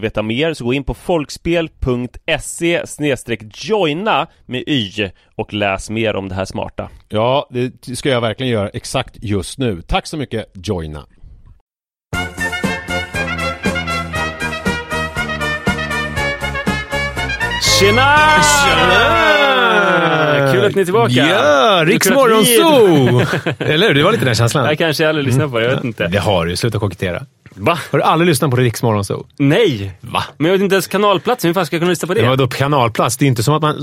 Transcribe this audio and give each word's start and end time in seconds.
veta 0.00 0.22
mer 0.22 0.54
så 0.54 0.64
gå 0.64 0.74
in 0.74 0.84
på 0.84 0.94
folkspel.se 0.94 2.82
joina 3.54 4.26
med 4.46 4.62
y 4.66 5.10
och 5.36 5.54
läs 5.54 5.90
mer 5.90 6.16
om 6.16 6.28
det 6.28 6.34
här 6.34 6.44
smarta. 6.44 6.90
Ja, 7.08 7.48
det 7.50 7.96
ska 7.96 8.08
jag 8.08 8.20
verkligen 8.20 8.52
göra 8.52 8.68
exakt 8.68 9.16
just 9.22 9.58
nu. 9.58 9.82
Tack 9.82 10.06
så 10.06 10.16
mycket 10.16 10.46
Joina. 10.54 11.06
Tjena! 17.80 18.16
Tjena! 18.64 20.52
Kul 20.52 20.64
att 20.64 20.74
ni 20.74 20.80
är 20.80 20.84
tillbaka! 20.84 21.12
Ja, 21.12 21.82
Riksmorgon 21.86 22.44
Zoo! 22.44 23.20
Eller 23.72 23.88
hur? 23.88 23.94
Det 23.94 24.02
var 24.02 24.12
lite 24.12 24.24
den 24.24 24.34
känslan. 24.34 24.66
Jag 24.66 24.78
kanske 24.78 25.08
aldrig 25.08 25.26
lyssnat 25.26 25.50
på 25.50 25.58
det, 25.58 25.64
jag 25.64 25.74
vet 25.74 25.84
inte. 25.84 26.06
Det 26.08 26.18
har 26.18 26.46
du. 26.46 26.56
Sluta 26.56 26.78
kokettera. 26.78 27.22
Va? 27.58 27.78
Har 27.90 27.98
du 27.98 28.04
aldrig 28.04 28.28
lyssnat 28.28 28.50
på 28.50 28.56
Riksmorgon 28.56 29.04
Zoo? 29.04 29.26
Nej! 29.38 29.92
Va? 30.00 30.24
Men 30.36 30.46
jag 30.46 30.52
vet 30.58 30.62
inte 30.62 30.74
ens 30.74 30.86
kanalplatsen, 30.86 31.48
hur 31.48 31.54
fan 31.54 31.66
ska 31.66 31.76
jag 31.76 31.80
kunna 31.80 31.90
lyssna 31.90 32.08
på 32.08 32.14
det? 32.14 32.20
Det 32.20 32.28
var 32.28 32.36
då 32.36 32.48
kanalplats. 32.48 33.16
Det 33.16 33.24
är 33.24 33.26
inte 33.26 33.42
som 33.42 33.54
att 33.54 33.62
man 33.62 33.74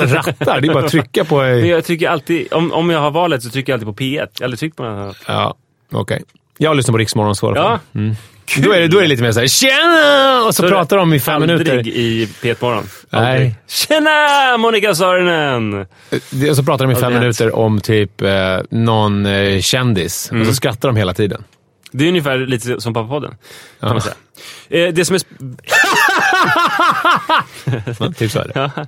rattar. 0.00 0.60
Det 0.60 0.68
är 0.68 0.72
bara 0.74 0.84
att 0.84 0.90
trycka 0.90 1.24
på... 1.24 1.36
Men 1.36 1.68
jag 1.68 1.84
trycker 1.84 2.08
alltid, 2.08 2.52
om, 2.52 2.72
om 2.72 2.90
jag 2.90 3.00
har 3.00 3.10
valet 3.10 3.42
så 3.42 3.50
trycker 3.50 3.72
jag 3.72 3.76
alltid 3.76 3.96
på 3.96 4.02
P1. 4.04 4.14
Jag 4.14 4.20
har 4.40 4.44
aldrig 4.44 4.58
tryckt 4.58 4.76
på 4.76 4.82
den 4.82 4.98
här. 4.98 5.16
Ja, 5.26 5.54
okej. 5.92 6.22
Jag 6.58 6.70
har 6.70 6.74
lyssnat 6.74 6.92
på 6.94 6.98
Riksmorgon 6.98 7.36
Zoo 7.36 7.46
i 7.46 7.58
alla 7.58 7.68
fall. 7.68 7.78
Ja. 7.92 8.00
Mm. 8.00 8.14
Då 8.58 8.72
är, 8.72 8.80
det, 8.80 8.88
då 8.88 8.98
är 8.98 9.02
det 9.02 9.08
lite 9.08 9.22
mer 9.22 9.32
såhär 9.32 9.46
“Tjena!” 9.46 10.44
och 10.46 10.54
så, 10.54 10.62
Så 10.62 10.68
pratar 10.68 10.96
de 10.96 11.12
i 11.14 11.20
fem 11.20 11.42
aldrig 11.42 11.58
minuter. 11.58 11.88
i 11.88 12.28
P1 12.42 12.56
Morgon. 12.60 12.84
Nej. 13.10 13.32
Aldrig. 13.32 13.54
Tjena 13.68 14.56
Monica 14.58 14.94
Saarinen! 14.94 15.86
Det- 16.30 16.50
Och 16.50 16.56
så 16.56 16.62
pratar 16.62 16.84
de 16.84 16.90
i 16.92 16.94
fem 16.94 17.04
Aldrig 17.04 17.20
minuter 17.20 17.56
om 17.56 17.80
typ 17.80 18.22
eh, 18.22 18.30
någon 18.70 19.26
eh, 19.26 19.60
kändis. 19.60 20.30
Och 20.40 20.46
så 20.46 20.54
skrattar 20.54 20.88
de 20.88 20.96
hela 20.96 21.14
tiden. 21.14 21.44
Det 21.96 22.04
är 22.04 22.08
ungefär 22.08 22.38
lite 22.38 22.80
som 22.80 22.94
Pappapodden, 22.94 23.30
kan 23.30 23.38
Ja. 23.80 23.92
man 23.92 24.00
säga. 24.02 24.14
Eh, 24.68 24.94
det 24.94 25.04
som 25.04 25.16
är... 25.16 25.20
Ja, 28.00 28.12
typ 28.12 28.30
så 28.30 28.38
är 28.38 28.48
det. 28.54 28.86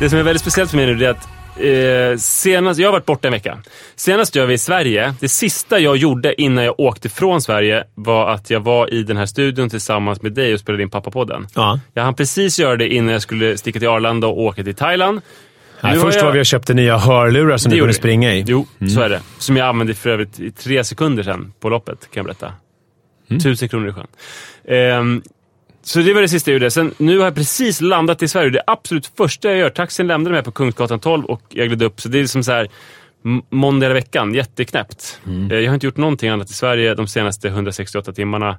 Det 0.00 0.10
som 0.10 0.18
är 0.18 0.22
väldigt 0.22 0.40
speciellt 0.42 0.70
för 0.70 0.76
mig 0.76 0.86
nu 0.86 1.04
är 1.04 1.10
att 1.10 1.28
eh, 1.60 2.16
senast, 2.18 2.80
jag 2.80 2.88
har 2.88 2.92
varit 2.92 3.06
borta 3.06 3.28
en 3.28 3.32
vecka. 3.32 3.58
Senast 3.96 4.34
jag 4.34 4.46
var 4.46 4.52
i 4.52 4.58
Sverige, 4.58 5.14
det 5.20 5.28
sista 5.28 5.78
jag 5.78 5.96
gjorde 5.96 6.40
innan 6.42 6.64
jag 6.64 6.80
åkte 6.80 7.08
från 7.08 7.42
Sverige 7.42 7.84
var 7.94 8.30
att 8.30 8.50
jag 8.50 8.60
var 8.60 8.94
i 8.94 9.02
den 9.02 9.16
här 9.16 9.26
studion 9.26 9.70
tillsammans 9.70 10.22
med 10.22 10.32
dig 10.32 10.54
och 10.54 10.60
spelade 10.60 10.82
in 10.82 10.90
Pappapodden. 10.90 11.46
Ja. 11.54 11.80
Jag 11.94 12.02
hann 12.02 12.14
precis 12.14 12.58
göra 12.58 12.76
det 12.76 12.88
innan 12.94 13.12
jag 13.12 13.22
skulle 13.22 13.56
sticka 13.58 13.78
till 13.78 13.88
Arlanda 13.88 14.26
och 14.26 14.38
åka 14.40 14.64
till 14.64 14.74
Thailand. 14.74 15.20
Nej, 15.80 15.96
först 15.98 16.16
jag- 16.16 16.24
var 16.24 16.32
vi 16.32 16.40
och 16.40 16.46
köpte 16.46 16.74
nya 16.74 16.98
hörlurar 16.98 17.56
som 17.56 17.70
Det 17.70 17.76
du 17.76 17.80
kunde 17.80 17.94
springa 17.94 18.34
i. 18.34 18.44
Jo, 18.46 18.66
så 18.94 19.00
är 19.00 19.08
det. 19.08 19.20
Som 19.38 19.56
jag 19.56 19.68
använde 19.68 19.94
för 19.94 20.10
övrigt 20.10 20.40
i 20.40 20.50
tre 20.50 20.84
sekunder 20.84 21.22
sedan 21.22 21.52
på 21.60 21.68
loppet, 21.68 21.98
kan 22.00 22.08
jag 22.20 22.24
berätta. 22.24 22.52
Tusen 23.42 23.68
kronor 23.68 23.88
i 23.88 23.92
sjön. 23.92 24.06
Ehm, 24.68 25.22
så 25.84 25.98
det 25.98 26.14
var 26.14 26.20
det 26.22 26.28
sista 26.28 26.50
jag 26.50 26.54
gjorde. 26.58 26.70
Sen, 26.70 26.94
nu 26.98 27.18
har 27.18 27.24
jag 27.24 27.34
precis 27.34 27.80
landat 27.80 28.22
i 28.22 28.28
Sverige. 28.28 28.50
Det 28.50 28.62
absolut 28.66 29.10
första 29.16 29.48
jag 29.48 29.58
gör, 29.58 29.70
taxin 29.70 30.06
lämnade 30.06 30.34
mig 30.34 30.42
på 30.42 30.50
Kungsgatan 30.52 31.00
12 31.00 31.24
och 31.24 31.42
jag 31.48 31.66
gled 31.68 31.82
upp. 31.82 32.00
Så 32.00 32.08
det 32.08 32.20
är 32.20 32.26
som 32.26 32.44
så 32.44 32.52
här 32.52 32.68
måndag 33.50 33.84
hela 33.86 33.94
veckan. 33.94 34.34
Jätteknäppt. 34.34 35.20
Eh, 35.50 35.58
Jag 35.58 35.70
har 35.70 35.74
inte 35.74 35.86
gjort 35.86 35.96
någonting 35.96 36.28
annat 36.28 36.50
i 36.50 36.52
Sverige 36.54 36.94
de 36.94 37.06
senaste 37.06 37.48
168 37.48 38.12
timmarna 38.12 38.58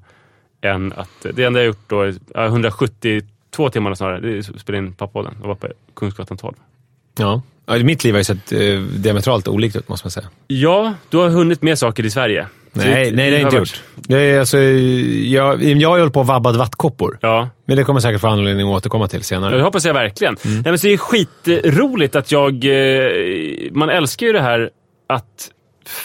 än 0.62 0.94
att... 0.94 1.10
Det 1.34 1.44
enda 1.44 1.60
jag 1.60 1.64
har 1.64 1.68
gjort 1.68 1.84
då, 1.90 2.02
är- 2.02 2.16
ja, 2.34 2.46
172 2.46 3.70
timmarna 3.70 3.96
snarare, 3.96 4.20
det 4.20 4.32
är 4.32 4.40
att 4.40 4.60
spela 4.62 4.78
in 4.78 4.94
Pappodden 4.94 5.34
och 5.42 5.46
vara 5.48 5.56
på 5.56 5.68
Kungsgatan 5.96 6.38
12. 6.38 6.54
Ja. 7.18 7.42
Ja, 7.66 7.78
mitt 7.78 8.04
liv 8.04 8.14
har 8.14 8.20
ju 8.20 8.24
sett 8.24 8.52
eh, 8.52 8.80
diametralt 8.82 9.48
olikt 9.48 9.76
ut, 9.76 9.90
måste 9.90 10.06
man 10.06 10.12
säga. 10.12 10.28
Ja, 10.48 10.94
du 11.10 11.18
har 11.18 11.30
hunnit 11.30 11.62
med 11.62 11.80
saker 11.80 12.06
i 12.06 12.10
Sverige. 12.10 12.48
Nej, 12.76 13.12
nej, 13.12 13.32
det 13.32 13.38
har 13.38 13.42
jag 13.42 13.48
inte 13.48 13.58
gjort. 13.58 13.82
Det 13.96 14.18
är, 14.18 14.40
alltså, 14.40 14.58
jag, 14.58 15.64
jag 15.64 15.90
har 15.90 16.00
hållit 16.00 16.14
på 16.14 16.20
och 16.20 16.28
vabbat 16.28 16.56
vattkoppor. 16.56 17.18
Ja, 17.22 17.50
Men 17.66 17.78
det 17.78 17.84
kommer 17.84 18.00
säkert 18.00 18.22
få 18.22 18.28
anledning 18.28 18.68
att 18.68 18.74
återkomma 18.78 19.08
till 19.08 19.24
senare. 19.24 19.58
det 19.58 19.64
hoppas 19.64 19.86
jag 19.86 19.94
verkligen. 19.94 20.38
Mm. 20.46 20.56
Nej, 20.56 20.72
men 20.72 20.80
så 20.80 20.88
det 20.88 20.94
är 20.94 20.98
skitroligt 20.98 22.16
att 22.16 22.32
jag... 22.32 22.66
Eh, 22.66 23.72
man 23.72 23.90
älskar 23.90 24.28
ju 24.28 24.34
det 24.34 24.42
här 24.42 24.70
att 25.10 25.52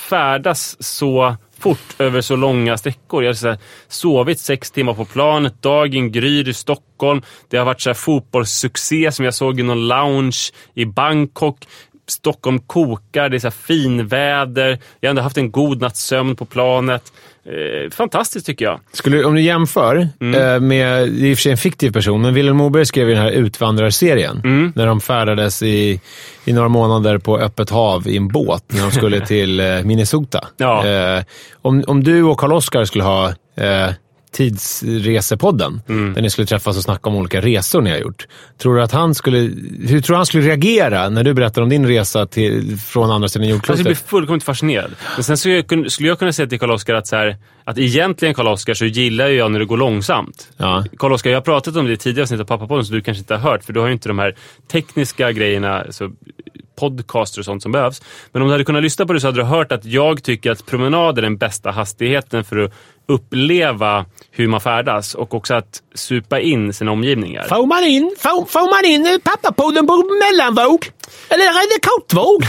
färdas 0.09 0.77
så 0.83 1.37
fort 1.59 1.95
över 1.99 2.21
så 2.21 2.37
långa 2.37 2.77
sträckor. 2.77 3.23
Jag 3.23 3.29
har 3.29 3.35
så 3.35 3.49
här, 3.49 3.59
sovit 3.89 4.39
sex 4.39 4.71
timmar 4.71 4.95
på 4.95 5.05
planet, 5.05 5.63
dagen 5.63 6.13
gryr 6.13 6.49
i 6.49 6.55
Stockholm. 6.55 7.23
Det 7.49 7.57
har 7.57 7.65
varit 7.65 7.81
så 7.81 7.91
här 7.91 7.95
fotbollssuccé 7.95 9.13
som 9.13 9.25
jag 9.25 9.35
såg 9.35 9.61
i 9.61 9.63
någon 9.63 9.89
lounge 9.89 10.39
i 10.75 10.85
Bangkok. 10.85 11.57
Stockholm 12.11 12.59
kokar, 12.59 13.29
det 13.29 13.37
är 13.37 13.39
så 13.39 13.51
finväder. 13.51 14.79
Jag 15.01 15.09
har 15.09 15.11
ändå 15.11 15.23
haft 15.23 15.37
en 15.39 15.51
god 15.51 15.81
natts 15.81 16.05
sömn 16.05 16.37
på 16.37 16.45
planet. 16.45 17.03
Eh, 17.47 17.91
fantastiskt 17.91 18.47
tycker 18.47 18.65
jag. 18.65 18.81
Skulle, 18.93 19.25
om 19.25 19.35
du 19.35 19.41
jämför 19.41 20.09
Mm. 20.21 20.41
eh, 20.55 20.61
med, 20.61 21.09
det 21.09 21.27
är 21.27 21.31
i 21.31 21.35
och 21.35 21.39
för 21.39 21.43
sig 21.43 21.53
en 21.53 21.59
fiktiv 21.59 21.91
person, 21.93 22.23
men 22.23 22.35
Vilhelm 22.35 22.57
Moberg 22.57 22.87
skrev 22.87 23.09
ju 23.09 23.15
den 23.15 23.23
här 23.23 23.31
Utvandrarserien. 23.31 24.41
Mm. 24.45 24.73
När 24.77 24.87
de 24.87 25.01
färdades 25.01 25.63
i, 25.63 26.01
i 26.45 26.53
några 26.53 26.69
månader 26.69 27.19
på 27.19 27.39
öppet 27.39 27.71
hav 27.71 28.09
i 28.09 28.17
en 28.17 28.29
båt 28.29 28.65
när 28.67 28.83
de 28.83 28.91
skulle 28.91 29.21
till 29.27 29.61
eh, 29.61 29.83
Minnesota. 29.85 30.49
Ja. 30.57 30.87
Eh, 30.87 31.23
om, 31.63 31.85
om 31.87 32.05
du 32.05 32.23
och 32.23 32.39
Karl-Oskar 32.39 32.85
skulle 32.85 33.05
ha 33.05 33.29
eh, 33.57 33.89
Tidsresepodden, 34.33 35.83
Mm. 35.89 36.15
där 36.15 36.23
ni 36.23 36.31
skulle 36.31 36.47
träffas 36.47 36.77
och 36.77 36.83
snacka 36.83 37.09
om 37.11 37.17
olika 37.17 37.41
resor 37.41 37.81
ni 37.83 37.91
har 37.91 37.99
gjort. 37.99 38.27
Tror 38.59 38.75
du 38.77 38.83
att 38.83 38.93
han 38.93 39.15
skulle, 39.15 39.39
hur 39.89 40.01
tror 40.01 40.15
du 40.15 40.17
han 40.17 40.27
skulle 40.27 40.43
reagera 40.49 41.09
när 41.09 41.25
du 41.25 41.35
berättar 41.35 41.63
om 41.63 41.69
din 41.69 41.87
resa 41.87 42.27
till, 42.27 42.79
från 42.79 43.11
andra 43.11 43.29
sidan 43.29 43.43
Alltså, 43.43 43.49
jag 43.49 43.51
jordklotet? 43.51 43.85
blir 43.85 43.95
fullkomligt 43.95 44.45
fascinerad. 44.45 44.91
Men 45.17 45.25
sen 45.25 45.37
skulle 45.37 45.55
jag, 45.69 45.91
skulle 45.93 46.09
jag 46.09 46.19
kunna 46.19 46.33
säga 46.33 46.49
till 46.49 46.59
Karl-Oskar 46.61 46.95
att, 46.95 47.07
så 47.07 47.17
här, 47.17 47.37
att 47.65 47.79
egentligen 47.79 48.35
Karl-Oskar 48.35 48.75
så 48.75 48.85
gillar 48.85 49.27
jag 49.29 49.53
när 49.53 49.59
det 49.59 49.65
går 49.67 49.77
långsamt. 49.77 50.49
Ja. 50.57 50.85
Karl-Oskar, 50.99 51.31
jag 51.31 51.37
har 51.37 51.43
pratat 51.43 51.77
om 51.77 51.87
det 51.87 51.93
i 51.93 51.97
tidigare 51.97 52.23
avsnitt 52.23 52.41
av 52.41 52.45
Pappapodden 52.45 52.85
som 52.85 52.97
du 52.97 53.03
kanske 53.03 53.21
inte 53.21 53.35
har 53.37 53.51
hört, 53.51 53.65
för 53.65 53.73
du 53.73 53.81
har 53.81 53.87
ju 53.87 53.93
inte 53.93 54.09
de 54.09 54.19
här 54.19 54.35
tekniska 54.73 55.33
grejerna, 55.33 55.81
alltså 55.81 56.11
podcaster 56.81 57.41
och 57.41 57.45
sånt 57.45 57.63
som 57.63 57.73
behövs. 57.73 58.03
Men 58.33 58.43
om 58.43 58.49
du 58.49 58.53
hade 58.55 58.65
kunnat 58.65 58.83
lyssna 58.83 59.07
på 59.07 59.13
det 59.13 59.21
så 59.21 59.27
hade 59.27 59.39
du 59.41 59.45
hört 59.45 59.73
att 59.73 59.85
jag 59.85 60.23
tycker 60.23 60.51
att 60.51 60.67
promenad 60.67 61.19
är 61.19 61.23
den 61.23 61.37
bästa 61.37 61.71
hastigheten 61.71 62.45
för 62.45 62.57
att 62.59 62.73
uppleva 63.11 64.05
hur 64.31 64.49
man 64.49 64.61
färdas 64.61 65.15
och 65.15 65.35
också 65.35 65.55
att 65.55 65.83
supa 65.95 66.41
in 66.41 66.73
sina 66.73 66.91
omgivningar. 66.91 67.45
Får 67.49 67.67
man 67.67 67.85
in, 67.85 68.15
får, 68.19 68.45
får 68.47 68.71
man 68.75 68.85
in 68.85 69.21
pappapodden 69.25 69.87
på 69.87 69.97
mellanvåg? 69.97 70.91
Eller 71.29 71.45
är 71.45 71.75
det 71.75 71.89
kortvåg? 71.89 72.45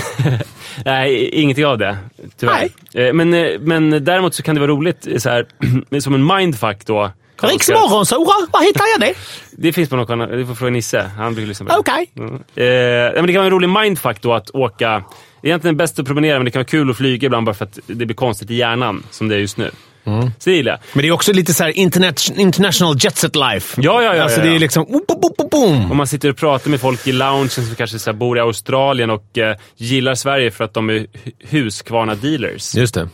Nej, 0.86 1.30
ingenting 1.30 1.66
av 1.66 1.78
det. 1.78 1.98
Tyvärr. 2.40 2.70
Eh, 2.94 3.14
Men, 3.14 3.34
eh, 3.34 3.60
men 3.60 4.04
däremot 4.04 4.34
så 4.34 4.44
kan 4.44 4.56
det 4.56 4.62
vara 4.62 4.72
roligt, 4.72 5.08
eh, 5.08 5.18
så 5.18 5.30
här, 5.30 5.46
som 6.00 6.14
en 6.14 6.26
mindfuck 6.26 6.86
då. 6.86 7.12
Karl-Oskar. 7.36 7.54
Riksmorgonsora, 7.54 8.48
var 8.52 8.62
hittar 8.66 8.84
jag 9.00 9.10
det? 9.10 9.14
Det 9.58 9.74
finns 9.74 9.90
på 9.90 9.96
någon 9.96 10.08
kanal. 10.08 10.30
Du 10.30 10.46
får 10.46 10.56
fråga 10.56 10.72
Nisse. 10.72 11.12
Han 11.18 11.36
brukar 11.36 11.48
lyssna 11.48 11.66
på 11.66 11.72
det. 11.72 11.80
Okej. 11.80 12.12
Mm. 12.18 12.44
Eh, 12.56 12.66
ja, 12.66 13.12
men 13.16 13.26
det 13.26 13.34
kan 13.34 13.40
vara 13.40 13.46
en 13.46 13.52
rolig 13.52 13.70
mindfuck 13.70 14.22
då 14.22 14.34
att 14.34 14.50
åka. 14.50 15.04
Egentligen 15.44 15.78
bäst 15.78 16.00
att 16.00 16.06
promenera, 16.06 16.38
men 16.38 16.46
det 16.46 16.52
kan 16.52 16.60
vara 16.60 16.68
kul 16.68 16.90
att 16.90 16.98
flyga 16.98 17.26
ibland 17.26 17.46
bara 17.46 17.54
för 17.56 17.66
att 17.66 17.80
det 17.88 18.06
blir 18.06 18.16
konstigt 18.16 18.52
i 18.52 18.56
hjärnan, 18.56 19.04
som 19.10 19.28
det 19.28 19.36
är 19.36 19.40
just 19.40 19.58
nu. 19.58 19.72
Så 20.04 20.50
det 20.50 20.56
gillar 20.56 20.72
jag. 20.72 20.80
Men 20.94 21.02
det 21.02 21.08
är 21.08 21.12
också 21.12 21.34
lite 21.34 21.54
så 21.54 21.64
här 21.64 21.78
internet, 21.78 22.22
international 22.38 22.96
jet 23.00 23.18
set 23.18 23.36
life. 23.36 23.82
Ja, 23.82 24.04
ja, 24.04 24.16
ja. 24.16 24.24
Alltså 24.24 24.38
ja, 24.40 24.44
det 24.44 24.50
ja. 24.50 24.56
är 24.56 24.60
liksom... 24.60 24.86
Boom, 24.86 25.02
boom, 25.08 25.34
boom, 25.38 25.50
boom. 25.52 25.92
Om 25.92 25.98
man 25.98 26.08
sitter 26.08 26.30
och 26.30 26.38
pratar 26.38 26.70
med 26.70 26.82
folk 26.82 27.08
i 27.08 27.12
loungen 27.12 27.50
som 27.50 27.76
kanske 27.78 28.00
så 28.00 28.14
bor 28.14 28.38
i 28.38 28.42
Australien 28.42 29.10
och 29.10 29.38
eh, 29.38 29.56
gillar 29.78 30.16
Sverige 30.16 30.52
för 30.52 30.64
att 30.64 30.74
de 30.74 30.90
är 30.90 30.94
hu- 30.94 31.06
Husqvarna-dealers. 31.50 32.76
Just 32.78 32.94
det. 32.94 33.10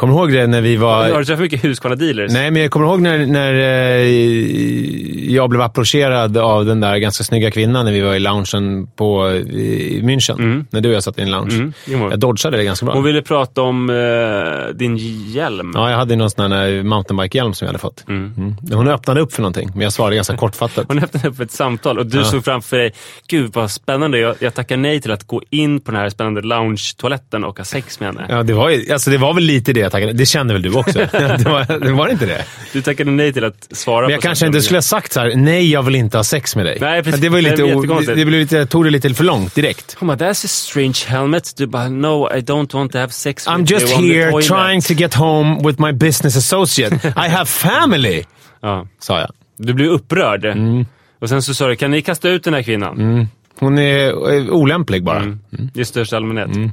Kommer 0.00 0.14
du 0.14 0.20
ihåg 0.20 0.32
det 0.32 0.46
när 0.46 0.60
vi 0.60 0.76
var... 0.76 1.10
Har 1.10 1.18
du 1.18 1.24
träffat 1.24 1.40
mycket 1.40 1.64
Husqvarna-dealers? 1.64 2.32
Nej, 2.32 2.50
men 2.50 2.62
jag 2.62 2.70
kommer 2.70 2.86
ihåg 2.86 3.00
när, 3.00 3.26
när 3.26 3.54
eh, 3.54 5.34
jag 5.34 5.50
blev 5.50 5.62
approcherad 5.62 6.36
av 6.36 6.66
den 6.66 6.80
där 6.80 6.96
ganska 6.96 7.24
snygga 7.24 7.50
kvinnan 7.50 7.84
när 7.84 7.92
vi 7.92 8.00
var 8.00 8.14
i 8.14 8.18
loungen 8.18 8.86
på, 8.86 9.30
i 9.32 10.00
München. 10.02 10.64
När 10.70 10.80
du 10.80 10.88
och 10.88 10.94
jag 10.94 11.02
satt 11.02 11.18
i 11.18 11.22
en 11.22 11.30
lounge. 11.30 11.54
Mm, 11.54 12.10
jag 12.10 12.20
dodgade 12.20 12.56
det 12.56 12.64
ganska 12.64 12.86
bra. 12.86 12.94
Hon 12.94 13.04
ville 13.04 13.22
prata 13.22 13.62
om 13.62 13.90
eh, 13.90 14.74
din 14.74 14.96
hjälm. 15.32 15.72
Ja, 15.74 15.90
jag 15.90 15.96
hade 15.96 16.16
någon 16.16 16.30
sån 16.30 16.52
här 16.52 16.82
mountainbike-hjälm 16.82 17.54
som 17.54 17.66
jag 17.66 17.68
hade 17.68 17.78
fått. 17.78 18.08
Mm. 18.08 18.56
Hon 18.72 18.88
öppnade 18.88 19.20
upp 19.20 19.32
för 19.32 19.42
någonting, 19.42 19.70
men 19.74 19.80
jag 19.80 19.92
svarade 19.92 20.16
ganska 20.16 20.36
kortfattat. 20.36 20.84
Hon 20.88 20.98
öppnade 20.98 21.28
upp 21.28 21.40
ett 21.40 21.52
samtal 21.52 21.98
och 21.98 22.06
du 22.06 22.24
såg 22.24 22.44
framför 22.44 22.76
dig, 22.78 22.92
gud 23.26 23.50
vad 23.54 23.70
spännande, 23.70 24.18
jag, 24.18 24.36
jag 24.38 24.54
tackar 24.54 24.76
nej 24.76 25.00
till 25.00 25.12
att 25.12 25.26
gå 25.26 25.42
in 25.50 25.80
på 25.80 25.90
den 25.90 26.00
här 26.00 26.08
spännande 26.08 26.40
lounge-toaletten 26.40 27.44
och 27.44 27.58
ha 27.58 27.64
sex 27.64 28.00
med 28.00 28.06
henne. 28.08 28.26
Ja, 28.28 28.42
det 28.42 28.52
var, 28.52 28.92
alltså 28.92 29.10
det 29.10 29.18
var 29.18 29.34
väl 29.34 29.44
lite 29.44 29.72
det 29.72 29.89
jag 29.96 30.02
tackade. 30.02 30.12
Det 30.12 30.26
kände 30.26 30.52
väl 30.54 30.62
du 30.62 30.72
också? 30.74 30.98
det, 31.12 31.44
var, 31.44 31.78
det 31.84 31.92
var 31.92 32.08
inte 32.08 32.26
det? 32.26 32.44
Du 32.72 32.82
tackade 32.82 33.10
nej 33.10 33.32
till 33.32 33.44
att 33.44 33.68
svara 33.70 34.02
Men 34.02 34.10
jag 34.10 34.20
på 34.20 34.22
kanske 34.26 34.46
inte 34.46 34.62
skulle 34.62 34.76
ha 34.76 34.82
sagt 34.82 35.12
så 35.12 35.20
här: 35.20 35.32
nej 35.36 35.70
jag 35.70 35.82
vill 35.82 35.94
inte 35.94 36.16
ha 36.16 36.24
sex 36.24 36.56
med 36.56 36.66
dig. 36.66 36.78
Nej, 36.80 37.02
precis. 37.02 37.20
Det 37.20 37.28
var 37.28 37.38
ju 37.38 37.44
Det 37.44 37.50
lite, 37.50 37.62
o- 37.62 37.66
jättekonstigt. 37.66 38.16
det, 38.16 38.24
blev 38.24 38.40
lite, 38.40 38.66
tog 38.66 38.84
det 38.84 38.90
lite 38.90 39.14
för 39.14 39.24
långt 39.24 39.54
direkt. 39.54 39.96
Hon 39.98 40.06
bara, 40.06 40.16
that's 40.18 40.44
a 40.44 40.48
strange 40.48 40.98
helmet. 41.06 41.52
Du 41.56 41.66
bara, 41.66 41.88
no 41.88 42.30
I 42.36 42.40
don't 42.40 42.74
want 42.74 42.92
to 42.92 42.98
have 42.98 43.12
sex 43.12 43.46
I'm 43.48 43.58
with 43.60 43.72
just 43.72 43.96
on 43.96 44.02
the 44.02 44.12
here 44.14 44.30
toilet." 44.30 44.48
trying 44.48 44.80
to 44.82 44.92
get 44.92 45.14
home 45.14 45.66
with 45.68 45.80
my 45.82 45.92
business 45.92 46.36
associate. 46.36 46.94
I 47.04 47.28
have 47.28 47.46
family! 47.46 48.24
Ja. 48.62 48.86
Sa 48.98 49.20
jag. 49.20 49.30
Du 49.58 49.72
blev 49.74 49.88
upprörd. 49.88 50.44
Mm. 50.44 50.86
Och 51.18 51.28
sen 51.28 51.42
så 51.42 51.54
sa 51.54 51.68
du, 51.68 51.76
kan 51.76 51.90
ni 51.90 52.02
kasta 52.02 52.28
ut 52.28 52.44
den 52.44 52.54
här 52.54 52.62
kvinnan? 52.62 53.28
Hon 53.58 53.78
är 53.78 54.12
olämplig 54.50 55.04
bara. 55.04 55.18
Mm. 55.18 55.38
I 55.74 55.84
största 55.84 56.16
allmänhet. 56.16 56.72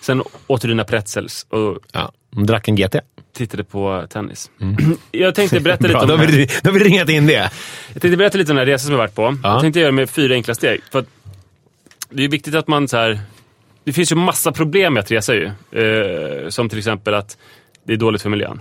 Sen 0.00 0.22
åt 0.46 0.62
du 0.62 0.68
dina 0.68 0.84
pretzels 0.84 1.46
och 1.50 1.78
Ja, 1.92 2.12
drack 2.30 2.68
en 2.68 2.76
GT. 2.76 2.96
tittade 3.32 3.64
på 3.64 4.06
tennis. 4.10 4.50
Jag 5.10 5.34
tänkte 5.34 5.60
berätta 5.60 5.86
lite 5.86 5.98
om 5.98 6.08
då 6.08 6.16
har, 6.16 6.26
vi, 6.26 6.48
då 6.62 6.70
har 6.70 6.78
vi 6.78 6.84
ringat 6.84 7.08
in 7.08 7.26
det. 7.26 7.50
Jag 7.92 8.02
tänkte 8.02 8.16
berätta 8.16 8.38
lite 8.38 8.52
om 8.52 8.56
den 8.56 8.66
här 8.66 8.72
resan 8.72 8.84
som 8.84 8.92
jag 8.92 8.98
varit 8.98 9.14
på. 9.14 9.22
Ja. 9.42 9.52
Jag 9.52 9.60
tänkte 9.60 9.80
göra 9.80 9.92
med 9.92 10.10
fyra 10.10 10.34
enkla 10.34 10.54
steg. 10.54 10.80
För 10.92 11.04
det 12.10 12.24
är 12.24 12.28
viktigt 12.28 12.54
att 12.54 12.68
man 12.68 12.88
så 12.88 12.96
här... 12.96 13.20
Det 13.84 13.92
finns 13.92 14.12
ju 14.12 14.16
massa 14.16 14.52
problem 14.52 14.94
med 14.94 15.00
att 15.00 15.10
resa 15.10 15.34
ju. 15.34 15.50
Eh, 15.72 16.48
som 16.48 16.68
till 16.68 16.78
exempel 16.78 17.14
att 17.14 17.38
det 17.84 17.92
är 17.92 17.96
dåligt 17.96 18.22
för 18.22 18.30
miljön. 18.30 18.60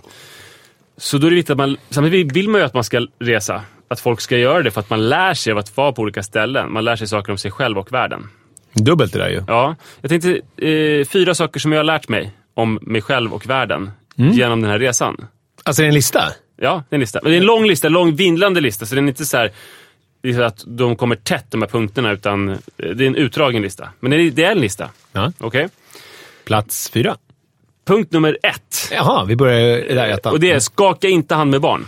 Så 0.97 1.17
då 1.17 1.27
är 1.27 1.31
det 1.31 1.35
viktigt 1.35 1.51
att 1.51 1.57
man... 1.57 1.77
Samtidigt 1.89 2.35
vill 2.35 2.49
man 2.49 2.61
ju 2.61 2.65
att 2.65 2.73
man 2.73 2.83
ska 2.83 3.07
resa. 3.19 3.61
Att 3.87 3.99
folk 3.99 4.21
ska 4.21 4.37
göra 4.37 4.63
det 4.63 4.71
för 4.71 4.79
att 4.79 4.89
man 4.89 5.09
lär 5.09 5.33
sig 5.33 5.51
av 5.51 5.57
att 5.57 5.77
vara 5.77 5.91
på 5.91 6.01
olika 6.01 6.23
ställen. 6.23 6.73
Man 6.73 6.85
lär 6.85 6.95
sig 6.95 7.07
saker 7.07 7.31
om 7.31 7.37
sig 7.37 7.51
själv 7.51 7.77
och 7.77 7.93
världen. 7.93 8.29
Dubbelt 8.73 9.13
det 9.13 9.19
där 9.19 9.29
ju. 9.29 9.43
Ja, 9.47 9.75
jag 10.01 10.09
tänkte 10.09 10.41
eh, 10.67 11.05
fyra 11.05 11.35
saker 11.35 11.59
som 11.59 11.71
jag 11.71 11.79
har 11.79 11.83
lärt 11.83 12.09
mig 12.09 12.31
om 12.59 12.79
mig 12.81 13.01
själv 13.01 13.33
och 13.33 13.45
världen 13.49 13.91
genom 14.15 14.61
den 14.61 14.71
här 14.71 14.79
resan. 14.79 15.27
Alltså 15.63 15.81
det 15.81 15.85
är 15.85 15.87
en 15.87 15.93
lista? 15.93 16.23
Ja, 16.57 16.83
det 16.89 16.93
är 16.93 16.97
en 16.97 16.99
lista. 16.99 17.19
Men 17.23 17.31
det 17.31 17.37
är 17.37 17.39
en 17.39 17.45
lång 17.45 17.65
lista, 17.67 17.87
en 17.87 17.93
lång 17.93 18.15
vindlande 18.15 18.61
lista, 18.61 18.85
så 18.85 18.95
den 18.95 19.03
är 19.03 19.09
inte 19.09 19.25
så 19.25 19.37
här 19.37 19.51
det 20.21 20.29
är 20.29 20.33
så 20.33 20.41
att 20.41 20.63
de 20.67 20.95
kommer 20.95 21.15
tätt 21.15 21.45
de 21.49 21.61
här 21.61 21.69
punkterna, 21.69 22.11
utan 22.11 22.49
eh, 22.49 22.55
det 22.77 23.03
är 23.03 23.07
en 23.07 23.15
utdragen 23.15 23.61
lista. 23.61 23.89
Men 23.99 24.11
det 24.11 24.17
är, 24.17 24.31
det 24.31 24.43
är 24.43 24.51
en 24.51 24.59
lista. 24.59 24.89
Ja. 25.11 25.31
Okej? 25.39 25.69
Plats 26.45 26.89
fyra. 26.89 27.17
Punkt 27.87 28.11
nummer 28.11 28.37
ett. 28.43 28.89
Jaha, 28.91 29.25
vi 29.25 29.35
börjar 29.35 29.95
där 29.95 30.07
ettan. 30.07 30.33
Och 30.33 30.39
det 30.39 30.51
är 30.51 30.59
skaka 30.59 31.07
inte 31.07 31.35
hand 31.35 31.51
med 31.51 31.61
barn. 31.61 31.87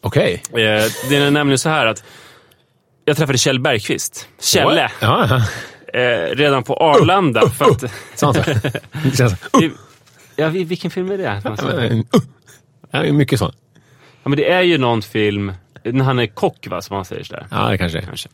Okej. 0.00 0.42
Eh, 0.50 0.56
det 1.08 1.16
är 1.16 1.30
nämligen 1.30 1.58
så 1.58 1.68
här 1.68 1.86
att 1.86 2.04
jag 3.04 3.16
träffade 3.16 3.38
Kjell 3.38 3.60
Bergqvist. 3.60 4.28
Kjelle. 4.40 4.90
Eh, 5.94 6.36
redan 6.36 6.62
på 6.62 6.76
Arlanda. 6.76 7.50
för 7.50 7.64
att, 7.64 7.82
han 7.82 7.90
så? 8.14 8.32
Det 9.04 9.16
känns- 9.16 9.34
i, 9.62 9.70
ja, 10.36 10.48
vi- 10.48 10.64
vilken 10.64 10.90
film 10.90 11.10
är 11.10 11.18
det? 11.18 11.40
Ja, 12.90 13.00
det 13.02 13.08
är 13.08 13.12
mycket 13.12 13.38
så. 13.38 13.52
Ja, 14.22 14.28
men 14.28 14.36
det 14.38 14.50
är 14.52 14.62
ju 14.62 14.78
någon 14.78 15.02
film, 15.02 15.52
när 15.84 16.04
han 16.04 16.18
är 16.18 16.26
kock 16.26 16.66
va, 16.70 16.82
som 16.82 16.96
man 16.96 17.04
säger 17.04 17.24
sådär. 17.24 17.46
Ja, 17.50 17.68
det 17.70 17.78
kanske. 17.78 18.00
Kanske. 18.02 18.28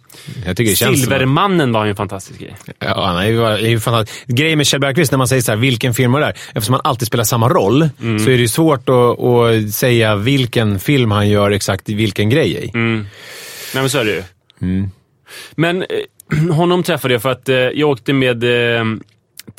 Jag 0.46 0.56
tycker 0.56 0.70
det 0.70 0.76
känns 0.76 1.00
som... 1.00 1.10
Silvermannen 1.10 1.72
var 1.72 1.84
ju 1.84 1.90
en 1.90 1.96
fantastisk 1.96 2.40
grej. 2.40 2.56
Ja, 2.78 3.06
han 3.06 3.16
är 3.16 3.26
ju, 3.26 3.42
är 3.44 3.58
ju 3.68 3.80
fantastisk. 3.80 4.26
Grejen 4.26 4.56
med 4.58 4.66
Kjell 4.66 4.80
Bergqvist, 4.80 5.10
när 5.12 5.18
man 5.18 5.28
säger 5.28 5.42
så 5.42 5.52
här, 5.52 5.56
vilken 5.58 5.94
film 5.94 6.12
var 6.12 6.20
det 6.20 6.26
där? 6.26 6.36
Eftersom 6.54 6.72
han 6.72 6.80
alltid 6.84 7.06
spelar 7.08 7.24
samma 7.24 7.48
roll, 7.48 7.88
Mm. 8.00 8.18
så 8.18 8.24
är 8.30 8.34
det 8.34 8.40
ju 8.42 8.48
svårt 8.48 8.88
att, 8.88 9.20
att 9.20 9.70
säga 9.72 10.16
vilken 10.16 10.78
film 10.78 11.10
han 11.10 11.28
gör 11.28 11.50
exakt 11.50 11.88
vilken 11.88 12.30
grej 12.30 12.52
i. 12.64 12.70
Mm. 12.74 13.06
Nej 13.74 13.82
men 13.82 13.90
så 13.90 13.98
är 13.98 14.04
det 14.04 14.10
ju. 14.12 14.22
Mm. 14.62 14.90
Men 15.54 15.82
eh, 15.82 15.88
honom 16.54 16.82
träffade 16.82 17.14
jag 17.14 17.22
för 17.22 17.30
att 17.30 17.48
eh, 17.48 17.56
jag 17.56 17.88
åkte 17.90 18.12
med 18.12 18.44
eh, 18.44 18.84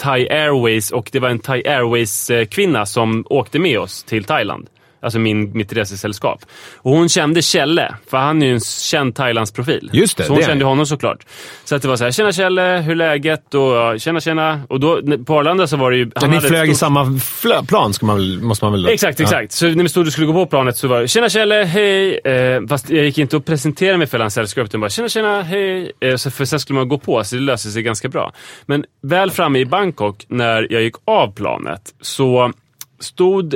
Thai 0.03 0.27
Airways 0.29 0.91
och 0.91 1.09
det 1.11 1.19
var 1.19 1.29
en 1.29 1.39
Thai 1.39 1.63
Airways-kvinna 1.67 2.79
eh, 2.79 2.85
som 2.85 3.25
åkte 3.29 3.59
med 3.59 3.79
oss 3.79 4.03
till 4.03 4.23
Thailand. 4.23 4.69
Alltså 5.03 5.19
min, 5.19 5.57
mitt 5.57 5.73
resesällskap. 5.73 6.45
Och 6.77 6.91
hon 6.91 7.09
kände 7.09 7.41
Kjelle, 7.41 7.95
för 8.09 8.17
han 8.17 8.41
är 8.41 8.47
ju 8.47 8.53
en 8.53 8.59
känd 8.61 9.15
Thailandsprofil. 9.15 9.89
Just 9.93 10.17
det, 10.17 10.23
Så 10.23 10.29
hon 10.33 10.39
det 10.39 10.45
kände 10.45 10.65
honom 10.65 10.85
såklart. 10.85 11.25
Så 11.63 11.75
att 11.75 11.81
det 11.81 11.87
var 11.87 11.95
så 11.95 12.03
här, 12.03 12.11
tjena 12.11 12.31
Kjelle, 12.31 12.83
hur 12.85 12.91
är 12.91 12.95
läget? 12.95 13.53
Och 13.53 13.61
ja, 13.61 13.97
tjena 13.97 14.19
tjena. 14.19 14.61
Och 14.69 14.79
då, 14.79 15.01
på 15.25 15.39
Arlanda 15.39 15.67
så 15.67 15.77
var 15.77 15.91
det 15.91 15.97
ju... 15.97 16.11
Men 16.21 16.29
ni 16.31 16.41
flög 16.41 16.69
i 16.69 16.75
stort- 16.75 16.79
samma 16.79 17.03
flö- 17.03 17.67
plan, 17.67 17.93
ska 17.93 18.05
man 18.05 18.45
måste 18.45 18.65
man 18.65 18.71
väl... 18.71 18.87
Exakt, 18.87 19.19
exakt. 19.19 19.51
Så 19.51 19.65
när 19.65 19.83
vi 19.83 19.89
stod 19.89 20.07
och 20.07 20.13
skulle 20.13 20.27
gå 20.27 20.33
på 20.33 20.45
planet 20.45 20.77
så 20.77 20.87
var 20.87 21.01
det 21.01 21.07
“Tjena 21.07 21.29
Kjelle, 21.29 21.55
hej!” 21.63 22.19
eh, 22.23 22.61
Fast 22.67 22.89
jag 22.89 23.05
gick 23.05 23.17
inte 23.17 23.37
och 23.37 23.45
presenterade 23.45 23.97
mig 23.97 24.07
för 24.07 24.19
hans 24.19 24.33
sällskap, 24.33 24.65
utan 24.65 24.81
bara 24.81 24.89
“Tjena, 24.89 25.09
tjena, 25.09 25.41
hej!” 25.41 25.91
eh, 25.99 26.15
så 26.15 26.31
För 26.31 26.45
sen 26.45 26.59
skulle 26.59 26.79
man 26.79 26.87
gå 26.89 26.97
på, 26.97 27.23
så 27.23 27.35
det 27.35 27.41
löste 27.41 27.69
sig 27.69 27.83
ganska 27.83 28.09
bra. 28.09 28.33
Men 28.65 28.85
väl 29.01 29.31
framme 29.31 29.59
i 29.59 29.65
Bangkok, 29.65 30.25
när 30.27 30.67
jag 30.69 30.81
gick 30.81 30.95
av 31.05 31.31
planet, 31.33 31.81
så 32.01 32.51
stod 32.99 33.55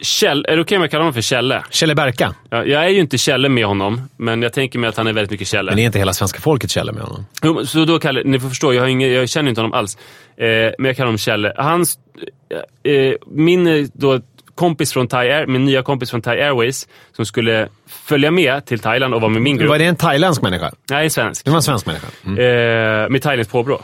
Kjell, 0.00 0.44
är 0.48 0.56
det 0.56 0.62
okej 0.62 0.76
om 0.76 0.82
jag 0.82 0.90
kallar 0.90 1.02
honom 1.02 1.14
för 1.14 1.20
Kjelle? 1.20 1.64
Kjelle 1.70 1.94
Berka. 1.94 2.34
Ja, 2.50 2.64
jag 2.64 2.84
är 2.84 2.88
ju 2.88 3.00
inte 3.00 3.18
Kjelle 3.18 3.48
med 3.48 3.64
honom, 3.64 4.08
men 4.16 4.42
jag 4.42 4.52
tänker 4.52 4.78
mig 4.78 4.88
att 4.88 4.96
han 4.96 5.06
är 5.06 5.12
väldigt 5.12 5.30
mycket 5.30 5.48
Kjelle. 5.48 5.70
Men 5.70 5.78
är 5.78 5.84
inte 5.84 5.98
hela 5.98 6.12
svenska 6.12 6.40
folket 6.40 6.70
Kjelle 6.70 6.92
med 6.92 7.02
honom? 7.02 7.26
Jo, 7.42 7.66
så 7.66 7.84
då 7.84 7.98
kallar, 7.98 8.24
ni 8.24 8.40
får 8.40 8.48
förstå, 8.48 8.74
jag, 8.74 8.82
har 8.82 8.88
ingen, 8.88 9.12
jag 9.12 9.28
känner 9.28 9.48
inte 9.48 9.60
honom 9.60 9.72
alls. 9.72 9.98
Eh, 10.36 10.46
men 10.46 10.84
jag 10.84 10.96
kallar 10.96 11.06
honom 11.06 11.18
Kjelle. 11.18 11.52
Hans, 11.56 11.98
eh, 12.84 13.14
min 13.26 13.66
eh, 13.66 13.86
då, 13.92 14.20
kompis 14.54 14.92
från 14.92 15.08
Thai 15.08 15.30
Air, 15.30 15.46
min 15.46 15.64
nya 15.64 15.82
kompis 15.82 16.10
från 16.10 16.22
Thai 16.22 16.40
Airways, 16.40 16.88
som 17.16 17.26
skulle 17.26 17.68
följa 17.86 18.30
med 18.30 18.66
till 18.66 18.78
Thailand 18.78 19.14
och 19.14 19.20
vara 19.20 19.32
med 19.32 19.42
min 19.42 19.56
grupp. 19.56 19.68
Var 19.68 19.78
det 19.78 19.84
en 19.84 19.96
thailändsk 19.96 20.42
människa? 20.42 20.72
Nej, 20.90 21.10
svensk. 21.10 21.44
Det 21.44 21.50
var 21.50 21.56
en 21.56 21.62
svensk 21.62 21.86
människa. 21.86 22.06
Mm. 22.26 22.38
Eh, 22.38 23.08
med 23.08 23.22
thailändskt 23.22 23.52
påbrå. 23.52 23.80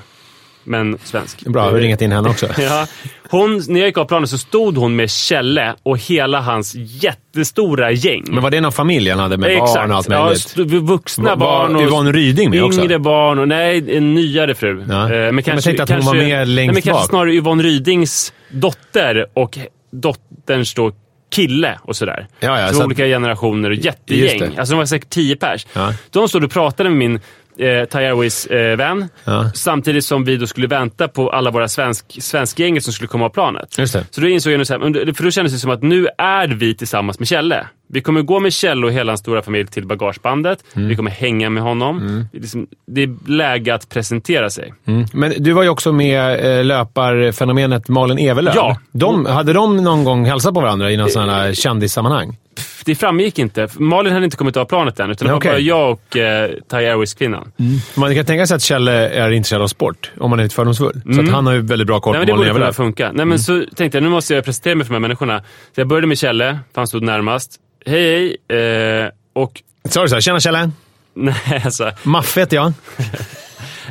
Men 0.64 0.98
svensk. 1.04 1.40
Bra, 1.46 1.62
har 1.62 1.72
du 1.72 1.78
ringat 1.80 2.02
in 2.02 2.12
henne 2.12 2.28
också? 2.28 2.46
Ja, 2.58 2.86
hon, 3.30 3.62
när 3.68 3.80
jag 3.80 3.86
gick 3.86 3.98
av 3.98 4.04
planen 4.04 4.28
så 4.28 4.38
stod 4.38 4.76
hon 4.76 4.96
med 4.96 5.10
Kjelle 5.10 5.74
och 5.82 5.98
hela 5.98 6.40
hans 6.40 6.74
jättestora 6.74 7.90
gäng. 7.92 8.24
Men 8.26 8.42
var 8.42 8.50
det 8.50 8.60
någon 8.60 8.72
familj 8.72 9.10
han 9.10 9.18
hade 9.18 9.36
med 9.36 9.50
Exakt. 9.50 9.74
barn 9.74 9.90
och 9.90 9.96
allt 9.96 10.08
ja, 10.10 10.24
möjligt? 10.24 10.38
st- 10.46 10.62
vuxna 10.64 11.24
Var- 11.30 11.36
barn 11.36 11.72
var 11.74 11.80
och 11.82 11.86
Yvonne 11.88 12.12
Ryding 12.12 12.50
med 12.50 12.64
också? 12.64 12.80
yngre 12.80 12.98
barn 12.98 13.38
och 13.38 13.48
nej, 13.48 13.96
en 13.96 14.14
nyare 14.14 14.54
fru. 14.54 14.84
Ja. 14.88 15.04
Eh, 15.04 15.08
Men 15.10 15.34
Men 15.34 15.44
kanske, 15.44 15.70
jag 15.70 15.76
tänkte 15.76 15.82
att 15.82 15.88
hon 15.90 16.06
var 16.06 16.12
kanske, 16.14 16.28
med 16.36 16.48
längst 16.48 16.56
nej, 16.56 16.66
men 16.66 16.74
kanske 16.82 16.90
bak. 17.02 17.08
snarare 17.10 17.34
Yvonne 17.34 17.62
Rydings 17.62 18.32
dotter 18.50 19.26
och 19.34 19.58
dotterns 19.92 20.74
då 20.74 20.92
kille 21.34 21.78
och 21.82 21.96
sådär. 21.96 22.26
Ja, 22.40 22.60
ja, 22.60 22.68
så 22.68 22.74
så 22.74 22.84
olika 22.84 23.04
generationer 23.06 23.70
och 23.70 23.76
jättegäng. 23.76 24.42
Alltså 24.58 24.72
de 24.74 24.78
var 24.78 24.86
säkert 24.86 25.10
tio 25.10 25.36
pers. 25.36 25.66
Ja. 25.72 25.92
De 26.10 26.28
stod 26.28 26.44
och 26.44 26.50
pratade 26.50 26.88
med 26.90 26.98
min 26.98 27.20
eh, 27.58 27.84
Thai 27.84 28.04
Airways-vän. 28.04 29.08
Ja. 29.24 29.50
Samtidigt 29.54 30.04
som 30.04 30.24
vi 30.24 30.36
då 30.36 30.46
skulle 30.46 30.66
vänta 30.66 31.08
på 31.08 31.30
alla 31.30 31.50
våra 31.50 31.68
svensk, 31.68 32.22
svenskgänget 32.22 32.84
som 32.84 32.92
skulle 32.92 33.08
komma 33.08 33.24
av 33.24 33.28
planet. 33.30 33.68
Så 34.10 34.20
då 34.20 34.28
insåg 34.28 34.52
jag 34.52 34.58
nu 34.58 34.64
så 34.64 34.72
här, 34.72 34.80
men- 34.90 35.14
för 35.14 35.24
då 35.24 35.30
kändes 35.30 35.52
det 35.52 35.58
som 35.58 35.70
att 35.70 35.82
nu 35.82 36.08
är 36.18 36.48
vi 36.48 36.74
tillsammans 36.74 37.18
med 37.18 37.28
Kjelle. 37.28 37.66
Vi 37.94 38.00
kommer 38.00 38.22
gå 38.22 38.40
med 38.40 38.52
Kjelle 38.52 38.86
och 38.86 38.92
hela 38.92 39.12
hans 39.12 39.20
stora 39.20 39.42
familj 39.42 39.66
till 39.66 39.86
bagagebandet. 39.86 40.64
Mm. 40.76 40.88
Vi 40.88 40.96
kommer 40.96 41.10
hänga 41.10 41.50
med 41.50 41.62
honom. 41.62 42.26
Det, 42.32 42.38
är 42.38 42.40
liksom, 42.40 42.66
det 42.86 43.02
är 43.02 43.30
läge 43.30 43.74
att 43.74 43.88
presentera 43.88 44.50
sig. 44.50 44.74
Mm. 44.84 45.06
Men 45.12 45.32
du 45.38 45.52
var 45.52 45.62
ju 45.62 45.68
också 45.68 45.92
med 45.92 46.58
eh, 46.58 46.64
löparfenomenet 46.64 47.88
Malin 47.88 48.18
Evelöv. 48.18 48.52
Ja. 48.56 48.76
De, 48.92 49.26
hade 49.26 49.52
de 49.52 49.76
någon 49.76 50.04
gång 50.04 50.24
hälsat 50.24 50.54
på 50.54 50.60
varandra 50.60 50.90
i 50.90 50.96
någon 50.96 51.10
sån 51.10 51.28
här 51.28 51.52
kändissammanhang? 51.52 52.36
Det 52.84 52.94
framgick 52.94 53.38
inte. 53.38 53.68
Malin 53.78 54.12
hade 54.12 54.24
inte 54.24 54.36
kommit 54.36 54.56
av 54.56 54.64
planet 54.64 55.00
än, 55.00 55.10
utan 55.10 55.26
det 55.26 55.32
var 55.32 55.40
bara 55.40 55.58
jag 55.58 55.90
och 55.90 56.16
eh, 56.16 56.50
Thai 56.68 56.86
Airways-kvinnan. 56.86 57.52
Man 57.94 58.14
kan 58.14 58.24
tänka 58.24 58.46
sig 58.46 58.54
att 58.54 58.62
Kjell 58.62 58.88
är 58.88 59.30
intresserad 59.30 59.62
av 59.62 59.68
sport, 59.68 60.10
om 60.20 60.30
man 60.30 60.38
är 60.38 60.42
lite 60.42 60.54
fördomsfull. 60.54 61.02
Så 61.14 61.20
att 61.20 61.28
han 61.28 61.46
har 61.46 61.52
ju 61.52 61.60
väldigt 61.60 61.86
bra 61.86 62.00
koll 62.00 62.14
Mm. 62.14 62.26
Nej, 62.26 62.32
på 62.32 62.32
det 62.32 62.38
Malin 62.38 62.54
borde 62.54 62.64
kunna 62.64 62.72
funka. 62.72 63.12
Nej, 63.12 63.26
men 63.26 63.38
Så 63.38 63.64
tänkte 63.76 63.98
jag, 63.98 64.02
nu 64.02 64.08
måste 64.08 64.34
jag 64.34 64.44
presentera 64.44 64.74
mig 64.74 64.86
för 64.86 64.90
de 64.90 64.94
här 64.94 65.00
människorna. 65.00 65.40
Så 65.74 65.80
jag 65.80 65.88
började 65.88 66.06
med 66.06 66.18
Kjelle, 66.18 66.58
för 66.74 66.80
han 66.80 66.86
stod 66.86 67.02
närmast. 67.02 67.60
Hej, 67.86 68.36
hej. 68.48 69.02
Eh, 69.02 69.10
och... 69.32 69.62
Sa 69.88 70.02
du 70.02 70.08
så? 70.08 70.20
Tjena 70.20 70.40
Kjelle! 70.40 70.70
Nej, 71.14 71.62
alltså. 71.64 71.92
Maffe 72.02 72.40
heter 72.40 72.56
jag. 72.56 72.72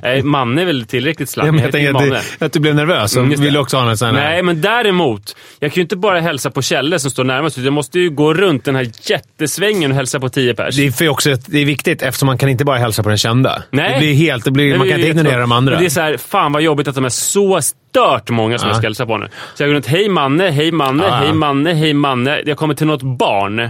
Nej, 0.03 0.23
Manne 0.23 0.61
är 0.61 0.65
väl 0.65 0.85
tillräckligt 0.85 1.29
Ja, 1.29 1.33
slang. 1.33 1.55
men 1.55 1.63
Jag 1.63 1.71
tänker 1.71 1.93
att, 2.13 2.27
du, 2.39 2.45
att 2.45 2.53
du 2.53 2.59
blev 2.59 2.75
nervös 2.75 3.15
och 3.15 3.23
Mm, 3.23 3.35
det. 3.37 3.43
ville 3.45 3.59
också 3.59 3.77
ha 3.77 3.89
en 3.89 3.97
sån 3.97 4.07
här... 4.07 4.13
Nej, 4.13 4.43
men 4.43 4.61
däremot. 4.61 5.35
Jag 5.59 5.71
kan 5.71 5.75
ju 5.75 5.81
inte 5.81 5.95
bara 5.95 6.19
hälsa 6.19 6.51
på 6.51 6.61
Kjelle 6.61 6.99
som 6.99 7.11
står 7.11 7.23
närmast. 7.23 7.57
utan 7.57 7.65
Jag 7.65 7.73
måste 7.73 7.99
ju 7.99 8.09
gå 8.09 8.33
runt 8.33 8.65
den 8.65 8.75
här 8.75 8.87
jättesvängen 9.01 9.91
och 9.91 9.97
hälsa 9.97 10.19
på 10.19 10.29
tio 10.29 10.53
pers. 10.55 10.75
Det 10.75 10.87
är, 10.87 10.91
för 10.91 11.09
också, 11.09 11.35
det 11.47 11.59
är 11.59 11.65
viktigt 11.65 12.01
eftersom 12.01 12.25
man 12.27 12.37
kan 12.37 12.49
inte 12.49 12.65
bara 12.65 12.77
hälsa 12.77 13.03
på 13.03 13.09
den 13.09 13.17
kända. 13.17 13.63
Nej. 13.71 13.93
Det 13.93 13.99
blir 13.99 14.13
helt, 14.13 14.45
det 14.45 14.51
blir, 14.51 14.69
Nej, 14.69 14.77
man 14.77 14.89
kan 14.89 14.99
det 15.01 15.07
inte 15.07 15.19
ignorera 15.19 15.41
de 15.41 15.51
andra. 15.51 15.79
Det 15.79 15.85
är 15.85 15.89
så 15.89 16.01
här, 16.01 16.17
fan 16.17 16.51
vad 16.51 16.61
jobbigt 16.61 16.87
att 16.87 16.95
de 16.95 17.05
är 17.05 17.09
så 17.09 17.61
stört 17.61 18.29
många 18.29 18.57
som 18.59 18.67
Ja. 18.67 18.69
jag 18.73 18.77
ska 18.77 18.85
hälsa 18.87 19.05
på 19.05 19.17
nu. 19.17 19.27
Så 19.55 19.63
jag 19.63 19.69
går 19.69 19.73
runt, 19.75 19.87
hej 19.87 20.09
Manne, 20.09 20.49
hej 20.49 20.71
Manne, 20.71 21.03
Ja, 21.03 21.09
ja. 21.09 21.15
hej 21.15 21.33
Manne, 21.33 21.73
hej 21.73 21.93
Manne. 21.93 22.41
Jag 22.45 22.57
kommer 22.57 22.73
till 22.73 22.87
något 22.87 23.01
barn. 23.17 23.69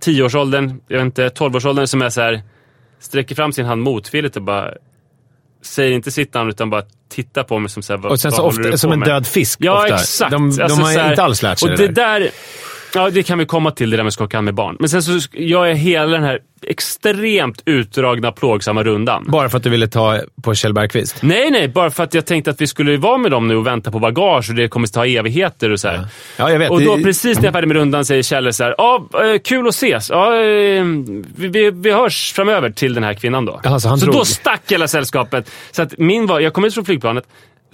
Tioårsåldern, 0.00 0.80
jag 0.88 0.96
vet 0.96 1.04
inte, 1.04 1.30
tolvårsåldern 1.30 1.86
som 1.86 2.02
är 2.02 2.10
så 2.10 2.20
här, 2.20 2.42
sträcker 3.00 3.34
fram 3.34 3.52
sin 3.52 3.66
hand 3.66 3.82
motvilligt 3.82 4.36
och 4.36 4.42
bara 4.42 4.70
säger 5.62 5.92
inte 5.92 6.10
sitt 6.10 6.34
namn 6.34 6.50
utan 6.50 6.70
bara 6.70 6.82
tittar 7.08 7.42
på 7.42 7.58
mig 7.58 7.70
som 7.70 7.82
så 7.82 7.92
här, 7.92 8.00
vad, 8.00 8.12
och 8.12 8.20
sen 8.20 8.30
vad 8.30 8.36
så 8.54 8.60
ofta, 8.60 8.78
som 8.78 8.92
en 8.92 8.98
med? 8.98 9.08
död 9.08 9.26
fisk. 9.26 9.58
Ja, 9.62 9.82
ofta. 9.82 9.94
exakt. 9.94 10.30
De, 10.30 10.50
de 10.56 10.62
Alltså, 10.62 10.80
har 10.82 10.92
här- 10.92 11.10
inte 11.10 11.22
alls 11.22 11.42
lärt 11.42 11.58
sig 11.58 11.70
och 11.70 11.78
det 11.78 11.86
det 11.86 11.92
där. 11.92 12.20
där. 12.20 12.30
Ja, 12.96 13.10
det 13.10 13.22
kan 13.22 13.38
vi 13.38 13.46
komma 13.46 13.70
till, 13.70 13.90
det 13.90 13.96
där 13.96 14.04
med 14.04 14.08
att 14.08 14.14
skaka 14.14 14.36
hand 14.36 14.44
med 14.44 14.54
barn. 14.54 14.76
Men 14.80 14.88
sen 14.88 15.02
så 15.02 15.10
sk- 15.12 15.28
jag 15.32 15.70
är 15.70 15.74
hela 15.74 16.06
den 16.06 16.22
här 16.22 16.38
extremt 16.66 17.62
utdragna, 17.64 18.32
plågsamma 18.32 18.82
rundan. 18.82 19.24
Bara 19.28 19.48
för 19.48 19.56
att 19.56 19.62
du 19.64 19.70
ville 19.70 19.88
ta 19.88 20.20
på 20.42 20.54
Kjell 20.54 20.72
Bergqvist. 20.72 21.22
Nej, 21.22 21.50
nej, 21.50 21.68
bara 21.68 21.90
för 21.90 22.04
att 22.04 22.14
jag 22.14 22.26
tänkte 22.26 22.50
att 22.50 22.60
vi 22.60 22.66
skulle 22.66 22.96
vara 22.96 23.18
med 23.18 23.30
dem 23.30 23.48
nu 23.48 23.56
och 23.56 23.66
vänta 23.66 23.90
på 23.90 23.98
bagage 23.98 24.50
och 24.50 24.54
det 24.56 24.68
kommer 24.68 24.86
att 24.86 24.92
ta 24.92 25.06
evigheter 25.06 25.70
och 25.70 25.80
så 25.80 25.88
här. 25.88 26.06
Ja, 26.36 26.50
jag 26.50 26.58
vet. 26.58 26.70
Och 26.70 26.80
då 26.80 26.96
Det- 26.96 27.02
precis 27.02 27.36
när 27.38 27.44
jag 27.44 27.48
är 27.48 27.52
färdig 27.52 27.68
med 27.68 27.76
rundan 27.76 28.04
säger 28.04 28.22
Kjelle 28.22 28.52
så 28.52 28.64
här, 28.64 28.74
ja, 28.78 29.08
eh, 29.14 29.38
kul 29.44 29.68
att 29.68 29.74
ses. 29.74 30.10
Ja, 30.10 30.34
eh, 30.34 30.84
vi, 31.36 31.48
vi, 31.48 31.70
vi 31.70 31.90
hörs 31.92 32.32
framöver 32.32 32.70
till 32.70 32.94
den 32.94 33.04
här 33.04 33.14
kvinnan 33.14 33.44
då. 33.44 33.60
Jaha, 33.64 33.80
så 33.80 33.96
drog. 33.96 34.14
då 34.14 34.24
stack 34.24 34.62
hela 34.72 34.88
sällskapet. 34.88 35.50
Så 35.70 35.82
att 35.82 35.98
min 35.98 36.26
var, 36.26 36.40
jag 36.40 36.52
kommer 36.52 36.68
ut 36.68 36.74
från 36.74 36.84
flygplanet, 36.84 37.24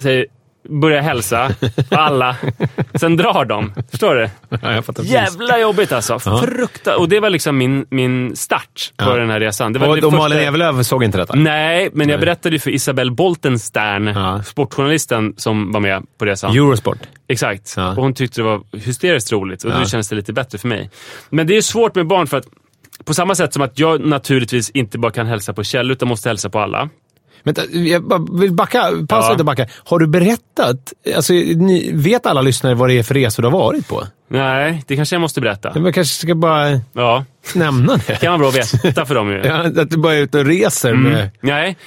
säger, 0.01 0.25
börjar 0.69 1.01
hälsa 1.01 1.51
på 1.89 1.95
alla, 1.95 2.35
sen 2.95 3.17
drar 3.17 3.45
de. 3.45 3.73
Förstår 3.91 4.15
du? 4.15 4.29
Ja. 4.61 4.83
Jävla 5.03 5.59
jobbigt 5.59 5.91
alltså. 5.91 6.19
Frukta 6.19 6.97
Och 6.97 7.09
det 7.09 7.19
var 7.19 7.29
liksom 7.29 7.57
min, 7.57 7.85
min 7.89 8.35
start 8.35 8.91
på 8.97 9.05
Ja. 9.05 9.15
den 9.15 9.29
här 9.29 9.39
resan. 9.39 9.73
Det 9.73 9.79
var 9.79 9.87
Och, 9.87 9.95
det 9.95 10.07
och 10.07 10.13
Malin 10.13 10.37
första- 10.37 10.47
Evelöv 10.47 10.83
såg 10.83 11.03
inte 11.03 11.17
detta? 11.17 11.35
Nej, 11.35 11.89
men 11.93 12.09
jag 12.09 12.19
berättade 12.19 12.55
ju 12.55 12.59
för 12.59 12.71
Isabelle 12.71 13.11
Boltenstern, 13.11 14.07
Ja. 14.07 14.43
sportjournalisten 14.43 15.33
som 15.37 15.71
var 15.71 15.79
med 15.79 16.03
på 16.17 16.25
resan. 16.25 16.51
Eurosport. 16.53 16.97
Exakt. 17.27 17.73
Ja. 17.77 17.89
Och 17.89 17.95
hon 18.03 18.13
tyckte 18.13 18.41
det 18.41 18.45
var 18.45 18.61
hysteriskt 18.77 19.31
roligt 19.31 19.63
och 19.63 19.71
Ja. 19.71 19.79
då 19.79 19.85
känns 19.85 20.09
det 20.09 20.15
lite 20.15 20.33
bättre 20.33 20.57
för 20.57 20.67
mig. 20.67 20.89
Men 21.29 21.47
det 21.47 21.57
är 21.57 21.61
svårt 21.61 21.95
med 21.95 22.07
barn 22.07 22.27
för 22.27 22.37
att 22.37 22.45
på 23.05 23.13
samma 23.13 23.35
sätt 23.35 23.53
som 23.53 23.61
att 23.61 23.79
jag 23.79 24.05
naturligtvis 24.05 24.69
inte 24.69 24.97
bara 24.99 25.11
kan 25.11 25.25
hälsa 25.27 25.53
på 25.53 25.63
Kjell 25.63 25.91
utan 25.91 26.07
måste 26.07 26.29
hälsa 26.29 26.49
på 26.49 26.59
alla. 26.59 26.89
Vänta, 27.43 27.61
jag 27.71 28.29
vill 28.39 28.51
backa, 28.53 28.81
pausa 29.09 29.27
Ja. 29.27 29.31
lite 29.31 29.43
backa. 29.43 29.67
Har 29.85 29.99
du 29.99 30.07
berättat, 30.07 30.93
alltså, 31.15 31.33
ni, 31.33 31.91
vet 31.93 32.25
alla 32.25 32.41
lyssnare 32.41 32.75
vad 32.75 32.89
det 32.89 32.99
är 32.99 33.03
för 33.03 33.13
resor 33.13 33.43
du 33.43 33.49
har 33.49 33.59
varit 33.59 33.87
på? 33.87 34.03
Nej, 34.27 34.83
det 34.87 34.95
kanske 34.95 35.15
jag 35.15 35.21
måste 35.21 35.41
berätta. 35.41 35.71
Jag 35.75 35.93
kanske 35.93 36.15
ska 36.15 36.35
bara 36.35 36.81
Ja, 36.93 37.25
nämna 37.55 37.93
det. 37.97 38.03
det 38.07 38.15
kan 38.21 38.39
vara 38.39 38.51
bra 38.51 38.61
att 38.61 38.85
veta 38.85 39.05
för 39.05 39.15
dem 39.15 39.29
ju. 39.31 39.41
Ja, 39.45 39.55
att 39.81 39.89
du 39.89 39.97
bara 39.97 40.13
är 40.13 40.21
ute 40.21 40.39
och 40.39 40.45
reser 40.45 40.89
Mm. 40.89 41.03
med... 41.11 41.29
Nej. 41.41 41.77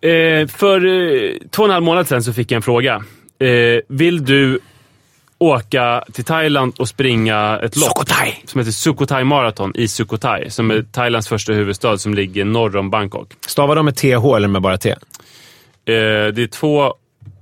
Eh, 0.00 0.46
för 0.48 0.86
eh, 0.86 1.30
två 1.50 1.62
och 1.62 1.68
en 1.68 1.72
halv 1.72 1.84
månad 1.84 2.08
sedan 2.08 2.22
så 2.22 2.32
fick 2.32 2.50
jag 2.50 2.56
en 2.56 2.62
fråga. 2.62 2.94
Eh, 3.38 3.80
vill 3.88 4.24
du 4.24 4.60
åka 5.38 6.04
till 6.12 6.24
Thailand 6.24 6.74
och 6.78 6.88
springa 6.88 7.60
ett 7.62 7.76
lopp 7.76 7.88
Sukhothai. 7.88 8.34
som 8.44 8.58
heter 8.58 8.72
Sukhothai 8.72 9.24
Marathon 9.24 9.72
i 9.74 9.88
Sukhothai, 9.88 10.50
som 10.50 10.70
är 10.70 10.82
Thailands 10.82 11.28
första 11.28 11.52
huvudstad 11.52 11.98
som 11.98 12.14
ligger 12.14 12.44
norr 12.44 12.76
om 12.76 12.90
Bangkok. 12.90 13.32
Stavar 13.46 13.76
de 13.76 13.84
med 13.84 13.96
TH 13.96 14.36
eller 14.36 14.48
med 14.48 14.62
bara 14.62 14.78
T? 14.78 14.90
Eh, 14.90 14.96
det 15.86 16.42
är 16.42 16.46
två 16.46 16.94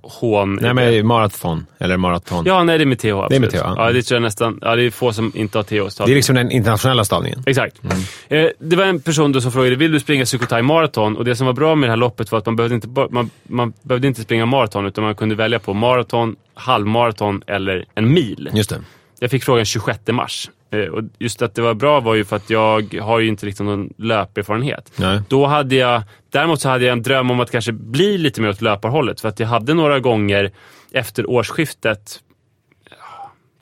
hån. 0.03 0.59
Nej, 0.63 0.75
men 0.75 1.07
maraton. 1.07 1.67
Eller 1.79 1.97
maraton. 1.97 2.45
Ja, 2.47 2.65
nej, 2.65 2.79
det 2.79 2.85
är 2.85 2.87
med 2.87 2.99
TH. 2.99 3.07
Absolut. 3.07 3.31
Det 3.31 3.37
är 3.37 3.41
med 3.41 3.51
TH, 3.51 3.57
ja. 3.57 3.75
Ja, 3.87 3.93
det 3.93 4.03
tror 4.03 4.17
jag 4.17 4.23
nästan. 4.23 4.59
Ja, 4.63 4.77
det 4.77 4.83
är 4.83 4.91
få 4.91 5.13
som 5.13 5.33
inte 5.35 5.59
har 5.59 5.63
TH. 5.63 6.05
Det 6.05 6.13
är 6.13 6.15
liksom 6.15 6.35
den 6.35 6.51
internationella 6.51 7.05
stavningen. 7.05 7.43
Exakt. 7.47 7.81
Eh, 8.29 8.47
det 8.59 8.77
var 8.77 8.85
en 8.85 9.01
person 9.01 9.33
då 9.33 9.41
som 9.41 9.53
frågade, 9.53 9.77
vill 9.77 9.93
du 9.93 10.01
springa 10.01 10.27
Sukhothai 10.27 10.63
Marathon? 10.63 11.17
Och 11.17 11.25
det 11.25 11.37
som 11.37 11.47
var 11.47 11.55
bra 11.55 11.75
med 11.75 11.89
det 11.89 11.93
här 11.93 11.97
loppet 11.97 12.33
var 12.33 12.39
att 12.39 12.47
man 12.47 12.57
behövde 12.57 12.75
inte, 12.75 12.89
man, 13.11 13.31
man 13.43 13.73
behövde 13.83 14.09
inte 14.09 14.23
springa 14.23 14.47
maraton, 14.47 14.87
utan 14.87 15.05
man 15.05 15.15
kunde 15.15 15.35
välja 15.35 15.59
på 15.59 15.75
maraton, 15.75 16.37
halvmaraton 16.55 17.43
eller 17.47 17.85
en 17.95 18.13
mil. 18.13 18.51
Just 18.53 18.71
det. 18.71 18.81
Jag 19.21 19.31
fick 19.31 19.45
frågan 19.45 19.65
26 19.65 20.01
mars. 20.07 20.51
Eh, 20.73 20.79
och 20.81 21.02
just 21.19 21.43
att 21.43 21.55
det 21.55 21.62
var 21.62 21.75
bra 21.75 22.00
var 22.00 22.14
ju 22.14 22.25
för 22.25 22.37
att 22.37 22.50
jag 22.50 22.95
har 23.00 23.21
ju 23.21 23.29
inte 23.29 23.47
liksom 23.47 23.67
någon 23.67 23.91
löperfarenhet. 23.99 24.93
Nej. 24.97 25.21
Då 25.29 25.47
hade 25.47 25.75
jag, 25.75 26.02
däremot 26.31 26.61
så 26.61 26.69
hade 26.69 26.85
jag 26.85 26.93
en 26.93 27.02
dröm 27.02 27.31
om 27.31 27.41
att 27.41 27.50
kanske 27.50 27.73
bli 27.73 28.19
lite 28.19 28.41
mer 28.41 28.49
åt 28.49 28.61
löparhållet. 28.61 29.21
För 29.21 29.29
att 29.29 29.41
jag 29.41 29.47
hade 29.47 29.75
några 29.75 30.00
gånger 30.00 30.50
efter 30.93 31.31
årsskiftet, 31.31 32.21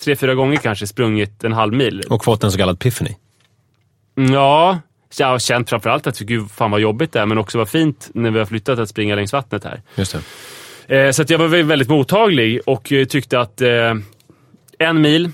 tre, 0.05 0.17
fyra 0.17 0.35
gånger 0.35 0.57
kanske, 0.57 0.87
sprungit 0.87 1.45
en 1.45 1.53
halv 1.53 1.73
mil. 1.73 2.03
Och 2.11 2.25
fått 2.25 2.45
en 2.45 2.53
så 2.53 2.59
kallad 2.59 2.75
epiphany. 2.75 3.17
Mm, 4.19 4.35
Ja, 4.35 4.79
jag 5.19 5.27
har 5.27 5.39
känt 5.39 5.71
framförallt 5.71 6.07
att 6.07 6.19
gud, 6.19 6.51
fan 6.51 6.71
vad 6.71 6.81
jobbigt 6.81 7.13
det 7.13 7.21
är, 7.21 7.27
men 7.27 7.39
också 7.39 7.59
vad 7.59 7.69
fint 7.69 8.11
när 8.15 8.31
vi 8.31 8.39
har 8.39 8.47
flyttat 8.47 8.79
att 8.79 8.89
springa 8.89 9.15
längs 9.15 9.33
vattnet 9.33 9.65
här. 9.65 9.83
Just 9.95 10.17
det. 10.87 11.07
Eh, 11.07 11.11
så 11.11 11.25
jag 11.29 11.39
var 11.39 11.47
väl 11.49 11.63
väldigt 11.63 11.89
mottaglig 11.89 12.61
och 12.67 12.93
eh, 12.93 13.05
tyckte 13.05 13.41
att 13.41 13.61
en 14.79 15.01
mil, 15.01 15.31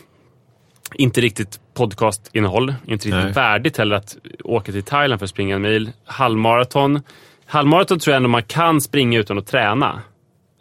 inte 0.94 1.20
riktigt 1.20 1.60
podcastinnehåll, 1.76 2.74
inte 2.86 3.08
riktigt 3.08 3.24
Nej. 3.24 3.32
värdigt 3.32 3.76
heller 3.78 3.96
att 3.96 4.16
åka 4.44 4.72
till 4.72 4.82
Thailand 4.82 5.20
för 5.20 5.24
att 5.24 5.30
springa 5.30 5.54
en 5.56 5.62
mil. 5.62 5.92
Halvmaraton. 6.04 7.02
Halvmaraton 7.46 7.98
tror 7.98 8.12
jag 8.12 8.16
ändå 8.16 8.28
man 8.28 8.42
kan 8.42 8.80
springa 8.80 9.18
utan 9.18 9.38
att 9.38 9.46
träna. 9.46 10.02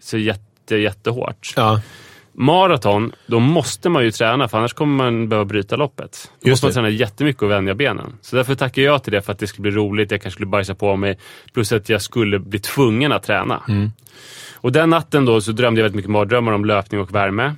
Så 0.01 0.17
jätte, 0.17 0.75
jättehårt. 0.75 1.53
Ja. 1.55 1.81
Maraton, 2.37 3.11
då 3.27 3.39
måste 3.39 3.89
man 3.89 4.03
ju 4.03 4.11
träna 4.11 4.47
för 4.47 4.57
annars 4.57 4.73
kommer 4.73 5.03
man 5.03 5.29
behöva 5.29 5.45
bryta 5.45 5.75
loppet. 5.75 6.31
Då 6.41 6.49
Just 6.49 6.63
måste 6.63 6.79
man 6.81 6.83
det. 6.83 6.89
träna 6.89 6.99
jättemycket 6.99 7.41
och 7.43 7.51
vänja 7.51 7.75
benen. 7.75 8.17
Så 8.21 8.35
därför 8.35 8.55
tackar 8.55 8.81
jag 8.81 9.03
till 9.03 9.13
det 9.13 9.21
för 9.21 9.31
att 9.31 9.39
det 9.39 9.47
skulle 9.47 9.61
bli 9.61 9.71
roligt. 9.71 10.11
Jag 10.11 10.21
kanske 10.21 10.35
skulle 10.35 10.47
bajsa 10.47 10.75
på 10.75 10.95
mig. 10.95 11.17
Plus 11.53 11.71
att 11.71 11.89
jag 11.89 12.01
skulle 12.01 12.39
bli 12.39 12.59
tvungen 12.59 13.11
att 13.11 13.23
träna. 13.23 13.63
Mm. 13.67 13.91
Och 14.55 14.71
den 14.71 14.89
natten 14.89 15.25
då 15.25 15.41
så 15.41 15.51
drömde 15.51 15.81
jag 15.81 15.83
väldigt 15.83 15.95
mycket 15.95 16.11
mardrömmar 16.11 16.51
om 16.51 16.65
löpning 16.65 17.01
och 17.01 17.15
värme. 17.15 17.55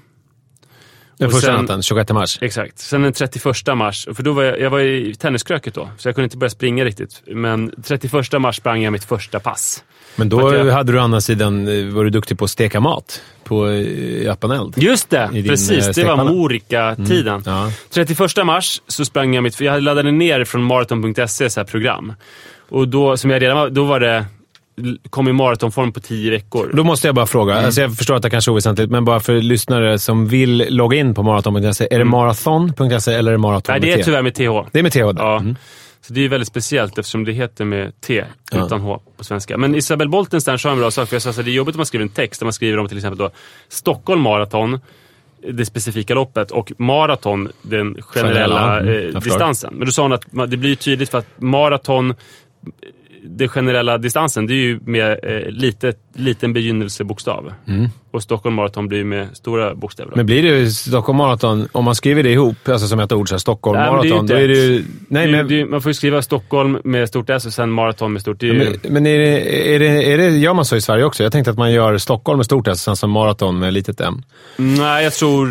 Den 1.18 1.30
första 1.32 1.48
sen- 1.48 1.62
natten, 1.62 1.84
26 1.84 2.12
mars. 2.12 2.38
Exakt. 2.42 2.80
Sen 2.80 3.02
den 3.02 3.14
31 3.14 3.46
mars, 3.76 4.08
för 4.16 4.24
då 4.24 4.34
var 4.34 4.44
jag, 4.44 4.60
jag 4.60 4.70
var 4.70 4.80
i 4.80 5.16
tenniskröket 5.16 5.74
då, 5.74 5.90
så 5.98 6.08
jag 6.08 6.16
kunde 6.16 6.24
inte 6.24 6.38
börja 6.38 6.50
springa 6.50 6.86
riktigt. 6.86 7.22
Men 7.28 7.72
31 7.84 8.40
mars 8.42 8.56
sprang 8.56 8.82
jag 8.84 8.92
mitt 8.94 9.04
första 9.04 9.40
pass. 9.40 9.84
Men 10.16 10.30
då 10.30 10.54
jag- 10.56 10.66
hade 10.72 10.92
du 10.92 10.98
å 11.00 11.02
andra 11.02 11.22
sidan, 11.22 11.68
eh, 11.68 11.86
var 11.94 12.04
du 12.04 12.10
duktig 12.10 12.38
på 12.40 12.46
att 12.46 12.52
steka 12.52 12.80
mat 12.80 13.22
på 13.44 13.68
eh, 13.68 14.32
öppen 14.32 14.52
eld. 14.52 14.74
Just 14.78 15.10
det! 15.10 15.30
I 15.34 15.44
Precis, 15.50 15.88
eh, 15.88 15.94
det 15.94 16.04
var. 16.04 16.24
Morika-tiden. 16.26 17.44
Ja. 17.46 17.72
31 17.90 18.44
mars 18.46 18.82
så 18.88 19.06
sprang 19.06 19.34
jag 19.36 19.44
mitt... 19.44 19.62
Jag 19.62 19.84
laddade 19.84 20.12
ner 20.12 20.46
från 20.46 20.64
maraton.se 20.64 21.64
program. 21.66 22.14
Och 22.70 22.88
då, 22.88 23.18
som 23.18 23.30
jag 23.30 23.42
redan 23.42 23.58
var, 23.58 23.70
då 23.70 23.84
var 23.86 24.00
det... 24.00 24.26
kom 25.10 25.28
i 25.28 25.34
maratonform 25.34 25.92
på 25.92 26.00
10 26.00 26.32
veckor. 26.32 26.72
Då 26.74 26.84
måste 26.84 27.08
jag 27.08 27.16
bara 27.16 27.26
fråga. 27.26 27.54
Mm. 27.54 27.66
Alltså 27.66 27.82
jag 27.82 27.98
förstår 27.98 28.16
att 28.16 28.22
det 28.22 28.30
kanske 28.30 28.52
är 28.52 28.54
oväsentligt, 28.54 28.92
men 28.92 29.06
bara 29.06 29.20
för 29.20 29.42
lyssnare 29.42 30.00
som 30.00 30.28
vill 30.28 30.66
logga 30.70 30.98
in 30.98 31.14
på 31.14 31.24
maraton.se. 31.24 31.88
Är 31.92 32.00
det 32.00 32.06
marathon.se 32.06 33.14
eller 33.14 33.32
är 33.32 33.36
det 33.36 33.38
maraton 33.38 33.76
Mm. 33.76 33.82
Nej, 33.82 33.96
det 33.96 34.02
är 34.02 34.04
tyvärr 34.04 34.22
med 34.22 34.34
TH. 34.36 34.70
Det 34.72 34.80
är 34.80 34.84
med 34.84 34.92
TH. 34.92 34.98
Ja. 34.98 35.38
Mm. 35.38 35.56
Så 36.02 36.14
det 36.14 36.26
är 36.26 36.30
väldigt 36.30 36.48
speciellt 36.48 36.98
eftersom 36.98 37.26
det 37.26 37.32
heter 37.32 37.66
med 37.66 38.02
T 38.02 38.24
utan 38.54 38.82
H 38.82 39.02
på 39.18 39.24
svenska. 39.24 39.58
Men 39.58 39.76
Isabel 39.76 40.10
Boltenstern 40.10 40.60
sa 40.60 40.72
en 40.72 40.80
bra 40.80 40.92
sak, 40.92 41.10
för 41.10 41.16
jag 41.16 41.22
sa 41.22 41.30
att 41.30 41.36
det 41.36 41.42
är 41.42 41.54
jobbigt 41.54 41.76
om 41.76 41.80
man 41.80 41.86
skriver 41.86 42.04
en 42.04 42.10
text 42.10 42.40
där 42.42 42.46
man 42.46 42.54
skriver 42.54 42.80
om 42.80 42.88
till 42.88 42.98
exempel 42.98 43.18
då 43.18 43.30
Stockholm 43.70 44.22
Marathon, 44.22 44.80
det 45.54 45.66
specifika 45.66 46.14
loppet, 46.14 46.52
och 46.52 46.72
maraton, 46.78 47.50
den 47.62 48.02
generella 48.02 48.80
mm, 48.80 49.16
eh, 49.16 49.22
distansen. 49.22 49.74
Men 49.74 49.86
då 49.86 49.92
sa 49.92 50.02
hon 50.02 50.14
att 50.14 50.52
det 50.52 50.58
blir 50.58 50.76
tydligt 50.76 51.10
för 51.10 51.18
att 51.18 51.28
maraton, 51.42 52.16
den 53.24 53.48
generella 53.50 53.98
distansen, 53.98 54.48
det 54.48 54.54
är 54.54 54.66
ju 54.66 54.80
med 54.86 55.20
eh, 55.24 55.52
litet, 55.52 56.00
liten 56.20 56.54
begynnelsebokstav. 56.54 57.54
Och 58.12 58.24
Stockholm 58.24 58.56
Marathon 58.56 58.88
blir 58.88 59.04
med 59.04 59.28
stora 59.34 59.76
bokstäver. 59.76 60.10
då. 60.10 60.14
Mm. 60.14 60.18
Men 60.20 60.26
blir 60.26 60.44
det 60.44 60.60
ju 60.60 60.70
Stockholm 60.70 61.18
Marathon, 61.18 61.68
om 61.72 61.86
man 61.86 61.96
skriver 61.96 62.24
det 62.24 62.32
ihop, 62.32 62.70
alltså 62.70 62.88
som 62.88 63.00
ett 63.00 63.12
ord, 63.12 63.30
så 63.30 63.36
här, 63.36 63.40
Stockholm 63.40 63.80
Nej, 63.80 63.92
Marathon, 63.92 64.28
då 64.28 64.34
är 64.34 64.48
det 64.48 64.54
ju... 64.54 64.84
Nej, 65.08 65.32
men... 65.32 65.48
det 65.48 65.66
man 65.66 65.82
får 65.82 65.90
ju 65.90 65.94
skriva 65.94 66.22
Stockholm 66.22 66.78
med 66.84 67.08
stort 67.08 67.30
S 67.30 67.46
och 67.46 67.54
sen 67.54 67.72
maraton 67.72 68.14
med 68.14 68.22
stort... 68.22 68.44
Ju, 68.44 68.54
Men, 68.54 68.94
men 68.94 69.08
är 69.08 69.20
det, 69.20 69.76
är 69.76 69.80
det, 69.80 70.14
är 70.14 70.18
det, 70.18 70.30
gör 70.30 70.54
man 70.54 70.66
så 70.66 70.76
i 70.76 70.82
Sverige 70.82 71.04
också? 71.04 71.24
Jag 71.24 71.32
tänkte 71.32 71.52
att 71.52 71.58
man 71.58 71.72
gör 71.72 71.98
Stockholm 71.98 72.38
med 72.38 72.46
stort 72.46 72.68
S, 72.68 72.82
sen 72.82 72.96
som 72.96 73.12
maraton 73.12 73.60
med 73.60 73.74
litet 73.74 74.02
M. 74.02 74.24
Nej, 74.58 75.04
jag 75.04 75.14
tror 75.14 75.48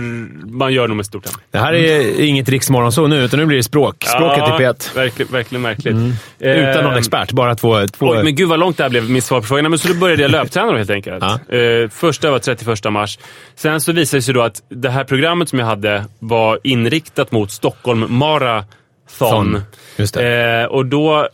man 0.50 0.72
gör 0.72 0.88
nog 0.88 0.96
med 0.96 1.07
stort 1.07 1.26
M. 1.26 1.33
Det 1.50 1.59
här 1.59 1.72
är 1.72 2.20
inget 2.20 2.48
riksmorgonsol 2.48 3.09
nu, 3.09 3.24
utan 3.24 3.40
nu 3.40 3.46
blir 3.46 3.57
det 3.57 3.62
språk. 3.62 4.05
Språket 4.05 4.38
i 4.38 4.50
P1. 4.62 4.94
Verkligen, 4.94 5.33
verkligen 5.33 5.62
märkligt. 5.62 5.96
Utan 6.38 6.85
någon 6.85 6.92
Eh, 6.92 6.98
expert, 6.98 7.33
bara 7.33 7.55
två... 7.55 7.87
två 7.87 8.07
Oj, 8.07 8.24
men 8.24 8.35
gud 8.35 8.48
vad 8.48 8.59
långt 8.59 8.76
det 8.76 8.83
här 8.83 8.90
blev, 8.90 9.11
mitt 9.11 9.24
svar 9.24 9.40
på 9.40 9.46
frågan. 9.46 9.70
Men 9.70 9.79
så 9.79 9.88
då 9.88 9.94
började 9.94 10.22
jag 10.22 10.31
löpträna 10.31 10.56
då 10.64 10.77
helt 10.77 10.90
enkelt. 10.90 11.25
Ja. 11.49 11.57
Eh, 11.57 11.88
första 11.88 12.31
var 12.31 12.38
31 12.38 12.92
mars. 12.92 13.19
Sen 13.55 13.81
så 13.81 13.92
visade 13.92 14.19
det 14.19 14.23
sig 14.23 14.35
då 14.35 14.42
att 14.42 14.62
det 14.69 14.90
här 14.90 15.05
programmet 15.05 15.49
som 15.49 15.59
jag 15.59 15.66
hade 15.66 16.05
var 16.19 16.61
inriktat 16.64 17.33
mot 17.33 17.51
Stockholm 17.51 18.07
Marathon. 18.09 19.62
Det. 19.97 20.61
Eh, 20.62 20.66
och 20.66 20.87
då 20.87 21.21
eh, 21.21 21.27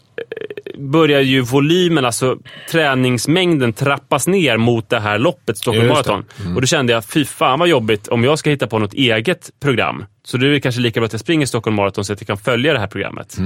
börjar 0.78 1.20
ju 1.20 1.40
volymen, 1.40 2.04
alltså 2.04 2.36
träningsmängden 2.70 3.72
trappas 3.72 4.26
ner 4.26 4.56
mot 4.56 4.88
det 4.90 5.00
här 5.00 5.18
loppet, 5.18 5.58
Stockholm 5.58 5.86
det. 5.86 5.92
Marathon. 5.92 6.24
Och 6.54 6.60
då 6.60 6.66
kände 6.66 6.92
jag, 6.92 7.04
fy 7.04 7.24
fan 7.24 7.58
vad 7.58 7.68
jobbigt 7.68 8.08
om 8.08 8.24
jag 8.24 8.38
ska 8.38 8.50
hitta 8.50 8.66
på 8.66 8.78
något 8.78 8.94
eget 8.94 9.50
program. 9.60 10.04
Så 10.24 10.36
det 10.36 10.56
är 10.56 10.58
kanske 10.60 10.80
lika 10.80 11.00
bra 11.00 11.06
att 11.06 11.12
jag 11.12 11.20
springer 11.20 11.46
Stockholm 11.46 11.76
Marathon 11.76 12.04
så 12.04 12.12
att 12.12 12.20
jag 12.20 12.26
kan 12.26 12.38
följa 12.38 12.72
det 12.72 12.78
här 12.78 12.86
programmet. 12.86 13.36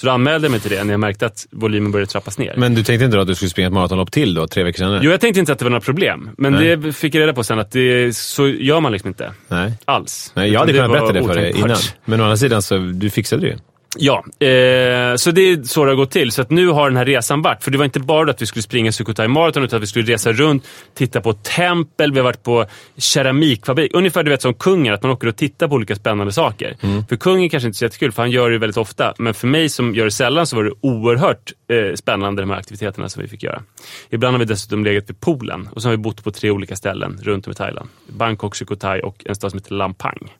Så 0.00 0.06
då 0.06 0.12
anmälde 0.12 0.44
jag 0.44 0.50
mig 0.50 0.60
till 0.60 0.70
det 0.70 0.84
när 0.84 0.92
jag 0.92 1.00
märkte 1.00 1.26
att 1.26 1.46
volymen 1.50 1.92
började 1.92 2.10
trappas 2.10 2.38
ner. 2.38 2.54
Men 2.56 2.74
du 2.74 2.82
tänkte 2.84 3.04
inte 3.04 3.16
då 3.16 3.20
att 3.22 3.28
du 3.28 3.34
skulle 3.34 3.48
springa 3.50 3.66
ett 3.66 3.72
maratonlopp 3.72 4.12
till 4.12 4.34
då, 4.34 4.46
tre 4.46 4.62
veckor 4.64 4.78
senare? 4.78 5.00
Jo, 5.02 5.10
jag 5.10 5.20
tänkte 5.20 5.40
inte 5.40 5.52
att 5.52 5.58
det 5.58 5.64
var 5.64 5.70
några 5.70 5.80
problem. 5.80 6.30
Men 6.38 6.52
Nej. 6.52 6.76
det 6.76 6.92
fick 6.92 7.14
jag 7.14 7.20
reda 7.20 7.32
på 7.32 7.44
sen 7.44 7.58
att 7.58 7.70
det, 7.70 8.16
så 8.16 8.48
gör 8.48 8.80
man 8.80 8.92
liksom 8.92 9.08
inte. 9.08 9.32
Nej. 9.48 9.72
Alls. 9.84 10.32
Nej, 10.36 10.52
jag 10.52 10.60
hade 10.60 10.72
kunnat 10.72 10.90
berätta 10.90 11.12
det 11.12 11.24
för 11.24 11.34
dig 11.34 11.52
innan. 11.56 11.76
Men 12.04 12.20
å 12.20 12.24
andra 12.24 12.36
sidan, 12.36 12.62
så 12.62 12.78
du 12.78 13.10
fixade 13.10 13.42
det 13.42 13.48
ju. 13.48 13.56
Ja, 13.96 14.24
eh, 14.46 15.16
så 15.16 15.30
det 15.30 15.40
är 15.40 15.62
så 15.62 15.84
det 15.84 15.90
har 15.90 15.96
gått 15.96 16.10
till. 16.10 16.32
Så 16.32 16.42
att 16.42 16.50
nu 16.50 16.68
har 16.68 16.90
den 16.90 16.96
här 16.96 17.04
resan 17.04 17.42
varit, 17.42 17.64
för 17.64 17.70
det 17.70 17.78
var 17.78 17.84
inte 17.84 18.00
bara 18.00 18.30
att 18.30 18.42
vi 18.42 18.46
skulle 18.46 18.62
springa 18.62 18.92
Sukhothai 18.92 19.28
Marathon, 19.28 19.64
utan 19.64 19.76
att 19.76 19.82
vi 19.82 19.86
skulle 19.86 20.12
resa 20.12 20.32
runt, 20.32 20.68
titta 20.94 21.20
på 21.20 21.32
tempel, 21.32 22.12
vi 22.12 22.18
har 22.18 22.24
varit 22.24 22.42
på 22.42 22.66
keramikfabrik. 22.96 23.94
Ungefär 23.94 24.22
du 24.22 24.30
vet 24.30 24.42
som 24.42 24.54
kungen, 24.54 24.94
att 24.94 25.02
man 25.02 25.12
åker 25.12 25.28
och 25.28 25.36
tittar 25.36 25.68
på 25.68 25.74
olika 25.74 25.96
spännande 25.96 26.32
saker. 26.32 26.76
För 27.08 27.16
kungen 27.16 27.50
kanske 27.50 27.66
inte 27.66 27.76
är 27.76 27.78
så 27.78 27.84
jättekul, 27.84 28.12
för 28.12 28.22
han 28.22 28.30
gör 28.30 28.50
det 28.50 28.58
väldigt 28.58 28.76
ofta. 28.76 29.14
Men 29.18 29.34
för 29.34 29.46
mig 29.46 29.68
som 29.68 29.94
gör 29.94 30.04
det 30.04 30.10
sällan 30.10 30.46
så 30.46 30.56
var 30.56 30.64
det 30.64 30.72
oerhört 30.80 31.52
eh, 31.68 31.94
spännande 31.94 32.42
de 32.42 32.50
här 32.50 32.58
aktiviteterna 32.58 33.08
som 33.08 33.22
vi 33.22 33.28
fick 33.28 33.42
göra. 33.42 33.62
Ibland 34.10 34.34
har 34.34 34.38
vi 34.38 34.44
dessutom 34.44 34.84
legat 34.84 35.10
vid 35.10 35.20
poolen 35.20 35.68
och 35.72 35.82
så 35.82 35.88
har 35.88 35.90
vi 35.90 36.02
bott 36.02 36.24
på 36.24 36.30
tre 36.30 36.50
olika 36.50 36.76
ställen 36.76 37.18
runt 37.22 37.46
om 37.46 37.50
i 37.50 37.54
Thailand. 37.54 37.88
Bangkok, 38.06 38.56
Sukhothai 38.56 39.00
och 39.00 39.22
en 39.24 39.34
stad 39.34 39.50
som 39.50 39.58
heter 39.58 39.74
Lampang. 39.74 40.32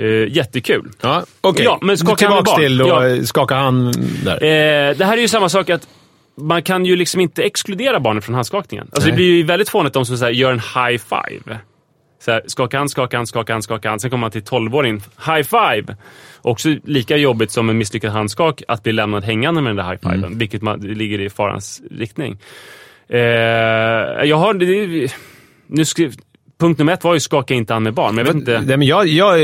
Eh, 0.00 0.28
jättekul. 0.36 0.90
Ja, 1.00 1.24
okej. 1.40 1.64
Ja, 1.64 1.78
men 1.82 1.98
skaka 1.98 2.28
hand 2.28 2.36
med 2.36 2.44
Tillbaks 2.44 2.50
barn. 2.50 2.60
till 2.60 2.78
då, 2.78 2.86
Ja. 2.88 3.24
skaka 3.24 3.54
hand 3.54 3.94
där. 4.24 4.34
Eh, 4.34 4.96
det 4.96 5.04
här 5.04 5.16
är 5.16 5.20
ju 5.20 5.28
samma 5.28 5.48
sak 5.48 5.70
att 5.70 5.88
man 6.36 6.62
kan 6.62 6.84
ju 6.86 6.96
liksom 6.96 7.20
inte 7.20 7.42
exkludera 7.42 8.00
barnen 8.00 8.22
från 8.22 8.34
handskakningen. 8.34 8.86
Alltså 8.92 9.00
Nej. 9.08 9.10
det 9.12 9.16
blir 9.16 9.26
ju 9.36 9.42
väldigt 9.42 9.68
fånigt 9.68 9.96
om 9.96 10.06
som 10.06 10.16
så 10.18 10.24
här, 10.24 10.32
gör 10.32 10.52
en 10.52 10.58
high 10.58 10.98
five. 11.08 11.58
Så 12.24 12.30
här, 12.32 12.42
skaka 12.46 12.78
hand, 12.78 12.90
skaka 12.90 13.16
hand, 13.16 13.28
skaka 13.28 13.52
hand, 13.52 13.64
skaka 13.64 13.88
hand. 13.88 14.00
Sen 14.00 14.10
kommer 14.10 14.20
man 14.20 14.30
till 14.30 14.42
12-åringen. 14.42 15.00
High 15.26 15.42
five! 15.42 15.96
Också 16.42 16.68
lika 16.84 17.16
jobbigt 17.16 17.50
som 17.50 17.70
en 17.70 17.78
misslyckad 17.78 18.12
handskak 18.12 18.62
att 18.68 18.82
bli 18.82 18.92
lämnad 18.92 19.24
hängande 19.24 19.60
med 19.60 19.70
den 19.70 19.76
där 19.76 19.90
high 19.92 20.00
fiven. 20.02 20.24
Mm. 20.24 20.38
Vilket 20.38 20.62
man, 20.62 20.80
ligger 20.80 21.20
i 21.20 21.30
farans 21.30 21.82
riktning. 21.90 22.38
Eh, 23.08 23.18
jag 24.24 24.36
har... 24.36 24.54
Det, 24.54 25.12
nu 25.66 25.84
skrev, 25.84 26.12
punkt 26.60 26.78
nummer 26.78 26.92
ett 26.92 27.04
var 27.04 27.14
ju 27.14 27.20
skaka 27.20 27.54
inte 27.54 27.72
hand 27.72 27.84
med 27.84 27.94
barn. 27.94 28.14
Men 28.14 28.26
jag 28.26 28.32
vet 28.32 28.40
inte... 28.40 28.60
Nej, 28.66 28.76
men 28.76 28.88
jag, 28.88 29.06
jag 29.06 29.38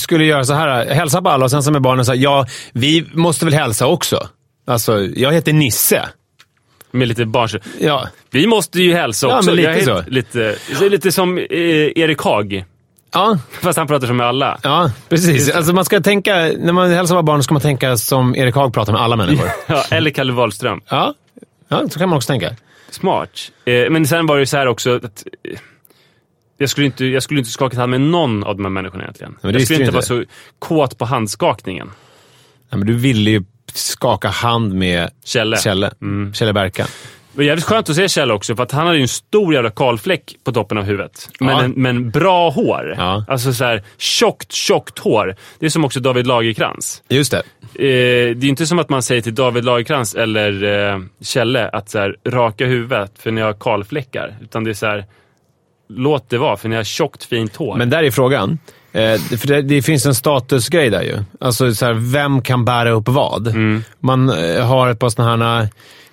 skulle 0.00 0.24
göra 0.24 0.44
så 0.44 0.54
här, 0.54 0.86
hälsa 0.94 1.22
på 1.22 1.28
alla 1.28 1.44
och 1.44 1.50
sen 1.50 1.62
så 1.62 1.72
med 1.72 1.82
barnen 1.82 2.04
så 2.04 2.12
här, 2.12 2.18
ja, 2.18 2.46
vi 2.72 3.06
måste 3.12 3.44
väl 3.44 3.54
hälsa 3.54 3.86
också. 3.86 4.28
Alltså, 4.66 5.00
jag 5.00 5.32
heter 5.32 5.52
Nisse. 5.52 6.08
Med 6.90 7.08
lite 7.08 7.24
barns... 7.26 7.56
Ja, 7.80 8.08
Vi 8.30 8.46
måste 8.46 8.82
ju 8.82 8.94
hälsa 8.94 9.26
Ja, 9.26 9.36
också. 9.38 9.46
men 9.50 9.56
lite 9.56 9.70
Jag 9.70 9.84
så. 9.84 10.02
Lite, 10.06 10.56
lite 10.90 11.12
som 11.12 11.38
eh, 11.38 11.44
Erik 11.96 12.22
Haag. 12.22 12.64
ja, 13.14 13.38
Fast 13.62 13.78
han 13.78 13.86
pratar 13.86 14.06
som 14.06 14.16
med 14.16 14.26
alla. 14.26 14.58
ja 14.62 14.90
precis. 15.08 15.50
Alltså, 15.50 15.72
man 15.72 15.84
ska 15.84 16.00
tänka, 16.00 16.34
när 16.58 16.72
man 16.72 16.90
hälsar 16.90 17.16
på 17.16 17.22
barn 17.22 17.42
ska 17.42 17.54
man 17.54 17.60
tänka 17.62 17.96
som 17.96 18.36
Erik 18.36 18.54
Haag 18.54 18.74
pratar 18.74 18.92
med 18.92 19.02
alla 19.02 19.16
människor. 19.16 19.48
Ja, 19.66 19.84
eller 19.90 20.10
Kalle 20.10 20.32
Wahlström. 20.32 20.80
Ja, 20.88 21.14
ja 21.68 21.88
så 21.88 21.98
kan 21.98 22.08
man 22.08 22.16
också 22.16 22.26
tänka. 22.26 22.50
Smart. 22.90 23.30
Eh, 23.64 23.90
men 23.90 24.06
sen 24.06 24.26
var 24.26 24.36
det 24.36 24.40
ju 24.40 24.46
så 24.46 24.56
här 24.56 24.66
också 24.66 24.96
att... 24.96 25.24
Jag 26.62 26.70
skulle 26.70 26.86
inte, 26.86 27.04
jag 27.06 27.22
skulle 27.22 27.40
inte 27.40 27.50
skakat 27.50 27.78
hand 27.78 27.90
med 27.90 28.00
någon 28.00 28.44
av 28.44 28.56
de 28.56 28.64
här 28.64 28.70
människorna 28.70 29.02
egentligen. 29.04 29.38
men 29.42 29.52
jag 29.52 29.62
skulle 29.62 29.80
inte 29.80 29.92
vara 29.92 30.02
så 30.02 30.24
kåt 30.58 30.98
på 30.98 31.04
handskakningen. 31.04 31.86
Nej, 32.70 32.78
men 32.78 32.86
du 32.86 32.94
ville 32.94 33.30
ju 33.30 33.44
skaka 33.74 34.28
hand 34.28 34.74
med 34.74 35.10
Kjelle. 35.24 35.56
Kjelle, 35.56 35.90
Mm. 36.02 36.34
Kjelle 36.34 36.52
Berka. 36.52 36.82
Det 37.32 37.38
var 37.38 37.44
jävligt 37.44 37.64
skönt 37.64 37.90
att 37.90 37.96
se 37.96 38.08
Kjell 38.08 38.30
också, 38.30 38.56
för 38.56 38.62
att 38.62 38.72
han 38.72 38.86
hade 38.86 38.98
ju 38.98 39.02
en 39.02 39.08
stor 39.08 39.54
jävla 39.54 39.70
kalfläck 39.70 40.36
på 40.44 40.52
toppen 40.52 40.78
av 40.78 40.84
huvudet. 40.84 41.28
Men, 41.40 41.48
Ja. 41.48 41.62
en, 41.62 41.70
men 41.76 42.10
bra 42.10 42.50
hår. 42.50 42.94
Ja. 42.98 43.24
Alltså 43.28 43.52
så 43.52 43.64
här, 43.64 43.82
tjockt, 43.98 44.52
tjockt 44.52 44.98
hår. 44.98 45.36
Det 45.58 45.66
är 45.66 45.70
som 45.70 45.84
också 45.84 46.00
David 46.00 46.26
Lagerkrans. 46.26 47.02
Just 47.08 47.30
det. 47.32 47.38
Eh, 47.74 48.36
det 48.36 48.46
är 48.46 48.48
inte 48.48 48.66
som 48.66 48.78
att 48.78 48.88
man 48.88 49.02
säger 49.02 49.22
till 49.22 49.34
David 49.34 49.64
Lagerkrans 49.64 50.14
eller 50.14 50.64
eh, 50.92 51.00
Kjelle 51.22 51.68
att 51.68 51.90
så 51.90 51.98
här, 51.98 52.16
raka 52.28 52.66
huvudet 52.66 53.12
för 53.18 53.30
ni 53.30 53.40
har 53.40 53.52
kalfläckar. 53.52 54.36
Utan 54.42 54.64
det 54.64 54.70
är 54.70 54.74
så 54.74 54.86
här, 54.86 55.04
låt 55.88 56.30
det 56.30 56.38
vara 56.38 56.56
för 56.56 56.68
ni 56.68 56.76
har 56.76 56.84
tjockt 56.84 57.24
fint 57.24 57.56
hår. 57.56 57.76
Men 57.76 57.90
där 57.90 58.02
är 58.02 58.10
frågan. 58.10 58.58
Eh, 58.92 59.20
för 59.38 59.46
det, 59.46 59.62
det 59.62 59.82
finns 59.82 60.06
en 60.06 60.14
statusgrej 60.14 60.90
där 60.90 61.02
ju. 61.02 61.18
Alltså, 61.40 61.74
så 61.74 61.86
här, 61.86 61.92
vem 61.92 62.42
kan 62.42 62.64
bära 62.64 62.90
upp 62.90 63.08
vad? 63.08 63.46
Mm. 63.46 63.84
Man 64.00 64.30
eh, 64.30 64.66
har 64.66 64.88
ett 64.88 64.98
par 64.98 65.08
sådana 65.08 65.58
här 65.58 65.68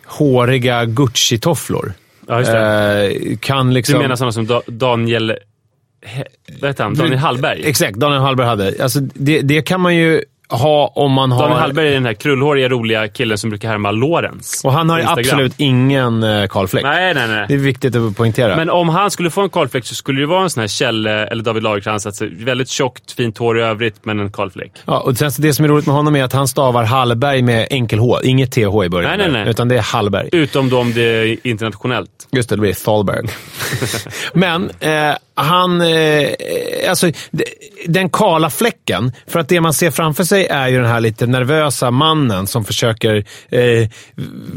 håriga 0.05 0.85
Gucci-tofflor. 0.85 1.93
ja. 2.27 2.41
Eh, 2.41 3.37
kan 3.39 3.73
liksom... 3.73 3.93
Du 3.93 4.01
menar 4.01 4.15
sådana 4.15 4.31
som 4.31 4.47
da 4.47 4.61
Daniel... 4.67 5.37
He, 6.05 6.23
vad 6.61 6.69
heter 6.69 6.83
han? 6.83 6.93
Daniel 6.93 7.17
Hallberg? 7.17 7.61
Exakt, 7.65 7.95
Daniel 7.97 8.21
Hallberg 8.21 8.47
hade. 8.47 8.83
Alltså, 8.83 8.99
det, 8.99 9.41
det 9.41 9.61
kan 9.61 9.81
man 9.81 9.95
ju 9.95 10.23
ha 10.49 10.91
om 10.95 11.11
man 11.11 11.31
har... 11.31 11.39
Daniel 11.39 11.59
Hallberg 11.59 11.87
är 11.87 11.93
den 11.93 12.05
här 12.05 12.13
krullhåriga, 12.13 12.69
roliga 12.69 13.07
killen 13.07 13.37
som 13.37 13.49
brukar 13.49 13.69
härma 13.69 13.91
Lorentz. 13.91 14.65
Och 14.65 14.73
han 14.73 14.89
har 14.89 14.99
ju 14.99 15.05
absolut 15.05 15.53
ingen 15.57 16.23
eh, 16.23 16.47
kalfläck. 16.47 16.83
Nej, 16.83 17.13
nej, 17.13 17.27
nej. 17.27 17.45
Det 17.47 17.53
är 17.53 17.57
viktigt 17.57 17.95
att 17.95 18.17
poängtera. 18.17 18.55
Men 18.55 18.69
om 18.69 18.89
han 18.89 19.11
skulle 19.11 19.29
få 19.29 19.41
en 19.41 19.49
kalfläck 19.49 19.85
så 19.85 19.95
skulle 19.95 20.19
det 20.19 20.27
vara 20.27 20.43
en 20.43 20.49
sån 20.49 20.61
här 20.61 20.67
Kjelle 20.67 21.27
eller 21.27 21.43
David 21.43 21.63
Lagercrantz. 21.63 22.05
Alltså, 22.05 22.25
väldigt 22.31 22.69
tjockt, 22.69 23.11
fint 23.11 23.37
hår 23.37 23.59
i 23.59 23.61
övrigt, 23.61 24.05
men 24.05 24.19
en 24.19 24.31
kalfläck. 24.31 24.71
Ja, 24.85 24.99
och 24.99 25.17
sen, 25.17 25.31
det 25.37 25.53
som 25.53 25.65
är 25.65 25.69
roligt 25.69 25.85
med 25.85 25.95
honom 25.95 26.15
är 26.15 26.23
att 26.23 26.33
han 26.33 26.47
stavar 26.47 26.83
Hallberg 26.83 27.41
med 27.41 27.67
enkel 27.69 27.99
H. 27.99 28.21
Inget 28.23 28.51
TH 28.51 28.59
i 28.59 28.89
början. 28.89 29.17
Nej, 29.17 29.17
nej, 29.17 29.31
nej. 29.31 29.49
Utan 29.49 29.67
det 29.67 29.77
är 29.77 29.81
Hallberg. 29.81 30.29
Utom 30.31 30.69
då 30.69 30.79
om 30.79 30.93
det 30.93 31.01
är 31.01 31.37
internationellt. 31.43 32.09
Just 32.31 32.49
det, 32.49 32.55
det 32.55 32.59
blir 32.59 32.73
Thalberg. 32.73 33.27
Men 34.33 34.69
eh, 34.79 35.15
han... 35.43 35.81
Eh, 35.81 36.27
alltså, 36.89 37.11
d- 37.31 37.43
den 37.85 38.09
kala 38.09 38.49
fläcken. 38.49 39.11
För 39.27 39.39
att 39.39 39.49
det 39.49 39.61
man 39.61 39.73
ser 39.73 39.91
framför 39.91 40.23
sig 40.23 40.45
är 40.47 40.67
ju 40.67 40.77
den 40.77 40.85
här 40.85 40.99
lite 41.01 41.25
nervösa 41.27 41.91
mannen 41.91 42.47
som 42.47 42.65
försöker 42.65 43.15
eh, 43.49 43.89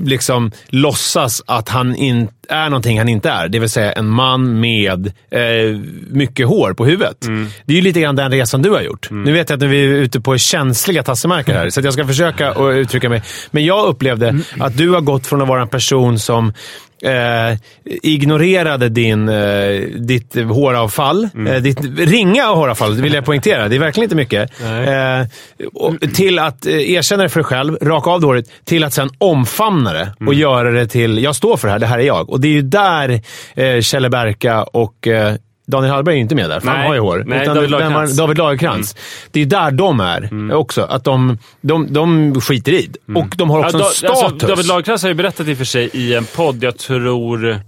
liksom 0.04 0.50
låtsas 0.68 1.42
att 1.46 1.68
han 1.68 1.96
in, 1.96 2.28
är 2.48 2.64
någonting 2.70 2.98
han 2.98 3.08
inte 3.08 3.30
är. 3.30 3.48
Det 3.48 3.58
vill 3.58 3.68
säga 3.70 3.92
en 3.92 4.08
man 4.08 4.60
med 4.60 5.06
eh, 5.30 5.40
mycket 6.10 6.46
hår 6.46 6.72
på 6.74 6.84
huvudet. 6.84 7.16
Det 7.64 7.72
är 7.72 7.76
ju 7.76 7.82
lite 7.82 8.00
grann 8.00 8.16
den 8.16 8.30
resan 8.30 8.62
du 8.62 8.70
har 8.70 8.80
gjort. 8.82 9.08
Nu 9.10 9.32
vet 9.32 9.50
jag 9.50 9.56
att 9.56 9.60
nu 9.60 9.66
är 9.66 9.70
vi 9.70 9.98
ute 9.98 10.20
på 10.20 10.38
känsliga 10.38 11.02
tassemarker 11.02 11.54
här, 11.54 11.70
så 11.70 11.80
jag 11.80 11.92
ska 11.92 12.06
försöka 12.06 12.50
att 12.50 12.74
uttrycka 12.74 13.08
mig. 13.08 13.22
Men 13.50 13.64
jag 13.64 13.86
upplevde 13.86 14.38
att 14.60 14.76
du 14.76 14.90
har 14.90 15.00
gått 15.00 15.26
från 15.26 15.42
att 15.42 15.48
vara 15.48 15.62
en 15.62 15.68
person 15.68 16.18
som 16.18 16.52
eh, 17.02 17.58
ignorerade 18.02 18.88
din, 18.88 19.28
eh, 19.28 19.80
ditt 19.96 20.34
håravfall. 20.34 21.28
Eh, 21.48 21.54
ditt 21.62 21.98
ringa 21.98 22.46
håravfall, 22.46 22.96
det 22.96 23.02
vill 23.02 23.14
jag 23.14 23.24
poängtera. 23.24 23.68
Det 23.68 23.76
är 23.76 23.80
verkligen 23.80 24.04
inte 24.04 24.16
mycket. 24.16 24.60
Eh, 24.60 26.08
till 26.14 26.38
att 26.38 26.66
eh, 26.66 26.90
erkänna 26.90 27.22
det 27.22 27.28
för 27.28 27.40
dig 27.40 27.44
själv, 27.44 27.78
raka 27.82 28.10
av 28.10 28.24
håret, 28.24 28.46
till 28.64 28.84
att 28.84 28.92
sen 28.92 29.10
omfamna 29.18 29.92
det 29.92 30.12
och 30.26 30.34
göra 30.34 30.70
det 30.70 30.86
till, 30.86 31.22
jag 31.22 31.34
står 31.36 31.56
för 31.56 31.68
det 31.68 31.72
här, 31.72 31.78
det 31.78 31.86
här 31.86 31.98
är 31.98 32.06
jag. 32.06 32.30
Och 32.30 32.40
det 32.40 32.48
är 32.48 32.52
ju 32.52 32.62
där 32.62 33.20
eh, 33.54 33.80
Kjelle 33.80 34.10
Berka 34.10 34.62
och 34.62 35.06
eh, 35.08 35.34
Daniel 35.66 35.92
Hallberg 35.92 36.14
är 36.16 36.18
inte 36.20 36.34
med 36.34 36.50
där, 36.50 36.60
för 36.60 36.68
han 36.68 36.78
Nej. 36.78 36.86
har 36.88 36.94
ju 36.94 37.00
hår. 37.00 37.24
Nej, 37.26 37.46
David 37.46 37.70
Lagercrantz. 37.70 38.16
David 38.16 38.38
Lagercrantz. 38.38 38.96
Det 39.30 39.40
är 39.40 39.46
där 39.46 39.70
de 39.70 40.00
är 40.00 40.52
också. 40.54 40.82
Att 40.82 41.04
de, 41.04 41.38
de, 41.60 41.92
de 41.92 42.40
skiter 42.40 42.72
i 42.72 42.86
det. 43.06 43.20
Och 43.20 43.28
de 43.36 43.50
har 43.50 43.58
också 43.64 43.78
Ja, 43.78 43.84
en 43.84 43.84
Da- 43.84 43.90
status. 43.94 44.22
Alltså, 44.32 44.46
David 44.46 44.66
Lagercrantz 44.66 45.02
har 45.02 45.08
ju 45.08 45.14
berättat 45.14 45.48
i 45.48 45.52
och 45.54 45.58
för 45.58 45.64
sig 45.64 45.90
i 45.92 46.14
en 46.14 46.24
podd, 46.24 46.62
jag 46.64 46.78
tror 46.78 47.60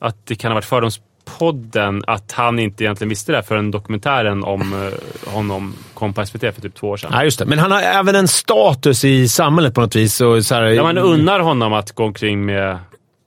att 0.00 0.16
det 0.26 0.34
kan 0.34 0.50
ha 0.50 0.54
varit 0.54 0.64
Fördomspodden, 0.64 2.04
att 2.06 2.32
han 2.32 2.58
inte 2.58 2.84
egentligen 2.84 3.08
visste 3.08 3.32
det 3.32 3.36
här 3.38 3.42
förrän 3.42 3.70
dokumentären 3.70 4.44
om 4.44 4.72
eh, 4.72 5.32
honom 5.34 5.74
kom 5.94 6.12
på 6.12 6.26
SVT 6.26 6.40
för 6.40 6.60
typ 6.60 6.74
två 6.74 6.88
år 6.88 6.96
sedan. 6.96 7.10
Ja, 7.14 7.24
just 7.24 7.38
det. 7.38 7.44
Men 7.46 7.58
han 7.58 7.70
har 7.70 7.80
även 7.82 8.14
en 8.14 8.28
status 8.28 9.04
i 9.04 9.28
samhället 9.28 9.74
på 9.74 9.80
något 9.80 9.96
vis. 9.96 10.20
Och 10.20 10.44
så 10.44 10.54
här, 10.54 10.62
Ja, 10.64 10.82
man 10.82 10.98
unnar 10.98 11.40
honom 11.40 11.72
att 11.72 11.92
gå 11.92 12.04
omkring 12.04 12.44
med 12.46 12.78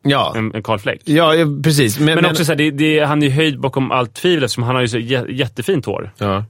ja. 0.05 0.33
en, 0.35 0.55
en 0.55 0.63
kalfläck. 0.63 1.01
ja, 1.03 1.33
precis. 1.63 1.99
Men, 1.99 2.15
Men, 2.15 2.25
också 2.25 2.45
så 2.45 2.51
här, 2.51 2.57
det, 2.57 2.71
det, 2.71 2.99
han 2.99 3.23
är 3.23 3.29
höjd 3.29 3.59
bakom 3.59 3.91
allt 3.91 4.13
tvivel 4.13 4.43
eftersom 4.43 4.63
han 4.63 4.75
har 4.75 4.81
ju 4.81 4.87
så 4.87 4.97
jä, 4.97 5.25
jättefint 5.29 5.85
hår. 5.85 6.11
Ja. 6.17 6.45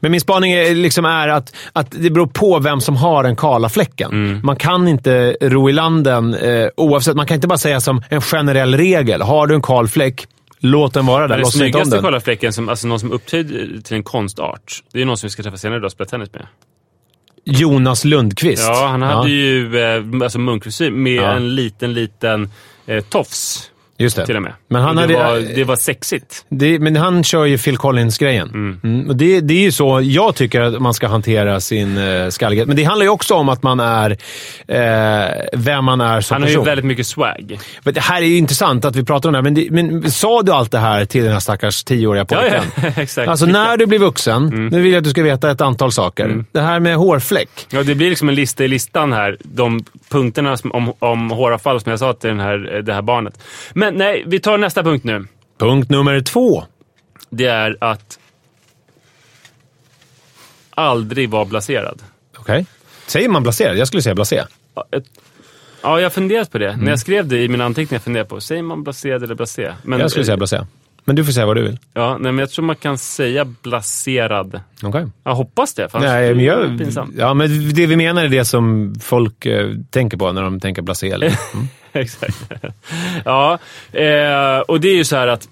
Men 0.00 0.10
min 0.10 0.20
spaning 0.20 0.52
är, 0.52 0.74
liksom 0.74 1.04
är 1.04 1.28
att, 1.28 1.56
att 1.72 1.90
det 1.90 2.10
beror 2.10 2.26
på 2.26 2.58
vem 2.58 2.80
som 2.80 2.96
har 2.96 3.22
den 3.22 3.36
kala 3.36 3.68
fläcken. 3.68 4.10
Mm. 4.10 4.40
Man 4.44 4.56
kan 4.56 4.88
inte 4.88 5.36
ro 5.40 5.68
i 5.70 5.72
landen 5.72 6.34
eh, 6.34 6.68
oavsett. 6.76 7.16
Man 7.16 7.26
kan 7.26 7.34
inte 7.34 7.48
bara 7.48 7.58
säga 7.58 7.80
som 7.80 8.02
en 8.08 8.20
generell 8.20 8.76
regel. 8.76 9.22
Har 9.22 9.46
du 9.46 9.54
en 9.54 9.62
kal 9.62 9.88
fläck, 9.88 10.26
låt 10.58 10.94
den 10.94 11.06
vara 11.06 11.28
där. 11.28 11.36
Den 11.36 11.46
snyggaste 11.46 11.96
den. 11.96 12.02
kalafläcken, 12.02 12.52
som, 12.52 12.68
alltså 12.68 12.86
någon 12.86 13.00
som 13.00 13.12
upphöjd 13.12 13.84
till 13.84 13.96
en 13.96 14.02
konstart, 14.02 14.82
det 14.92 15.02
är 15.02 15.04
någon 15.04 15.16
som 15.16 15.26
vi 15.26 15.30
ska 15.30 15.42
träffa 15.42 15.56
senare 15.56 15.78
idag 15.78 15.86
och 15.86 15.92
spela 15.92 16.08
tennis 16.08 16.32
med. 16.32 16.46
Jonas 17.44 18.04
Lundqvist. 18.04 18.62
Ja, 18.68 18.86
han 18.86 19.02
hade 19.02 19.30
ju 19.30 19.80
eh, 19.82 20.04
alltså 20.22 20.38
munkfrisyr 20.38 20.90
med 20.90 21.12
Ja. 21.14 21.32
en 21.32 21.54
liten, 21.54 21.92
liten 21.92 22.50
eh, 22.86 23.04
tofs 23.04 23.70
Just 24.00 24.16
det. 24.16 24.26
till 24.26 24.36
och 24.36 24.42
med. 24.42 24.52
Men 24.68 24.82
han 24.82 24.96
det, 24.96 25.02
hade- 25.02 25.14
var, 25.14 25.54
det 25.54 25.64
var 25.64 25.76
sexigt. 25.76 26.44
Det, 26.48 26.78
men 26.78 26.96
han 26.96 27.24
kör 27.24 27.44
ju 27.44 27.58
Phil 27.58 27.76
Collins-grejen. 27.78 28.48
Mm. 28.84 29.08
och 29.08 29.16
det, 29.16 29.40
det 29.40 29.54
är 29.54 29.62
ju 29.62 29.72
så 29.72 30.00
jag 30.02 30.34
tycker 30.34 30.60
att 30.60 30.82
man 30.82 30.94
ska 30.94 31.08
hantera 31.08 31.60
sin 31.60 31.98
eh, 31.98 32.28
skallighet. 32.28 32.68
Men 32.68 32.76
det 32.76 32.84
handlar 32.84 33.04
ju 33.04 33.10
också 33.10 33.34
om 33.34 33.48
att 33.48 33.62
man 33.62 33.80
är 33.80 34.16
eh, 34.68 35.28
vem 35.52 35.84
man 35.84 36.00
är 36.00 36.20
som 36.20 36.34
Han 36.34 36.42
har 36.42 36.48
ju 36.48 36.54
person. 36.54 36.64
väldigt 36.66 36.84
mycket 36.86 37.06
swag. 37.06 37.58
Men 37.84 37.94
Det 37.94 38.00
här 38.00 38.22
är 38.22 38.26
ju 38.26 38.36
intressant 38.36 38.84
att 38.84 38.96
vi 38.96 39.04
pratar 39.04 39.28
om 39.28 39.32
det 39.32 39.38
här, 39.38 39.42
men, 39.42 39.54
det, 39.54 39.68
men 39.70 40.10
sa 40.10 40.42
du 40.42 40.52
allt 40.52 40.70
det 40.72 40.78
här 40.78 41.04
till 41.04 41.22
den 41.24 41.32
här 41.32 41.40
stackars 41.40 41.84
tioåriga 41.84 42.26
Ja, 42.28 42.36
pojken? 42.36 42.64
ja, 42.82 42.88
exakt. 43.02 43.28
Alltså 43.28 43.46
när 43.46 43.76
du 43.76 43.86
blir 43.86 43.98
vuxen, 43.98 44.68
nu 44.72 44.80
vill 44.80 44.92
jag 44.92 44.98
att 44.98 45.04
du 45.04 45.10
ska 45.10 45.22
veta 45.22 45.50
ett 45.50 45.60
antal 45.60 45.92
saker. 45.92 46.44
Det 46.52 46.60
här 46.60 46.80
med 46.80 46.96
hårfläck. 46.96 47.48
Ja, 47.70 47.82
det 47.82 47.94
blir 47.94 48.08
liksom 48.10 48.28
en 48.28 48.34
lista 48.34 48.64
i 48.64 48.68
listan 48.68 49.12
här. 49.12 49.36
De 49.42 49.84
punkterna 50.08 50.56
om, 50.70 50.92
om 50.98 51.30
håravfall 51.30 51.80
som 51.80 51.90
jag 51.90 51.98
sa 51.98 52.12
till 52.12 52.28
den 52.30 52.40
här, 52.40 52.82
det 52.82 52.94
här 52.94 53.02
barnet. 53.02 53.38
Men 53.72 53.89
nej, 53.90 54.24
vi 54.26 54.40
tar 54.40 54.58
nästa 54.58 54.82
punkt 54.82 55.04
nu. 55.04 55.26
Punkt 55.58 55.90
nummer 55.90 56.20
två. 56.20 56.64
Det 57.30 57.46
är 57.46 57.76
att 57.80 58.18
aldrig 60.70 61.30
vara 61.30 61.44
blaserad. 61.44 62.02
Okej. 62.38 62.66
Säger 63.06 63.28
man 63.28 63.42
blaserad? 63.42 63.76
Jag 63.76 63.86
skulle 63.86 64.02
säga 64.02 64.14
blasé. 64.14 64.42
Ja, 64.74 64.84
ett- 64.90 65.04
Ja, 65.82 65.98
jag 66.00 66.04
har 66.04 66.10
funderat 66.10 66.52
på 66.52 66.58
det. 66.58 66.68
Mm. 66.68 66.80
När 66.84 66.90
jag 66.92 66.98
skrev 67.00 67.28
det 67.28 67.38
i 67.42 67.48
mina 67.48 67.64
anteckningar 67.64 68.00
funderade 68.00 68.24
jag 68.24 68.28
på, 68.28 68.40
säger 68.40 68.62
man 68.62 68.82
blaserad 68.82 69.22
eller 69.22 69.34
blasé? 69.34 69.72
Men, 69.82 70.00
Jag 70.00 70.10
skulle 70.10 70.24
säga 70.24 70.36
blasé. 70.36 70.60
Men 71.10 71.16
du 71.16 71.24
får 71.24 71.32
säga 71.32 71.46
vad 71.46 71.56
du 71.56 71.62
vill. 71.62 71.78
Ja, 71.94 72.18
nej, 72.20 72.32
men 72.32 72.38
jag 72.38 72.50
tror 72.50 72.64
man 72.64 72.76
kan 72.76 72.98
säga 72.98 73.44
blaserad. 73.44 74.60
Okej. 74.82 75.06
Jag 75.24 75.34
hoppas 75.34 75.74
det, 75.74 75.88
för 75.88 76.00
Nej, 76.00 76.34
men 76.34 76.44
jag, 76.44 76.78
pinsamt. 76.78 77.14
ja, 77.18 77.34
men 77.34 77.74
det 77.74 77.86
vi 77.86 77.96
menar 77.96 78.24
är 78.24 78.28
det 78.28 78.44
som 78.44 78.94
folk 79.00 79.46
eh, 79.46 79.70
tänker 79.90 80.16
på 80.16 80.32
när 80.32 80.42
de 80.42 80.60
tänker 80.60 80.82
blasé. 80.82 81.14
Mm. 81.54 81.66
Exakt. 81.92 82.52
ja, 83.24 83.58
eh, 83.92 84.58
och 84.58 84.80
det 84.80 84.88
är 84.88 84.96
ju 84.96 85.04
så 85.04 85.16
här 85.16 85.26
att 85.26 85.48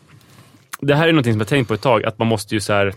det 0.80 0.94
här 0.94 1.08
är 1.08 1.12
någonting 1.12 1.32
som 1.32 1.40
jag 1.40 1.46
har 1.46 1.48
tänkt 1.48 1.68
på 1.68 1.74
ett 1.74 1.82
tag, 1.82 2.04
att 2.04 2.18
man 2.18 2.28
måste 2.28 2.54
ju 2.54 2.60
så 2.60 2.72
här... 2.72 2.92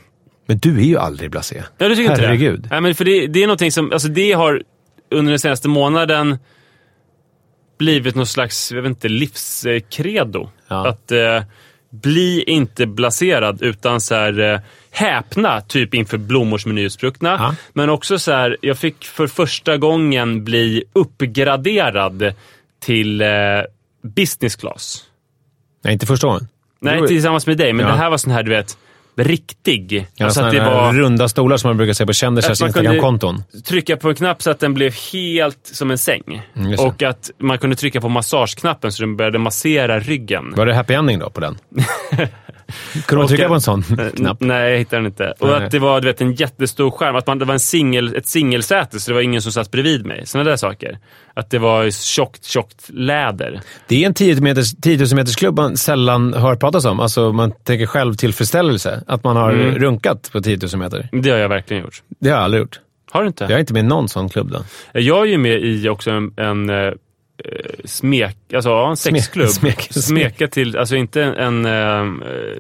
Men 0.46 0.58
du 0.58 0.78
är 0.78 0.84
ju 0.86 0.98
aldrig 0.98 1.32
blasé. 1.32 1.64
Ja, 1.78 1.88
du 1.90 1.96
tycker 1.96 2.12
inte 2.12 2.22
Herregud. 2.22 2.62
det? 2.62 2.70
Nej, 2.72 2.82
men 2.82 2.96
för 2.96 3.06
det, 3.06 3.28
det 3.28 3.44
är 3.44 3.48
någonting 3.48 3.72
som, 3.72 3.92
alltså 3.92 4.08
det 4.08 4.32
har 4.32 4.64
under 5.12 5.32
den 5.32 5.40
senaste 5.40 5.68
månaden 5.68 6.38
blivit 7.80 8.16
någon 8.16 8.28
slags, 8.28 8.72
jag 8.72 8.82
vet 8.82 8.90
inte, 8.90 9.10
livskredo. 9.10 10.50
Ja. 10.68 10.88
Att 10.88 11.12
eh, 11.12 11.44
bli 11.92 12.44
inte 12.48 12.86
blaserad, 12.86 13.62
utan 13.62 14.02
så 14.02 14.16
här, 14.16 14.40
eh, 14.54 14.60
häpna 14.92 15.62
typ 15.62 15.94
inför 15.94 16.18
blommor 16.18 16.58
som 16.58 16.72
är 16.72 16.76
nyutspruckna. 16.76 17.30
Ja. 17.30 17.56
Men 17.74 17.90
också 17.90 18.20
så 18.20 18.32
här, 18.32 18.58
jag 18.62 18.78
fick 18.78 19.06
för 19.06 19.28
första 19.28 19.78
gången 19.78 20.44
bli 20.44 20.84
uppgraderad 20.94 22.34
till 22.80 23.22
eh, 23.22 23.28
business 24.16 24.56
class. 24.56 25.04
Nej, 25.84 25.94
inte 25.94 26.06
första 26.06 26.28
gången. 26.28 26.48
Nej, 26.80 27.08
tillsammans 27.08 27.48
med 27.48 27.58
dig, 27.58 27.74
men 27.74 27.86
Ja. 27.86 27.92
det 27.92 27.98
här 27.98 28.10
var 28.10 28.18
sån 28.18 28.32
här, 28.34 28.44
du 28.44 28.50
vet, 28.50 28.78
riktig. 29.16 30.08
Ja, 30.16 30.26
alltså 30.26 30.42
att 30.42 30.52
det 30.52 30.60
var 30.60 30.94
runda 30.94 31.30
stolar 31.30 31.58
som 31.58 31.70
man 31.70 31.78
brukar 31.78 31.94
se 31.94 32.06
på 32.06 32.14
kändisars 32.14 32.62
Instagram-konton. 32.62 33.44
trycka 33.66 33.98
på 33.98 34.10
en 34.10 34.16
knapp 34.16 34.42
så 34.42 34.52
att 34.52 34.60
den 34.60 34.74
blev 34.74 34.94
helt 35.14 35.70
som 35.74 35.92
en 35.92 35.98
säng. 35.98 36.42
Mm, 36.56 36.80
och 36.80 37.04
att 37.04 37.32
man 37.38 37.58
kunde 37.58 37.76
trycka 37.76 38.02
på 38.02 38.10
massageknappen 38.10 38.92
så 38.92 39.04
den 39.04 39.18
började 39.18 39.40
massera 39.40 40.00
ryggen. 40.00 40.54
Var 40.56 40.66
det 40.66 40.76
happy 40.76 40.94
ending 40.94 41.20
då 41.20 41.30
på 41.30 41.40
den? 41.40 41.58
Kunde 43.06 43.22
man 43.22 43.28
trycka 43.28 43.48
på 43.48 43.54
en 43.54 43.62
sån 43.62 43.84
knapp? 44.16 44.38
Nej, 44.40 44.72
jag 44.72 44.78
hittade 44.78 44.98
den 45.02 45.06
inte. 45.06 45.34
Och 45.40 45.48
Nej. 45.48 45.64
att 45.64 45.72
det 45.72 45.80
var 45.80 46.02
du 46.02 46.08
vet, 46.08 46.22
en 46.22 46.34
jättestor 46.34 46.92
skärm. 46.92 47.16
Att 47.16 47.28
man, 47.28 47.40
det 47.40 47.46
var 47.46 47.54
en 47.54 47.60
singel, 47.60 48.16
ett 48.16 48.28
singelsäte, 48.28 49.00
så 49.00 49.12
det 49.12 49.16
var 49.16 49.22
ingen 49.22 49.42
som 49.42 49.52
satt 49.52 49.72
bredvid 49.72 50.06
mig. 50.06 50.26
Sådana 50.26 50.50
där 50.50 50.58
saker. 50.58 51.00
Att 51.34 51.50
det 51.50 51.60
var 51.60 51.90
tjockt, 51.92 52.44
tjockt 52.46 52.90
läder. 52.90 53.62
Det 53.88 54.04
är 54.04 54.08
en 54.08 54.14
10 54.14 54.42
meters, 54.42 54.76
10 54.82 54.98
000 54.98 55.08
meters 55.16 55.36
klubb 55.36 55.58
man 55.58 55.78
sällan 55.78 56.34
hör 56.34 56.56
pratas 56.56 56.86
om. 56.86 57.00
Alltså 57.00 57.32
man 57.34 57.52
tänker 57.52 57.86
själv 57.86 58.14
tillfredsställelse. 58.14 59.04
Att 59.08 59.24
man 59.24 59.36
har 59.36 59.52
Mm. 59.52 59.76
runkat 59.76 60.30
på 60.32 60.42
10 60.42 60.58
000 60.74 60.80
meter. 60.80 61.10
Det 61.12 61.30
har 61.30 61.38
jag 61.38 61.50
verkligen 61.50 61.84
gjort. 61.84 62.04
Det 62.20 62.30
har 62.30 62.36
jag 62.38 62.44
aldrig 62.44 62.62
gjort. 62.62 62.80
Har 63.12 63.22
du 63.22 63.28
inte? 63.28 63.44
Jag 63.44 63.52
är 63.52 63.60
inte 63.60 63.74
med 63.74 63.80
i 63.80 63.88
någon 63.88 64.10
sån 64.10 64.30
klubb 64.30 64.52
då. 64.52 64.60
Jag 65.00 65.22
är 65.22 65.26
ju 65.26 65.38
med 65.38 65.62
i 65.62 65.90
också 65.90 66.12
en, 66.12 66.34
en 66.38 66.70
eh, 66.70 66.92
smek, 67.86 68.38
alltså 68.54 68.70
ja, 68.70 68.90
en 68.90 68.98
sexklubb. 68.98 69.48
smek- 69.50 69.92
smek. 69.92 70.04
Smeka 70.04 70.48
till, 70.48 70.78
alltså 70.78 70.96
inte 70.96 71.24
en 71.24 71.66
eh, 71.66 72.06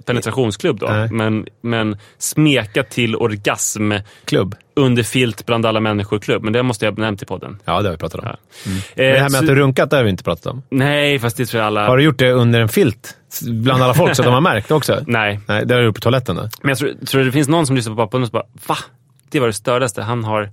penetrationsklubb 0.06 0.80
då, 0.80 0.86
Nej. 0.88 1.10
men, 1.12 1.46
men 1.62 1.98
smeka 2.18 2.84
till 2.84 3.16
orgasm 3.16 3.92
Klubb? 4.26 4.56
under 4.76 5.04
filt 5.04 5.46
bland 5.46 5.66
alla 5.66 5.80
människor-klubb. 5.80 6.44
Men 6.44 6.54
det 6.54 6.64
måste 6.64 6.86
jag 6.86 6.92
ha 6.92 7.00
nämnt 7.02 7.22
i 7.22 7.26
podden. 7.26 7.60
Ja, 7.66 7.82
det 7.82 7.88
har 7.88 7.92
vi 7.92 7.98
pratat 7.98 8.20
om. 8.20 8.26
Ja. 8.28 8.36
Men 8.66 8.76
Eh, 8.76 8.82
det 8.96 9.20
här 9.20 9.22
med 9.22 9.32
så- 9.32 9.38
att 9.38 9.48
du 9.48 9.56
runkat, 9.56 9.90
det 9.90 9.96
har 9.96 10.04
vi 10.04 10.10
inte 10.10 10.24
pratat 10.24 10.46
om. 10.46 10.64
Nej, 10.70 11.20
fast 11.20 11.38
det 11.38 11.46
tror 11.46 11.60
jag 11.60 11.68
alla... 11.68 11.88
Har 11.88 11.98
du 11.98 12.04
gjort 12.04 12.18
det 12.20 12.32
under 12.32 12.62
en 12.62 12.70
filt? 12.70 13.18
Bland 13.48 13.84
alla 13.84 13.94
folk 13.94 14.16
så 14.16 14.22
att 14.22 14.26
de 14.26 14.34
har 14.34 14.42
märkt 14.42 14.72
också? 14.72 15.04
Nej, 15.08 15.40
Nej, 15.48 15.66
det 15.66 15.74
har 15.74 15.80
du 15.82 15.86
gjort 15.86 15.96
på 15.96 16.02
toaletten 16.02 16.36
då? 16.36 16.50
men 16.62 16.70
jag 16.70 16.78
tror, 16.78 17.06
tror 17.06 17.24
det 17.24 17.32
finns 17.32 17.48
någon 17.48 17.68
som 17.68 17.76
lyssnar 17.76 17.96
på 17.96 18.08
podden 18.08 18.22
och 18.22 18.28
så 18.28 18.32
bara 18.32 18.46
Va? 18.68 18.78
Det 19.30 19.40
var 19.40 19.48
det 19.48 19.54
stördaste. 19.54 20.02
Han 20.02 20.24
har... 20.24 20.50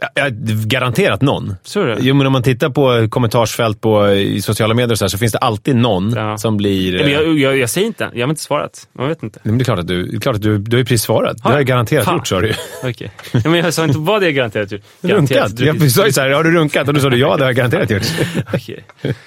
Ja, 0.00 0.08
ja, 0.14 0.24
garanterat 0.66 1.22
någon. 1.22 1.54
Du? 1.74 1.96
Jo, 2.00 2.14
men 2.14 2.26
om 2.26 2.32
man 2.32 2.42
tittar 2.42 2.68
på 2.70 3.08
kommentarsfält 3.10 3.80
på, 3.80 4.08
i 4.12 4.42
sociala 4.42 4.74
medier 4.74 4.92
och 4.92 4.98
så, 4.98 5.04
här, 5.04 5.08
så 5.08 5.18
finns 5.18 5.32
det 5.32 5.38
allid 5.38 5.76
någon 5.76 6.12
Ja. 6.16 6.38
som 6.38 6.56
blir... 6.56 6.92
Nej, 6.92 7.02
men 7.04 7.12
eh, 7.12 7.20
jag, 7.20 7.38
jag, 7.38 7.56
jag 7.58 7.70
säger 7.70 7.86
inte. 7.86 8.10
Jag 8.14 8.26
har 8.26 8.30
inte 8.30 8.42
svarat. 8.42 8.88
Man 8.92 9.08
vet 9.08 9.22
inte. 9.22 9.40
Nej, 9.42 9.50
men 9.50 9.58
det 9.58 9.62
är 9.62 9.64
klart 9.64 9.78
att 9.78 9.86
du, 9.86 10.06
det 10.06 10.16
är 10.16 10.20
klart 10.20 10.36
att 10.36 10.42
du, 10.42 10.58
du 10.58 10.76
har 10.76 10.78
ju 10.78 10.84
precis 10.84 11.02
svarat. 11.02 11.40
Har 11.40 11.50
Det 11.50 11.52
har 11.52 11.52
jag? 11.52 11.60
ju 11.60 11.64
garanterat 11.66 12.04
Fan. 12.04 12.14
gjort, 12.16 12.26
sa 12.26 12.40
du. 12.40 12.52
Okej. 12.84 13.10
Ja, 13.32 13.40
men 13.44 13.54
jag 13.54 13.74
sa 13.74 13.84
inte 13.84 13.98
vad 13.98 14.20
det 14.22 14.26
är 14.26 14.30
garanterat 14.30 14.72
gjort. 14.72 14.80
Runkat? 15.00 15.60
Jag 15.60 15.90
sa 15.90 16.06
ju 16.06 16.12
såhär, 16.12 16.30
har 16.30 16.44
du 16.44 16.50
runkat? 16.50 16.88
Och 16.88 16.94
då 16.94 17.00
sa 17.00 17.10
du 17.10 17.16
ja, 17.16 17.36
det 17.36 17.42
har 17.44 17.48
jag 17.48 17.56
garanterat 17.56 17.90
gjort. 17.90 18.02
Okej. 18.54 18.84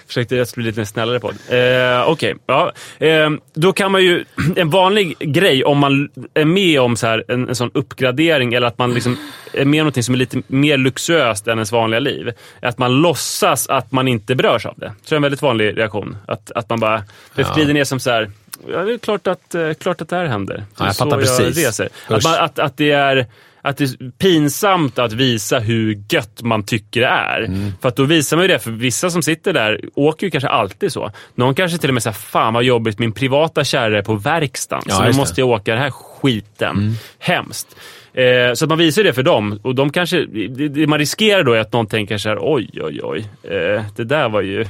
Försökte 0.07 0.35
jag 0.35 0.47
bli 0.55 0.63
lite 0.63 0.85
snällare 0.85 1.19
på 1.19 1.31
det. 1.49 1.57
Eh, 1.97 2.09
Okej, 2.09 2.35
ja. 2.45 2.71
Eh, 2.99 3.29
då 3.53 3.73
kan 3.73 3.91
man 3.91 4.03
ju... 4.03 4.25
En 4.55 4.69
vanlig 4.69 5.15
grej 5.19 5.63
om 5.63 5.77
man 5.77 6.09
är 6.33 6.45
med 6.45 6.81
om 6.81 6.95
så 6.95 7.07
här, 7.07 7.23
en, 7.27 7.49
en 7.49 7.55
sån 7.55 7.71
uppgradering 7.73 8.53
eller 8.53 8.67
att 8.67 8.77
man 8.77 8.93
liksom 8.93 9.17
är 9.53 9.61
om 9.61 9.71
något 9.71 10.05
som 10.05 10.13
är 10.13 10.17
lite 10.19 10.41
mer 10.47 10.77
luxuöst 10.77 11.47
än 11.47 11.57
ens 11.57 11.71
vanliga 11.71 11.99
liv. 11.99 12.31
Att 12.61 12.77
man 12.77 12.93
låtsas 13.01 13.67
att 13.67 13.91
man 13.91 14.07
inte 14.07 14.35
berörs 14.35 14.65
av 14.65 14.73
det. 14.77 14.85
tror 14.85 14.95
jag 15.05 15.11
är 15.11 15.15
en 15.15 15.21
väldigt 15.21 15.41
vanlig 15.41 15.77
reaktion. 15.77 16.17
Att, 16.27 16.51
att 16.51 16.69
man 16.69 16.79
bara... 16.79 17.03
Det 17.35 17.41
Ja. 17.57 17.73
ner 17.73 17.83
som 17.83 17.99
så 17.99 18.09
här... 18.09 18.31
Ja, 18.67 18.83
det 18.83 18.93
är 18.93 18.97
klart 18.97 19.27
att, 19.27 19.55
eh, 19.55 19.73
klart 19.73 20.01
att 20.01 20.09
det 20.09 20.15
här 20.15 20.25
händer. 20.25 20.63
Ja, 20.77 20.85
jag 20.85 20.95
så 20.95 21.03
fattar 21.05 21.17
precis. 21.17 21.57
reser. 21.57 21.89
Att, 22.07 22.23
man, 22.23 22.33
att, 22.33 22.59
att 22.59 22.77
det 22.77 22.91
är... 22.91 23.25
Att 23.61 23.77
det 23.77 23.83
är 23.83 24.11
pinsamt 24.11 24.99
att 24.99 25.13
visa 25.13 25.59
hur 25.59 26.03
gött 26.09 26.41
man 26.41 26.63
tycker 26.63 27.01
det 27.01 27.07
är. 27.07 27.39
Mm. 27.39 27.73
För 27.81 27.89
att 27.89 27.95
då 27.95 28.03
visar 28.03 28.37
man 28.37 28.43
ju 28.43 28.47
det, 28.47 28.59
för 28.59 28.71
vissa 28.71 29.09
som 29.09 29.21
sitter 29.21 29.53
där 29.53 29.81
åker 29.95 30.27
ju 30.27 30.31
kanske 30.31 30.49
alltid 30.49 30.93
så. 30.93 31.11
Någon 31.35 31.55
kanske 31.55 31.77
till 31.77 31.89
och 31.89 31.93
med 31.93 32.03
säger 32.03 32.13
fan 32.13 32.53
vad 32.53 32.63
jobbigt, 32.63 32.99
min 32.99 33.11
privata 33.11 33.63
kärra 33.63 33.97
är 33.97 34.01
på 34.01 34.15
verkstaden. 34.15 34.83
Ja, 34.87 34.95
så 34.95 35.01
nu. 35.01 35.05
Mm. 35.07 35.17
måste 35.17 35.41
jag 35.41 35.49
åka 35.49 35.71
den 35.73 35.81
här 35.81 35.91
skiten. 35.91 36.95
Hemskt. 37.19 37.75
Eh, 38.17 38.53
så 38.53 38.65
att 38.65 38.69
man 38.69 38.77
visar 38.77 39.03
det 39.03 39.13
för 39.13 39.23
dem. 39.23 39.59
Och 39.63 39.75
de 39.75 39.89
kanske, 39.89 40.25
det, 40.25 40.67
det 40.67 40.87
man 40.87 40.99
riskerar 40.99 41.43
då 41.43 41.53
är 41.53 41.59
att 41.59 41.73
någon 41.73 41.87
tänker 41.87 42.17
så 42.17 42.29
här: 42.29 42.37
oj, 42.41 42.69
oj, 42.81 42.99
oj. 43.03 43.29
Eh, 43.43 43.83
det 43.95 44.03
där 44.03 44.29
var 44.29 44.41
ju... 44.41 44.65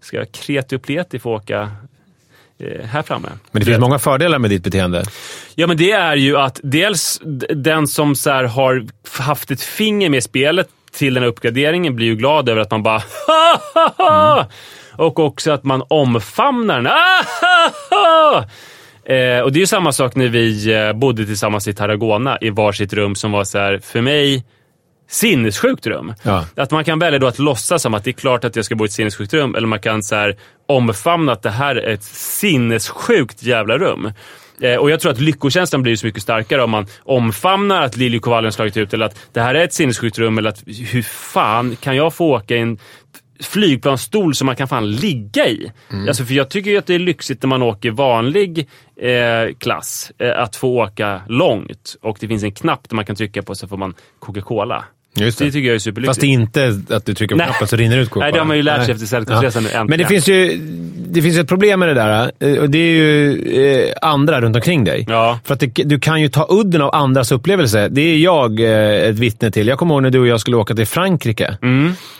Ska 0.00 0.24
kreti 0.24 0.76
och 0.76 0.82
pleti 0.82 1.18
få 1.18 1.34
åka 1.34 1.70
eh, 2.58 2.86
här 2.86 3.02
framme? 3.02 3.28
Men 3.50 3.60
det 3.60 3.66
finns 3.66 3.78
många 3.78 3.98
fördelar 3.98 4.38
med 4.38 4.50
ditt 4.50 4.64
beteende. 4.64 5.04
Ja, 5.54 5.66
men 5.66 5.76
det 5.76 5.90
är 5.90 6.16
ju 6.16 6.36
att 6.36 6.60
dels 6.62 7.20
den 7.48 7.86
som 7.86 8.16
så 8.16 8.30
har 8.30 8.86
haft 9.20 9.50
ett 9.50 9.62
finger 9.62 10.10
med 10.10 10.22
spelet 10.22 10.68
till 10.92 11.14
den 11.14 11.22
här 11.22 11.30
uppgraderingen 11.30 11.96
blir 11.96 12.06
ju 12.06 12.16
glad 12.16 12.48
över 12.48 12.60
att 12.60 12.70
man 12.70 12.82
bara 12.82 13.02
ha, 13.26 13.60
ha, 13.74 13.94
ha! 13.96 14.46
Och 14.92 15.18
också 15.18 15.50
att 15.50 15.64
man 15.64 15.82
omfamnar 15.88 16.76
den. 16.76 16.86
Ah, 16.86 17.24
ha, 17.40 17.70
ha! 17.90 18.44
Eh, 19.08 19.40
och 19.40 19.52
det 19.52 19.58
är 19.58 19.60
ju 19.60 19.66
samma 19.66 19.92
sak 19.92 20.14
när 20.14 20.28
vi 20.28 20.74
eh, 20.74 20.92
bodde 20.92 21.26
tillsammans 21.26 21.68
i 21.68 21.74
Tarragona 21.74 22.38
i 22.40 22.50
varsitt 22.50 22.92
rum 22.92 23.14
som 23.14 23.32
var 23.32 23.44
så 23.44 23.58
här, 23.58 23.78
för 23.78 24.00
mig, 24.00 24.44
sinnessjukt 25.08 25.86
rum. 25.86 26.14
Ja. 26.22 26.44
Att 26.56 26.70
man 26.70 26.84
kan 26.84 26.98
välja 26.98 27.18
då 27.18 27.26
att 27.26 27.38
låtsas 27.38 27.82
som 27.82 27.94
att 27.94 28.04
det 28.04 28.10
är 28.10 28.12
klart 28.12 28.44
att 28.44 28.56
jag 28.56 28.64
ska 28.64 28.74
bo 28.74 28.84
i 28.84 28.86
ett 28.86 28.92
sinnessjukt 28.92 29.34
rum, 29.34 29.54
eller 29.54 29.66
man 29.66 29.80
kan 29.80 30.02
så 30.02 30.14
här 30.14 30.36
omfamna 30.66 31.32
att 31.32 31.42
det 31.42 31.50
här 31.50 31.76
är 31.76 31.92
ett 31.92 32.04
sinnessjukt 32.04 33.42
jävla 33.42 33.78
rum. 33.78 34.12
Eh, 34.60 34.76
och 34.76 34.90
jag 34.90 35.00
tror 35.00 35.12
att 35.12 35.20
lyckokänslan 35.20 35.82
blir 35.82 35.96
så 35.96 36.06
mycket 36.06 36.22
starkare 36.22 36.62
om 36.62 36.70
man 36.70 36.86
omfamnar 37.04 37.82
att 37.82 37.96
Liljekonvaljen 37.96 38.52
slagit 38.52 38.76
ut, 38.76 38.94
eller 38.94 39.06
att 39.06 39.16
det 39.32 39.40
här 39.40 39.54
är 39.54 39.64
ett 39.64 39.72
sinnessjukt 39.72 40.18
rum, 40.18 40.38
eller 40.38 40.50
att 40.50 40.62
hur 40.66 41.02
fan 41.02 41.76
kan 41.76 41.96
jag 41.96 42.14
få 42.14 42.26
åka 42.26 42.56
i 42.56 42.58
en 42.58 42.78
flygplansstol 43.40 44.34
som 44.34 44.46
man 44.46 44.56
kan 44.56 44.68
fan 44.68 44.90
ligga 44.90 45.46
i. 45.48 45.72
Alltså, 46.08 46.24
för 46.24 46.34
jag 46.34 46.48
tycker 46.48 46.70
ju 46.70 46.76
att 46.76 46.86
det 46.86 46.94
är 46.94 46.98
lyxigt 46.98 47.42
när 47.42 47.48
man 47.48 47.62
åker 47.62 47.90
vanlig 47.90 48.68
eh, 48.96 49.54
klass, 49.58 50.12
eh, 50.18 50.38
att 50.38 50.56
få 50.56 50.68
åka 50.68 51.22
långt. 51.28 51.96
Och 52.02 52.16
det 52.20 52.28
finns 52.28 52.42
en 52.42 52.52
knapp 52.52 52.88
där 52.88 52.96
man 52.96 53.04
kan 53.04 53.16
trycka 53.16 53.42
på 53.42 53.54
så 53.54 53.68
får 53.68 53.76
man 53.76 53.94
Coca-Cola. 54.18 54.84
Just 55.24 55.38
Det 55.38 55.44
det. 55.44 55.50
tycker 55.52 55.66
jag 55.68 55.74
är 55.74 55.78
superlyxigt. 55.78 56.08
Fast 56.10 56.20
det 56.20 56.26
är 56.26 56.28
inte 56.28 56.94
att 56.96 57.06
du 57.06 57.14
trycker 57.14 57.34
på 57.34 57.38
Nej. 57.38 57.46
knappen 57.46 57.68
så 57.68 57.76
rinner 57.76 57.98
ut 57.98 58.14
Nej, 58.14 58.32
det 58.32 58.38
har 58.38 58.46
man 58.46 58.56
ju 58.56 58.62
lärt 58.62 58.76
sig 58.76 58.86
Nej. 58.86 58.92
efter 58.94 59.06
Sällskapsresan 59.06 59.62
nu, 59.62 59.68
äntligen. 59.68 59.86
Men 59.86 59.98
det 59.98 60.04
finns 60.04 60.28
ju 60.28 60.58
det 61.08 61.22
finns 61.22 61.38
ett 61.38 61.48
problem 61.48 61.80
med 61.80 61.88
det 61.88 61.94
där. 61.94 62.30
eh, 62.40 62.54
Och 62.58 62.70
det 62.70 62.78
är 62.78 62.92
ju 62.92 63.82
eh, 63.84 63.92
andra 64.02 64.40
runt 64.40 64.56
omkring 64.56 64.84
dig. 64.84 65.06
Ja. 65.08 65.38
För 65.44 65.54
att 65.54 65.60
det, 65.60 65.66
du 65.66 66.00
kan 66.00 66.20
ju 66.22 66.28
ta 66.28 66.46
udden 66.50 66.82
av 66.82 66.94
andras 66.94 67.32
upplevelse. 67.32 67.88
Det 67.88 68.00
är 68.00 68.16
jag 68.18 68.60
eh, 68.60 69.08
ett 69.08 69.18
vittne 69.18 69.50
till. 69.50 69.66
Jag 69.66 69.78
kommer 69.78 69.94
ihåg 69.94 70.02
när 70.02 70.10
du 70.10 70.18
och 70.20 70.26
jag 70.26 70.40
skulle 70.40 70.56
åka 70.56 70.74
till 70.74 70.86
Frankrike. 70.86 71.56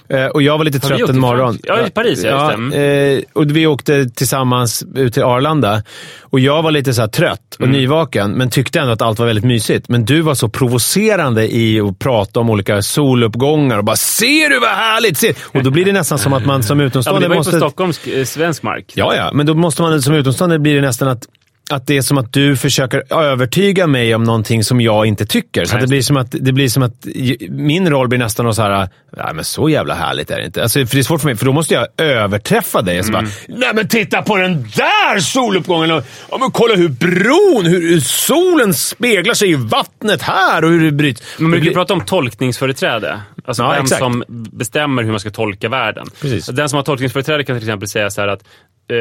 Eh, 0.09 0.25
Och 0.27 0.43
jag 0.43 0.59
var 0.59 0.65
lite 0.65 0.77
Mm. 0.87 0.91
Har 0.93 0.99
trött 0.99 1.11
en 1.11 1.21
morgon. 1.21 1.59
Ja, 1.63 1.87
i 1.87 1.91
Paris, 1.91 2.25
ja, 2.25 2.53
ja, 2.73 3.21
Och 3.33 3.57
vi 3.57 3.67
åkte 3.67 4.05
tillsammans 4.09 4.85
ut 4.95 5.15
till 5.15 5.23
Arlanda. 5.23 5.83
Och 6.23 6.41
jag 6.41 6.63
var 6.63 6.71
lite 6.71 6.95
så 6.95 7.09
trött 7.09 7.41
och 7.59 7.67
Mm. 7.67 7.73
nyvaken, 7.81 8.31
men 8.33 8.51
tyckte 8.51 8.81
ändå 8.81 8.93
att 8.93 9.03
allt 9.03 9.19
var 9.19 9.27
väldigt 9.27 9.45
mysigt. 9.45 9.89
Men 9.89 10.05
du 10.05 10.21
var 10.21 10.35
så 10.35 10.49
provocerande 10.49 11.55
i 11.57 11.81
att 11.81 11.99
prata 11.99 12.41
om 12.41 12.51
olika 12.51 12.83
soluppgångar 12.87 13.79
och 13.79 13.85
bara 13.85 13.97
“Ser 13.97 14.51
du 14.51 14.61
vad 14.61 14.71
härligt!” 14.71 15.19
Ser. 15.19 15.37
Och 15.53 15.63
då 15.63 15.71
blir 15.71 15.85
det 15.85 15.93
nästan 15.93 16.19
som 16.19 16.33
att 16.33 16.47
man 16.47 16.63
som 16.63 16.79
Ja, 16.79 16.79
men 16.79 16.87
utomstående 16.87 17.21
det 17.25 17.29
var 17.29 17.35
ju 17.35 17.39
måste... 17.39 17.53
på 17.53 17.59
Stockholms 17.59 18.07
eh, 18.07 18.25
svensk 18.25 18.63
mark. 18.63 18.93
Ja, 18.95 19.15
ja, 19.15 19.31
men 19.33 19.47
då 19.47 19.55
måste 19.55 19.83
man 19.83 20.03
som 20.03 20.15
utomstående 20.15 20.59
blir 20.59 20.75
det 20.75 20.81
nästan 20.81 21.09
att 21.09 21.27
att 21.71 21.87
det 21.87 21.97
är 21.97 22.03
som 22.03 22.19
att 22.19 22.33
du 22.33 22.57
försöker 22.57 23.13
övertyga 23.15 23.87
mig 23.87 24.15
om 24.15 24.25
någonting 24.25 24.65
som 24.65 24.81
jag 24.81 25.07
inte 25.07 25.27
tycker. 25.27 25.65
Så 25.65 25.77
det, 25.77 25.87
blir 25.87 26.03
som 26.03 26.17
att, 26.17 26.27
det 26.31 26.53
blir 26.53 26.69
som 26.69 26.83
att 26.83 27.07
min 27.51 27.91
roll 27.91 28.09
blir 28.09 28.19
nästan 28.19 28.55
så 28.55 28.63
här, 28.63 28.89
nej 29.17 29.35
men 29.35 29.45
så 29.45 29.69
jävla 29.69 29.95
härligt 29.95 30.31
är 30.31 30.39
det 30.39 30.45
inte. 30.47 30.63
Alltså, 30.63 30.87
för 30.87 30.95
det 30.97 31.01
är 31.01 31.03
svårt 31.03 31.21
för 31.21 31.29
mig, 31.29 31.37
för 31.37 31.47
då 31.47 31.53
måste 31.53 31.75
jag 31.75 31.87
överträffa 31.99 32.83
dig. 32.83 33.05
Så 33.05 33.13
bara, 33.13 33.27
nej 33.49 33.71
men 33.75 33.89
titta 33.89 34.23
på 34.23 34.37
den 34.37 34.63
där 34.63 35.21
soluppgången! 35.21 35.91
Och, 35.91 36.03
ja, 36.31 36.39
men 36.39 36.51
kolla 36.51 36.75
hur 36.75 36.89
bron, 36.89 37.67
hur, 37.67 37.81
hur 37.91 38.01
solen 38.01 38.75
speglar 38.75 39.35
sig 39.35 39.51
i 39.51 39.55
vattnet 39.55 40.23
här 40.23 40.65
och 40.65 40.71
hur 40.71 40.85
det 40.85 40.93
bryts. 40.93 41.23
Men 41.39 41.51
blir- 41.51 41.65
kan 41.65 41.73
prata 41.73 41.95
om 41.95 42.01
tolkningsföreträde. 42.05 43.21
Alltså 43.45 43.63
Ja, 43.63 43.71
vem 43.71 43.83
exakt. 43.83 43.99
som 43.99 44.25
bestämmer 44.29 45.03
hur 45.03 45.11
man 45.11 45.21
ska 45.21 45.31
tolka 45.31 45.69
världen. 45.69 46.07
Precis. 46.21 46.47
Den 46.47 46.69
som 46.69 46.77
har 46.77 46.85
tolkningsföreträde 46.85 47.45
kan 47.45 47.57
till 47.59 47.69
exempel 47.69 47.89
säga 47.89 48.11
så 48.11 48.21
här 48.21 48.29
att 48.29 48.43
eh, 48.91 48.97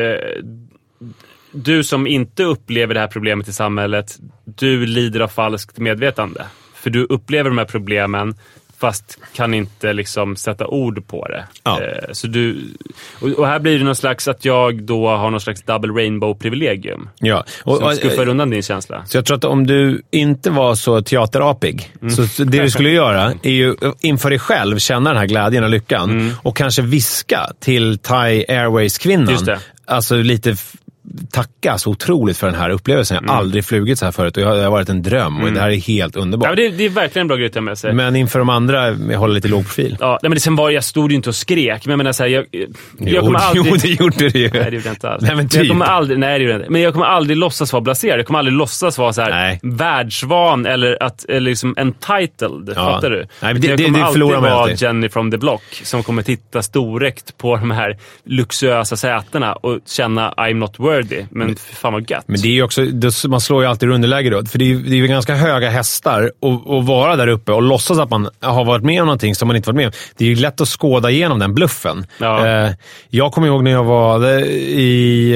du 1.56 1.84
som 1.84 2.08
inte 2.08 2.44
upplever 2.44 2.94
det 2.94 3.00
här 3.00 3.08
problemet 3.08 3.48
i 3.48 3.54
samhället, 3.54 4.18
du 4.46 4.86
lider 4.86 5.20
av 5.20 5.28
falskt 5.28 5.78
medvetande. 5.78 6.46
För 6.76 6.90
du 6.90 7.04
upplever 7.04 7.50
de 7.50 7.58
här 7.58 7.66
problemen 7.66 8.36
fast 8.78 9.18
kan 9.36 9.54
inte 9.54 9.94
liksom 9.94 10.36
sätta 10.36 10.68
ord 10.68 11.08
på 11.08 11.28
det. 11.28 11.46
Ja. 11.64 11.82
Eh, 11.82 12.12
så 12.12 12.28
du, 12.28 12.58
och, 13.38 13.48
här 13.48 13.60
blir 13.60 13.78
det 13.80 13.86
någon 13.86 13.96
slags 13.96 14.28
att 14.28 14.46
jag 14.46 14.84
då 14.84 15.08
har 15.10 15.32
någon 15.32 15.42
slags 15.42 15.62
double 15.64 15.94
rainbow-privilegium. 15.94 17.08
Ja. 17.20 17.46
Och, 17.64 17.78
Som 17.78 17.92
skuffar 17.96 18.28
undan 18.30 18.50
din 18.50 18.62
känsla. 18.64 19.06
Så 19.06 19.18
jag 19.18 19.26
tror 19.26 19.38
att 19.38 19.44
om 19.44 19.68
du 19.68 20.02
inte 20.12 20.50
var 20.50 20.76
så 20.76 21.02
teaterapig, 21.02 21.92
Mm. 22.02 22.14
så 22.14 22.44
det 22.44 22.62
du 22.62 22.70
skulle 22.70 22.90
göra 22.92 23.34
är 23.44 23.52
ju 23.52 23.76
inför 24.02 24.30
dig 24.30 24.40
själv 24.40 24.78
känna 24.80 25.10
den 25.10 25.20
här 25.20 25.28
glädjen 25.28 25.64
och 25.64 25.70
lyckan 25.70 26.10
Mm. 26.10 26.34
och 26.44 26.56
kanske 26.58 26.82
viska 26.82 27.50
till 27.60 27.98
Thai 27.98 28.46
Airways-kvinnan. 28.48 29.38
Alltså 29.88 30.16
lite 30.16 30.56
tacka 31.32 31.78
så 31.78 31.90
otroligt 31.90 32.38
för 32.38 32.48
den 32.48 32.56
här 32.56 32.70
upplevelsen. 32.70 33.16
Jag 33.16 33.24
Mm. 33.24 33.30
har 33.36 33.38
aldrig 33.42 33.66
flugit 33.66 34.00
så 34.00 34.06
här 34.06 34.12
förut 34.12 34.38
och 34.38 34.44
jag- 34.44 34.58
det 34.58 34.64
har 34.64 34.72
varit 34.72 34.90
en 34.90 35.02
dröm 35.02 35.44
och 35.44 35.52
det 35.52 35.60
här 35.60 35.70
är 35.70 35.76
helt 35.76 36.16
Ja, 36.16 36.22
underbart. 36.22 36.48
men 36.50 36.56
det, 36.56 36.70
det 36.70 36.86
är 36.86 36.90
verkligen 36.90 37.24
en 37.24 37.28
bra 37.28 37.38
grej 37.38 37.46
att 37.48 37.54
ta 37.54 37.62
med 37.62 37.78
sig. 37.78 37.94
Men 37.94 38.16
inför 38.16 38.40
de 38.40 38.50
andra, 38.50 38.90
jag 38.90 39.20
håller 39.20 39.34
lite 39.34 39.48
låg 39.48 39.64
profil. 39.64 39.98
Ja, 40.00 40.10
nej, 40.12 40.20
men 40.30 40.32
det, 40.32 40.40
sen 40.40 40.56
var 40.56 40.70
jag 40.70 40.84
stod 40.84 41.12
ju 41.12 41.16
inte 41.16 41.30
och 41.30 41.36
skrek, 41.36 41.86
men 41.86 41.92
jag 41.92 41.98
menar 41.98 42.12
så 42.12 42.24
här, 42.24 42.30
jag, 42.30 42.46
jag 42.52 42.68
Jo, 43.00 43.22
kommer 43.22 43.40
aldrig... 43.44 43.66
jo, 43.72 43.76
det 43.82 43.88
gjorde 43.90 44.30
det 44.30 44.40
ju. 44.40 44.50
Nej, 44.54 44.64
det 44.64 44.76
gjorde 44.76 44.88
jag 44.88 44.94
inte 44.96 45.10
alls. 45.10 45.22
Nej, 45.22 45.36
men 45.36 45.46
jag 45.46 45.52
typ. 45.52 45.68
kommer 45.70 45.86
aldrig, 45.86 46.20
nej, 46.20 46.40
det 46.40 46.44
gjorde 46.44 46.54
jag 46.54 46.62
inte. 46.62 46.72
Men 46.72 46.82
jag 46.82 46.94
kommer 46.94 47.06
aldrig 47.06 47.38
låtsas 47.38 47.74
vara 47.74 47.82
blaserad. 47.82 48.20
Jag 48.20 48.26
kommer 48.26 48.40
aldrig 48.40 48.58
låtsas 48.58 48.98
vara 48.98 49.14
så 49.14 49.22
här 49.22 49.30
Nej. 49.32 49.60
världsvan 49.64 50.66
eller, 50.66 51.04
att, 51.04 51.26
eller 51.30 51.40
liksom 51.50 51.76
entitled. 51.78 52.70
Ja. 52.70 52.74
Fattar 52.76 53.10
du? 53.10 53.18
Nej, 53.18 53.28
men 53.54 53.62
det- 53.62 53.68
jag 53.68 53.78
det- 53.78 53.84
kommer 53.86 54.00
det 54.00 54.06
alltid 54.06 54.14
förlorar 54.22 54.42
man 54.42 54.50
vara 54.52 54.62
alltid. 54.64 54.82
Jenny 54.82 55.10
from 55.10 55.32
the 55.32 55.38
block 55.38 55.64
som 55.84 56.04
kommer 56.04 56.22
titta 56.22 56.62
storräckt 56.62 57.38
på 57.38 57.56
de 57.58 57.72
här 57.72 57.98
luxuösa 58.26 58.96
sätena 58.98 59.54
och 59.54 59.80
känna 59.88 60.32
I'm 60.32 60.54
not 60.54 60.80
worthy 60.96 61.26
men 61.30 61.56
fan 61.56 61.94
vad 61.94 62.10
gött. 62.12 62.24
Men 62.28 62.42
det 62.42 62.48
är 62.48 62.52
ju 62.52 62.64
också, 62.64 62.86
det- 62.86 63.26
man 63.28 63.42
slår 63.42 63.64
ju 63.64 63.70
alltid 63.70 63.90
underläge 63.90 64.30
då. 64.30 64.46
För 64.46 64.60
det 64.60 64.66
är 64.66 64.68
ju 64.68 64.82
det 64.84 64.92
är 64.96 64.98
ju 64.98 65.08
ganska 65.08 65.36
höga 65.36 65.70
hästar 65.70 66.32
och, 66.40 66.68
och 66.76 66.86
vara 66.86 67.16
där 67.16 67.28
uppe 67.28 67.52
och 67.52 67.62
låtsas 67.62 68.00
att 68.00 68.10
man 68.10 68.30
har 68.42 68.66
varit 68.66 68.84
med 68.84 69.02
om 69.02 69.06
någonting 69.08 69.36
som 69.36 69.48
man 69.48 69.56
inte 69.58 69.70
varit 69.70 69.76
med 69.78 69.86
om. 69.86 69.92
Det 70.18 70.26
är 70.26 70.30
ju 70.30 70.36
lätt 70.36 70.62
att 70.62 70.68
skåda 70.68 71.10
igenom 71.12 71.40
den 71.40 71.54
bluffen. 71.56 72.06
Ja. 72.18 72.48
Eh, 72.48 72.72
jag 73.10 73.32
kommer 73.32 73.48
ihåg 73.48 73.64
när 73.64 73.72
jag 73.72 73.84
var 73.84 74.40
i 74.40 75.34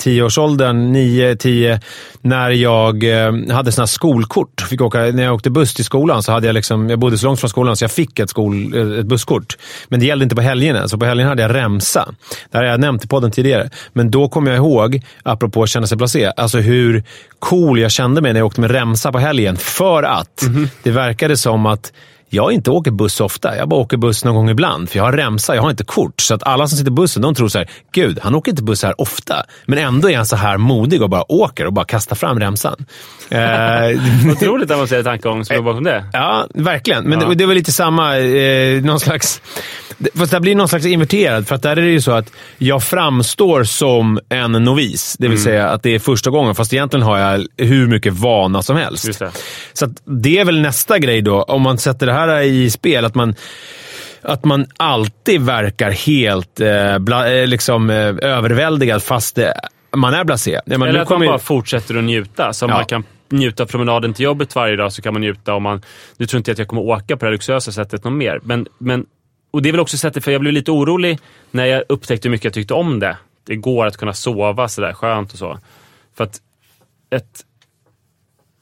11-10-årsåldern, 0.00 0.96
9-10, 0.96 1.80
när 2.22 2.50
jag 2.50 3.04
eh, 3.26 3.32
hade 3.54 3.72
såna 3.72 3.82
här 3.82 3.86
skolkort. 3.86 4.60
Fick 4.60 4.80
åka, 4.80 4.98
när 4.98 5.22
jag 5.22 5.34
åkte 5.34 5.50
buss 5.50 5.74
till 5.74 5.84
skolan 5.84 6.22
så 6.22 6.32
hade 6.32 6.46
jag 6.46 6.54
liksom, 6.54 6.90
jag 6.90 6.98
bodde 6.98 7.18
så 7.18 7.26
långt 7.26 7.40
från 7.40 7.50
skolan 7.50 7.76
så 7.76 7.84
jag 7.84 7.90
fick 7.90 8.18
ett, 8.18 8.30
skol, 8.30 8.74
eh, 8.76 8.98
ett 9.00 9.06
busskort. 9.06 9.56
Men 9.88 10.00
det 10.00 10.06
gällde 10.06 10.22
inte 10.22 10.34
på 10.36 10.42
helgerna, 10.42 10.88
så 10.88 10.98
på 10.98 11.04
helgerna 11.04 11.28
hade 11.30 11.42
jag 11.42 11.54
remsa. 11.54 12.08
Det 12.50 12.58
här 12.58 12.64
har 12.64 12.70
jag 12.70 12.80
nämnt 12.80 13.04
i 13.04 13.08
podden 13.08 13.30
tidigare. 13.30 13.70
Men 13.92 14.10
då 14.10 14.28
kommer 14.28 14.50
jag 14.50 14.58
ihåg, 14.58 14.75
apropå 15.22 15.62
att 15.62 15.68
känna 15.68 15.86
sig 15.86 15.96
blasé, 15.96 16.32
alltså 16.36 16.58
hur 16.58 17.04
cool 17.38 17.78
jag 17.78 17.90
kände 17.90 18.20
mig 18.20 18.32
när 18.32 18.40
jag 18.40 18.46
åkte 18.46 18.60
med 18.60 18.70
remsa 18.70 19.12
på 19.12 19.18
helgen. 19.18 19.56
För 19.56 20.02
att 20.02 20.44
det 20.82 20.90
verkade 20.90 21.36
som 21.36 21.66
att 21.66 21.92
jag 22.28 22.52
inte 22.52 22.70
åker 22.70 22.90
buss 22.90 23.20
ofta. 23.20 23.56
Jag 23.56 23.68
bara 23.68 23.80
åker 23.80 23.96
buss 23.96 24.24
någon 24.24 24.34
gång 24.34 24.50
ibland, 24.50 24.90
för 24.90 24.98
jag 24.98 25.04
har 25.04 25.12
remsa, 25.12 25.54
jag 25.54 25.62
har 25.62 25.70
inte 25.70 25.84
kort. 25.84 26.20
Så 26.20 26.34
att 26.34 26.42
alla 26.42 26.68
som 26.68 26.78
sitter 26.78 26.90
i 26.90 26.94
bussen, 26.94 27.22
de 27.22 27.34
tror 27.34 27.48
så 27.48 27.58
här, 27.58 27.70
gud, 27.92 28.18
han 28.22 28.34
åker 28.34 28.50
inte 28.52 28.62
buss 28.62 28.82
här 28.82 29.00
ofta. 29.00 29.42
Men 29.66 29.78
ändå 29.78 30.10
är 30.10 30.16
han 30.16 30.26
så 30.26 30.36
här 30.36 30.56
modig 30.58 31.02
och 31.02 31.10
bara 31.10 31.32
åker 31.32 31.66
och 31.66 31.72
bara 31.72 31.84
kastar 31.84 32.16
fram 32.16 32.40
remsan. 32.40 32.84
Eh, 33.30 34.30
Otroligt 34.32 34.70
avancerad 34.70 35.04
tankegång 35.04 35.44
som 35.44 35.56
är 35.56 35.60
bakom 35.62 35.84
det. 35.84 36.04
Ja, 36.12 36.46
verkligen. 36.54 37.04
Men 37.04 37.20
Ja. 37.20 37.28
det, 37.28 37.34
det 37.34 37.46
var 37.46 37.54
lite 37.54 37.72
samma, 37.72 38.18
eh, 38.18 38.82
någon 38.82 39.00
slags... 39.00 39.40
det- 39.98 40.10
Fast 40.18 40.32
det 40.32 40.40
blir 40.40 40.54
någon 40.54 40.68
slags 40.68 40.86
inverterad, 40.86 41.46
för 41.48 41.54
att 41.54 41.62
där 41.62 41.70
är 41.70 41.82
det 41.82 41.90
ju 41.90 42.00
så 42.00 42.12
att 42.12 42.32
jag 42.58 42.82
framstår 42.82 43.64
som 43.64 44.20
en 44.28 44.52
novis. 44.52 45.16
Det 45.18 45.28
vill 45.28 45.42
säga 45.42 45.68
att 45.68 45.82
det 45.82 45.94
är 45.94 45.98
första 45.98 46.30
gången, 46.30 46.54
fast 46.54 46.72
egentligen 46.72 47.06
har 47.06 47.18
jag 47.18 47.46
hur 47.56 47.86
mycket 47.86 48.12
vana 48.12 48.62
som 48.62 48.76
helst. 48.76 49.18
Det. 49.18 49.30
Så 49.72 49.86
det 50.04 50.38
är 50.38 50.44
väl 50.44 50.60
nästa 50.60 50.98
grej 50.98 51.22
då, 51.22 51.42
om 51.42 51.62
man 51.62 51.78
sätter 51.78 52.06
det 52.06 52.12
här 52.16 52.40
i 52.40 52.70
spel, 52.70 53.04
att 53.04 53.14
man 53.14 53.34
att 54.22 54.44
man 54.44 54.66
alltid 54.76 55.40
verkar 55.40 55.90
helt 55.90 56.60
eh, 56.60 56.98
bla, 56.98 57.32
eh, 57.32 57.46
liksom, 57.46 57.90
eh, 57.90 57.96
överväldigad 58.22 59.02
fast 59.02 59.36
det, 59.36 59.60
man 59.96 60.14
är 60.14 60.24
blasé. 60.24 60.60
Ja, 60.66 60.78
men 60.78 60.82
Eller 60.82 60.90
att 60.90 60.96
man 60.96 61.06
kommer 61.06 61.26
ju- 61.26 61.30
bara 61.30 61.38
fortsätter 61.38 61.96
att 61.98 62.04
njuta. 62.04 62.52
Som 62.52 62.70
Ja. 62.70 62.76
man 62.76 62.84
kan 62.84 63.04
njuta 63.28 63.62
av 63.62 63.66
promenaden 63.66 64.14
till 64.14 64.24
jobbet 64.24 64.54
varje 64.54 64.76
dag, 64.76 64.92
så 64.92 65.02
kan 65.02 65.12
man 65.12 65.20
njuta 65.20 65.54
om 65.54 65.62
man... 65.62 65.82
Nu 66.16 66.26
tror 66.26 66.38
inte 66.38 66.50
jag 66.50 66.54
att 66.54 66.58
jag 66.58 66.68
kommer 66.68 66.82
åka 66.82 67.16
på 67.16 67.24
det 67.24 67.26
här 67.26 67.32
luxuösa 67.32 67.72
sättet 67.72 68.04
någon 68.04 68.18
mer. 68.18 68.40
Men, 68.42 68.66
men, 68.78 69.06
och 69.50 69.62
det 69.62 69.68
är 69.68 69.72
väl 69.72 69.80
också 69.80 69.98
sättet, 69.98 70.24
för 70.24 70.32
jag 70.32 70.40
blev 70.40 70.52
lite 70.52 70.70
orolig 70.70 71.18
när 71.50 71.64
jag 71.66 71.82
upptäckte 71.88 72.28
hur 72.28 72.30
mycket 72.30 72.44
jag 72.44 72.54
tyckte 72.54 72.74
om 72.74 72.98
det. 73.00 73.16
Det 73.46 73.56
går 73.56 73.86
att 73.86 73.96
kunna 73.96 74.12
sova 74.12 74.68
sådär 74.68 74.92
skönt 74.92 75.32
och 75.32 75.38
så. 75.38 75.58
För 76.16 76.24
att 76.24 76.40
ett, 77.10 77.40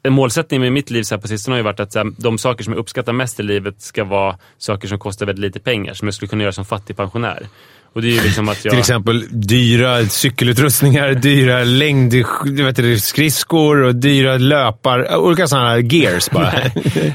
en 0.04 0.12
målsättning 0.12 0.60
med 0.60 0.72
mitt 0.72 0.90
liv 0.90 1.02
så 1.02 1.14
här 1.14 1.22
på 1.22 1.28
sistone 1.28 1.54
har 1.54 1.58
ju 1.58 1.64
varit 1.64 1.80
att 1.80 1.94
här, 1.94 2.12
de 2.18 2.38
saker 2.38 2.64
som 2.64 2.72
jag 2.72 2.80
uppskattar 2.80 3.12
mest 3.12 3.40
i 3.40 3.42
livet 3.42 3.74
ska 3.82 4.04
vara 4.04 4.38
saker 4.58 4.88
som 4.88 4.98
kostar 4.98 5.26
väldigt 5.26 5.42
lite 5.42 5.60
pengar, 5.60 5.94
som 5.94 6.08
jag 6.08 6.14
skulle 6.14 6.28
kunna 6.28 6.42
göra 6.42 6.52
som 6.52 6.64
fattigpensionär. 6.64 7.46
Och 7.92 8.02
det 8.02 8.08
är 8.08 8.12
ju 8.12 8.22
liksom 8.22 8.48
att 8.48 8.64
jag... 8.64 8.72
Till 8.72 8.78
exempel 8.80 9.24
dyra 9.30 10.06
cykelutrustningar, 10.06 11.14
dyra 11.14 11.64
längd, 11.64 12.12
du 12.44 12.64
vet 12.64 12.76
det, 12.76 12.98
skridskor 13.00 13.82
och 13.82 13.94
dyra 13.94 14.36
löpar. 14.36 15.16
Olika 15.16 15.46
sådana 15.46 15.68
här 15.68 15.78
gears 15.78 16.30
bara. 16.30 16.52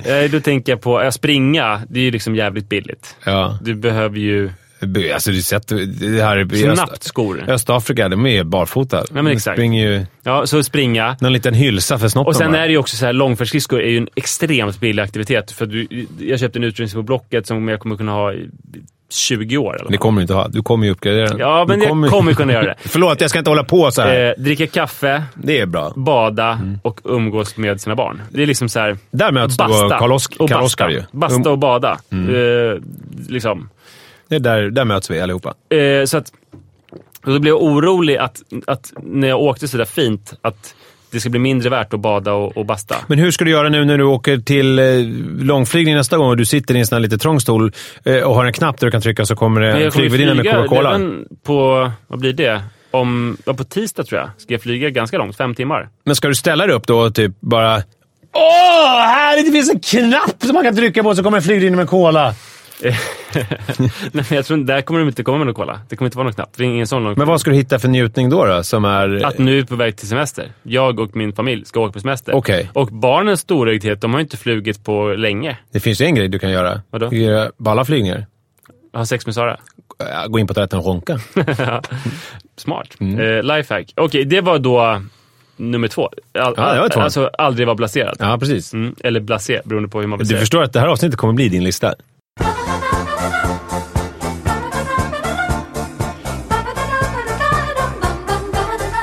Eh, 0.06 0.32
Då 0.32 0.40
tänker 0.40 0.72
jag 0.72 0.82
på, 0.82 1.00
att 1.00 1.14
springa, 1.14 1.82
det 1.90 2.00
är 2.00 2.04
ju 2.04 2.12
liksom 2.12 2.36
jävligt 2.36 2.70
billigt. 2.70 3.16
ja. 3.24 3.60
Du 3.62 3.76
behöver 3.76 4.18
ju 4.18 4.50
Alltså, 5.14 5.32
du 5.32 5.42
sett 5.42 5.68
det 5.68 6.24
här 6.24 6.54
i 6.54 6.76
snabbt 6.76 7.04
skor. 7.04 7.44
Östafrika, 7.48 8.10
de 8.10 8.26
är 8.26 8.44
barfota. 8.44 9.04
men 9.12 9.26
De 9.26 9.32
exakt. 9.32 9.56
springer 9.56 9.90
ju 9.90 10.06
Ja, 10.24 10.48
så 10.48 10.64
springa. 10.64 11.18
någon 11.22 11.34
liten 11.34 11.54
hylsa 11.54 12.00
för 12.00 12.08
snoppen 12.08 12.28
Och 12.28 12.36
sen 12.36 12.56
är 12.56 12.62
det 12.68 12.72
ju 12.72 12.78
också 12.78 12.96
så 12.96 13.06
här, 13.06 13.14
långfärdsskridskor 13.14 13.82
är 13.82 13.90
ju 13.90 13.98
en 13.98 14.10
extremt 14.16 14.80
billig 14.80 15.04
aktivitet. 15.04 15.52
För 15.52 15.66
du, 15.66 15.88
jag 16.20 16.40
köpte 16.40 16.60
en 16.60 16.64
utrustning 16.64 17.04
på 17.04 17.08
Blocket 17.08 17.48
som 17.48 17.68
jag 17.68 17.80
kommer 17.80 17.96
kunna 17.98 18.12
ha 18.12 18.34
i 18.34 18.50
20 19.12 19.58
år. 19.58 19.76
Eller 19.82 19.92
Det 19.92 19.98
kommer 19.98 20.18
du 20.18 20.22
inte 20.22 20.34
ha. 20.34 20.48
Du 20.48 20.64
kommer 20.64 20.86
ju 20.86 20.92
uppgradera 20.92 21.28
den. 21.28 21.38
Ja, 21.40 21.66
men 21.68 21.80
du 21.80 21.86
jag 21.86 22.10
kommer 22.10 22.34
kunna 22.34 22.54
göra 22.54 22.66
det. 22.66 22.76
Förlåt, 22.86 23.22
jag 23.22 23.30
ska 23.30 23.40
inte 23.40 23.52
hålla 23.52 23.64
på 23.64 23.92
så 23.92 24.02
här. 24.02 24.28
Eh, 24.38 24.44
dricka 24.44 24.68
kaffe, 24.68 25.24
det 25.36 25.60
är 25.60 25.66
bra. 25.66 25.94
bada 25.96 26.52
Mm. 26.52 26.80
och 26.84 27.00
umgås 27.04 27.58
med 27.58 27.82
sina 27.82 27.96
barn. 27.96 28.22
Det 28.30 28.44
är 28.44 28.48
liksom 28.48 28.70
så 28.70 28.80
här... 28.80 28.98
Där 29.12 29.32
möts 29.32 29.58
du 29.58 29.64
och 29.64 29.92
Karl-Oskar 30.50 30.90
ju. 30.90 30.96
Mm. 30.98 31.08
Basta 31.12 31.50
och 31.52 31.58
bada. 31.60 32.00
Eh, 32.12 32.82
liksom. 33.30 33.70
Det 34.30 34.36
är 34.36 34.40
där, 34.40 34.70
där 34.70 34.86
möts 34.86 35.12
vi 35.12 35.22
allihopa. 35.22 35.54
Eh, 35.70 36.06
så 36.06 36.18
att, 36.18 36.32
och 37.26 37.34
då 37.34 37.40
blev 37.40 37.54
jag 37.54 37.64
orolig 37.64 38.18
att, 38.18 38.42
att 38.68 38.94
när 39.04 39.28
jag 39.28 39.42
åkte 39.42 39.68
så 39.68 39.78
där 39.78 39.86
fint, 39.86 40.34
att 40.42 40.76
det 41.12 41.20
ska 41.20 41.30
bli 41.30 41.40
mindre 41.40 41.70
värt 41.70 41.94
att 41.94 42.00
bada 42.00 42.34
och, 42.34 42.58
och 42.58 42.66
basta. 42.66 42.96
Men 43.08 43.20
hur 43.20 43.32
ska 43.32 43.46
du 43.46 43.52
göra 43.52 43.70
nu 43.70 43.86
när 43.86 43.98
du 43.98 44.04
åker 44.04 44.38
till 44.38 44.80
eh, 44.80 44.86
långflygning 45.46 45.96
nästa 45.96 46.18
gång 46.18 46.30
och 46.30 46.38
du 46.38 46.46
sitter 46.46 46.76
i 46.76 46.80
en 46.80 46.88
sån 46.88 46.96
här 46.96 47.02
lite 47.02 47.18
trång 47.18 47.40
stol 47.40 47.72
eh, 48.06 48.18
och 48.18 48.36
har 48.36 48.46
en 48.46 48.54
knapp 48.54 48.80
där 48.80 48.88
du 48.88 48.92
kan 48.92 49.02
trycka 49.02 49.26
så 49.26 49.36
kommer 49.36 49.62
det 49.62 49.74
Men 49.74 49.82
en 49.82 49.92
flygvärdinna 49.92 50.34
med 50.34 50.46
Coca-Cola? 50.46 51.00
på, 51.44 51.92
vad 52.08 52.20
blir 52.20 52.34
det? 52.34 52.62
Om, 52.92 53.38
ja, 53.46 53.54
på 53.54 53.64
tisdag 53.64 54.04
tror 54.04 54.22
jag, 54.22 54.30
ska 54.38 54.54
jag 54.54 54.62
flyga 54.62 54.90
ganska 54.90 55.18
långt, 55.18 55.38
fem 55.38 55.56
timmar. 55.56 55.90
Men 56.06 56.16
ska 56.16 56.28
du 56.28 56.36
ställa 56.36 56.66
dig 56.68 56.76
upp 56.76 56.88
då 56.88 57.00
och 57.00 57.16
typ 57.16 57.32
bara... 57.40 57.76
Åh, 58.34 59.00
här 59.00 59.46
det 59.46 59.52
finns 59.52 59.70
en 59.70 59.80
knapp 59.80 60.44
som 60.44 60.54
man 60.54 60.64
kan 60.64 60.76
trycka 60.76 61.04
på 61.04 61.16
så 61.16 61.24
kommer 61.24 61.38
en 61.38 61.44
flygvärdinna 61.44 61.78
med 61.78 61.88
cola. 61.88 62.34
Nej, 64.12 64.26
jag 64.32 64.46
tror 64.46 64.58
där 64.58 64.82
kommer 64.82 65.00
de 65.00 65.08
inte 65.08 65.24
komma 65.24 65.38
med 65.38 65.48
någon 65.48 65.54
cola. 65.56 65.82
Det 65.90 65.96
kommer 65.96 66.08
inte 66.08 66.18
vara 66.18 66.24
någon 66.24 66.34
knapp. 66.34 66.50
Det 66.58 66.64
är 66.64 66.68
ingen 66.68 66.88
sån 66.88 67.04
lång 67.04 67.14
Men 67.18 67.28
vad 67.28 67.42
ska 67.42 67.50
du 67.50 67.56
hitta 67.56 67.80
för 67.80 67.88
njutning 67.88 68.30
då? 68.30 68.46
då 68.46 68.64
som 68.64 68.86
är... 68.86 69.26
Att 69.26 69.38
nu 69.38 69.60
är 69.60 69.64
på 69.64 69.76
väg 69.76 69.98
till 69.98 70.08
semester. 70.08 70.52
Jag 70.64 71.00
och 71.00 71.16
min 71.16 71.34
familj 71.34 71.66
ska 71.66 71.80
åka 71.80 71.94
på 71.94 72.00
semester. 72.00 72.36
Okej. 72.36 72.70
Och 72.74 72.88
barnens 72.88 73.40
storögdhet, 73.40 74.02
de 74.02 74.14
har 74.14 74.20
inte 74.22 74.38
flugit 74.38 74.84
på 74.84 75.08
länge. 75.08 75.58
Det 75.72 75.80
finns 75.80 76.02
ju 76.02 76.06
en 76.06 76.16
grej 76.16 76.28
du 76.28 76.40
kan 76.40 76.52
göra. 76.52 76.82
Vadå? 76.90 77.06
Du 77.06 77.10
kan 77.10 77.20
göra 77.20 77.52
på 77.64 77.70
alla 77.70 77.86
flygningar. 77.86 78.26
Har 78.94 79.06
sex 79.06 79.26
med 79.26 79.36
Sara. 79.36 79.58
Gå 80.28 80.40
in 80.40 80.48
på 80.48 80.54
toaletten 80.54 80.80
och 80.80 80.86
ronka. 80.86 81.20
Smart. 82.58 82.88
Mm. 83.00 83.20
Eh, 83.20 83.44
lifehack. 83.44 83.94
Okej, 83.96 84.26
det 84.26 84.42
var 84.42 84.60
då 84.60 85.02
nummer 85.58 85.88
två. 85.88 86.10
All, 86.40 86.54
Ja, 86.58 86.74
det 86.74 86.80
var 86.80 86.90
två. 86.90 87.00
Alltså 87.00 87.30
aldrig 87.38 87.68
vara 87.68 87.76
blaserad. 87.76 88.16
Ja, 88.20 88.38
precis. 88.40 88.74
Mm, 88.74 88.96
eller 89.04 89.20
blasé, 89.20 89.62
beroende 89.66 89.90
på 89.90 90.00
hur 90.00 90.08
man 90.08 90.20
vill 90.20 90.28
Du 90.28 90.30
säga. 90.30 90.40
förstår 90.40 90.64
att 90.64 90.74
det 90.74 90.80
här 90.80 90.88
avsnittet 90.88 91.18
kommer 91.18 91.34
bli 91.34 91.50
din 91.50 91.64
lista. 91.64 91.94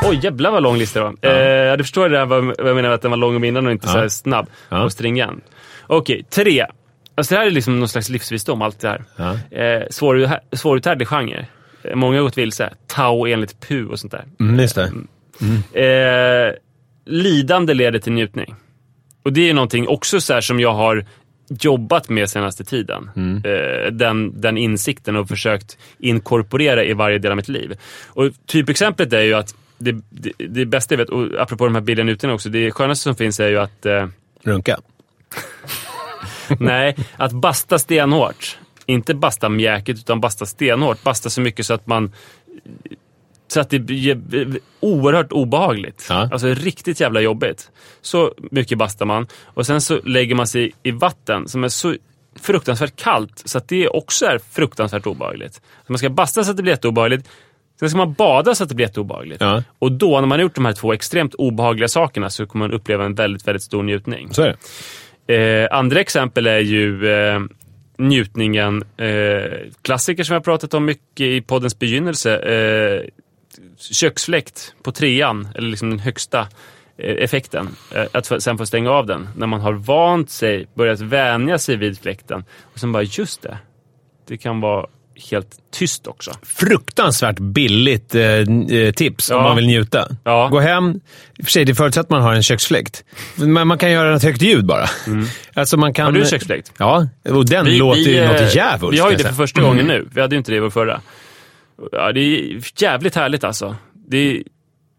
Oj, 0.08 0.20
jävlar 0.22 0.50
vad 0.50 0.62
lång 0.62 0.76
lista 0.76 1.00
det 1.00 1.04
var. 1.04 1.70
Eh, 1.70 1.76
du 1.76 1.84
förstår 1.84 2.08
det 2.08 2.18
där 2.18 2.26
vad, 2.26 2.44
vad 2.44 2.54
jag 2.58 2.64
menar 2.76 2.82
med 2.88 2.92
att 2.92 3.02
den 3.02 3.10
var 3.10 3.18
lång 3.18 3.36
och 3.36 3.44
innan 3.46 3.66
och 3.66 3.72
inte 3.72 3.86
Ja. 3.86 4.02
så 4.02 4.08
snabb 4.10 4.46
Ja. 4.68 4.82
och 4.84 4.92
stringent. 4.92 5.44
Okej, 5.86 6.24
tre. 6.30 6.66
Alltså 7.14 7.34
det 7.34 7.38
här 7.40 7.46
är 7.46 7.50
liksom 7.50 7.78
någon 7.80 7.88
slags 7.88 8.08
livsvisdom, 8.08 8.62
allt 8.62 8.80
det 8.80 8.88
här. 8.88 9.04
Ja. 9.16 9.58
Eh, 9.58 9.82
svår, 9.90 10.30
svåruthärdlig 10.56 11.08
genre. 11.08 11.46
Eh, 11.82 11.94
Många 11.96 12.16
har 12.16 12.22
gått 12.22 12.38
vilse. 12.38 12.70
Tao 12.86 13.26
enligt 13.26 13.60
Pu 13.60 13.86
och 13.86 13.98
sånt 14.00 14.12
där. 14.12 14.24
Mm, 14.40 14.60
just 14.60 14.78
det. 15.72 15.80
Eh, 15.80 16.54
lidande 17.06 17.74
leder 17.74 17.98
till 17.98 18.12
njutning. 18.12 18.54
Och 19.24 19.32
det 19.32 19.50
är 19.50 19.54
någonting 19.54 19.88
också 19.88 20.20
så 20.20 20.34
här 20.34 20.40
som 20.40 20.60
jag 20.60 20.72
har 20.72 21.04
jobbat 21.48 22.08
med 22.08 22.30
senaste 22.30 22.64
tiden. 22.64 23.10
Eh, 23.44 23.92
den, 23.92 24.40
den 24.40 24.58
insikten 24.58 25.16
och 25.16 25.28
försökt 25.28 25.78
inkorporera 25.98 26.84
i 26.84 26.92
varje 26.92 27.18
del 27.18 27.30
av 27.30 27.36
mitt 27.36 27.48
liv. 27.48 27.78
Och 28.06 28.30
typexemplet 28.46 29.12
är 29.12 29.22
ju 29.22 29.34
att 29.34 29.54
det, 29.78 29.92
det, 30.10 30.32
det 30.38 30.66
bästa 30.66 30.94
jag 30.94 30.98
vet, 30.98 31.08
och 31.08 31.40
apropå 31.40 31.64
de 31.64 31.74
här 31.74 31.82
billiga 31.82 32.04
njutningarna 32.04 32.34
också, 32.34 32.48
det 32.48 32.70
skönaste 32.70 33.02
som 33.02 33.14
finns 33.14 33.40
är 33.40 33.48
ju 33.48 33.58
att 33.58 33.86
eh, 33.86 34.06
Runka. 34.42 34.80
Nej, 36.60 36.96
att 37.16 37.32
basta 37.32 37.78
stenhårt. 37.78 38.58
Inte 38.86 39.14
basta 39.14 39.48
mjäkigt, 39.48 39.98
utan 39.98 40.20
basta 40.20 40.46
stenhårt. 40.46 41.02
Basta 41.02 41.30
så 41.30 41.40
mycket 41.40 41.66
så 41.66 41.74
att 41.74 41.86
man... 41.86 42.12
Så 43.48 43.60
att 43.60 43.70
det 43.70 43.78
blir 43.78 44.20
oerhört 44.80 45.32
obehagligt. 45.32 46.06
Ja. 46.08 46.28
Alltså 46.32 46.46
riktigt 46.46 47.00
jävla 47.00 47.20
jobbigt. 47.20 47.70
Så 48.00 48.34
mycket 48.50 48.78
bastar 48.78 49.06
man. 49.06 49.26
Och 49.44 49.66
sen 49.66 49.80
så 49.80 50.00
lägger 50.04 50.34
man 50.34 50.46
sig 50.46 50.72
i 50.82 50.90
vatten 50.90 51.48
som 51.48 51.64
är 51.64 51.68
så 51.68 51.94
fruktansvärt 52.40 52.96
kallt 52.96 53.42
så 53.44 53.58
att 53.58 53.68
det 53.68 53.88
också 53.88 54.26
är 54.26 54.38
fruktansvärt 54.38 55.06
obehagligt. 55.06 55.54
Så 55.54 55.92
man 55.92 55.98
ska 55.98 56.08
basta 56.08 56.44
så 56.44 56.50
att 56.50 56.56
det 56.56 56.62
blir 56.62 56.72
jätteobehagligt. 56.72 57.28
Sen 57.78 57.90
ska 57.90 57.98
man 57.98 58.12
bada 58.12 58.54
så 58.54 58.62
att 58.62 58.68
det 58.68 58.74
blir 58.74 58.86
jätteobehagligt. 58.86 59.40
Ja. 59.40 59.62
Och 59.78 59.92
då, 59.92 60.20
när 60.20 60.26
man 60.26 60.30
har 60.30 60.38
gjort 60.38 60.54
de 60.54 60.64
här 60.64 60.72
två 60.72 60.92
extremt 60.92 61.34
obehagliga 61.34 61.88
sakerna, 61.88 62.30
så 62.30 62.46
kommer 62.46 62.68
man 62.68 62.76
uppleva 62.76 63.04
en 63.04 63.14
väldigt, 63.14 63.48
väldigt 63.48 63.62
stor 63.62 63.82
njutning. 63.82 64.28
Så 64.34 64.42
är 64.42 64.48
det. 64.48 64.56
Eh, 65.28 65.68
andra 65.70 66.00
exempel 66.00 66.46
är 66.46 66.58
ju 66.58 67.10
eh, 67.12 67.40
njutningen, 67.98 68.84
eh, 68.96 69.50
klassiker 69.82 70.24
som 70.24 70.34
jag 70.34 70.44
pratat 70.44 70.74
om 70.74 70.84
mycket 70.84 71.26
i 71.26 71.40
poddens 71.40 71.78
begynnelse. 71.78 72.38
Köksfläkt 73.78 74.74
på 74.82 74.92
trean, 74.92 75.48
eller 75.54 75.68
liksom 75.68 75.90
den 75.90 75.98
högsta 75.98 76.40
eh, 76.98 77.14
effekten. 77.24 77.68
Eh, 77.94 78.04
att 78.12 78.42
sen 78.42 78.58
få 78.58 78.66
stänga 78.66 78.90
av 78.90 79.06
den. 79.06 79.28
När 79.36 79.46
man 79.46 79.60
har 79.60 79.72
vant 79.72 80.30
sig, 80.30 80.66
börjat 80.74 81.00
vänja 81.00 81.58
sig 81.58 81.76
vid 81.76 81.98
fläkten. 81.98 82.44
Och 82.72 82.78
sen 82.78 82.92
bara, 82.92 83.02
just 83.02 83.42
det. 83.42 83.58
Det 84.28 84.36
kan 84.36 84.60
vara 84.60 84.86
helt 85.30 85.48
tyst 85.72 86.06
också. 86.06 86.30
Fruktansvärt 86.42 87.38
billigt 87.38 88.14
eh, 88.14 88.22
eh, 88.24 88.92
tips 88.94 89.30
om 89.30 89.36
Ja. 89.36 89.42
man 89.42 89.56
vill 89.56 89.66
njuta. 89.66 90.08
Ja. 90.24 90.48
Gå 90.52 90.60
hem. 90.60 90.90
I 91.38 91.42
och 91.42 91.44
för 91.44 91.52
sig, 91.52 91.64
det 91.64 91.74
förutsätter 91.74 92.00
att 92.00 92.10
man 92.10 92.22
har 92.22 92.34
en 92.34 92.42
köksfläkt. 92.42 93.04
Men 93.36 93.68
man 93.68 93.78
kan 93.78 93.90
göra 93.90 94.16
ett 94.16 94.22
högt 94.22 94.42
ljud 94.42 94.66
bara. 94.66 94.86
Alltså 95.54 95.76
man 95.76 95.92
kan, 95.92 96.06
Mm. 96.08 96.14
Har 96.20 96.24
du 96.24 96.30
köksfläkt? 96.30 96.72
Ja, 96.78 97.08
och 97.28 97.46
den 97.46 97.76
låter 97.78 98.00
ju 98.00 98.16
eh, 98.18 98.32
något 98.32 98.54
djävulskt. 98.54 98.94
Vi 98.94 98.98
har 98.98 99.10
ju 99.10 99.16
det 99.16 99.24
för 99.24 99.32
första 99.32 99.62
gången 99.62 99.86
nu. 99.86 100.08
Vi 100.14 100.20
hade 100.20 100.34
ju 100.34 100.38
inte 100.38 100.52
det 100.52 100.56
i 100.56 100.60
vår 100.60 100.70
förra. 100.70 101.00
Ja, 101.92 102.12
det 102.12 102.20
är 102.20 102.60
jävligt 102.82 103.14
härligt 103.14 103.44
alltså. 103.44 103.76
Det 103.92 104.16
är 104.18 104.42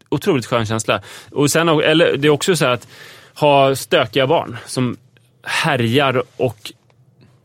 otroligt 0.09 0.45
skön 0.45 0.65
känsla. 0.65 1.01
Och 1.32 1.51
sen, 1.51 1.69
eller, 1.69 2.17
det 2.17 2.28
är 2.28 2.30
också 2.30 2.55
så 2.55 2.65
att 2.65 2.88
ha 3.34 3.75
stökiga 3.75 4.28
barn 4.28 4.57
som 4.65 4.97
härjar 5.43 6.23
och 6.38 6.71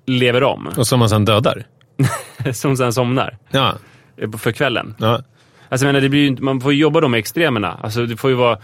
lever 0.06 0.42
om. 0.42 0.66
Och 0.76 0.86
som 0.86 0.98
man 0.98 1.08
sen 1.08 1.24
dödar. 1.24 1.64
Som 2.52 2.76
sen 2.76 2.92
somnar 2.92 3.38
Ja. 3.50 3.74
eh, 4.16 4.30
för 4.30 4.52
kvällen. 4.52 4.94
ja. 4.98 5.22
Alltså, 5.68 5.86
menar, 5.86 6.00
det 6.00 6.08
blir 6.08 6.20
ju, 6.20 6.26
inte- 6.26 6.42
man 6.42 6.60
får 6.60 6.72
jobba 6.74 7.00
då 7.00 7.08
med 7.08 7.18
extremerna. 7.18 7.78
Alltså, 7.82 8.06
det 8.06 8.16
får 8.16 8.30
ju 8.30 8.36
vara... 8.36 8.58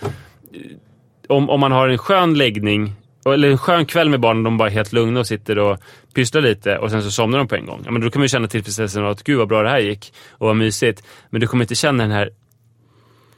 Om, 1.28 1.50
om 1.50 1.60
man 1.60 1.72
har 1.72 1.88
en 1.88 1.98
skön 1.98 2.34
läggning, 2.34 2.92
eller 3.24 3.50
en 3.50 3.58
skön 3.58 3.86
kväll 3.86 4.08
med 4.08 4.20
barnen, 4.20 4.42
de 4.42 4.56
bara 4.56 4.68
är 4.68 4.72
helt 4.72 4.92
lugna 4.92 5.20
och 5.20 5.26
sitter 5.26 5.58
och 5.58 5.78
pysslar 6.14 6.42
lite 6.42 6.78
och 6.78 6.90
sen 6.90 7.02
så 7.02 7.10
somnar 7.10 7.38
de 7.38 7.48
på 7.48 7.54
en 7.54 7.66
gång. 7.66 7.82
Ja, 7.84 7.90
men 7.90 8.02
då 8.02 8.10
kan 8.10 8.20
man 8.20 8.24
ju 8.24 8.28
känna 8.28 8.48
tillfredsställelsen 8.48 9.04
av 9.04 9.10
att 9.10 9.22
gud 9.22 9.38
vad 9.38 9.48
bra 9.48 9.62
det 9.62 9.70
här 9.70 9.78
gick 9.78 10.12
och 10.30 10.46
vad 10.46 10.56
mysigt. 10.56 11.02
Men 11.30 11.40
du 11.40 11.46
kommer 11.46 11.64
inte 11.64 11.74
känna 11.74 12.02
den 12.02 12.12
här 12.12 12.30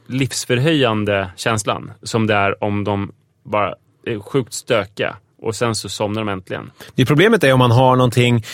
livsförhöjande 0.07 1.31
känslan 1.35 1.91
som 2.03 2.27
det 2.27 2.33
är 2.33 2.63
om 2.63 2.83
de 2.83 3.11
bara 3.43 3.75
är 4.05 4.19
sjukt 4.19 4.53
stökiga 4.53 5.15
och 5.41 5.55
sen 5.55 5.75
så 5.75 5.89
somnar 5.89 6.21
de 6.21 6.29
äntligen. 6.29 6.71
Det 6.95 7.05
problemet 7.05 7.43
är 7.43 7.53
om 7.53 7.59
man 7.59 7.71
har 7.71 7.95
någonting 7.95 8.45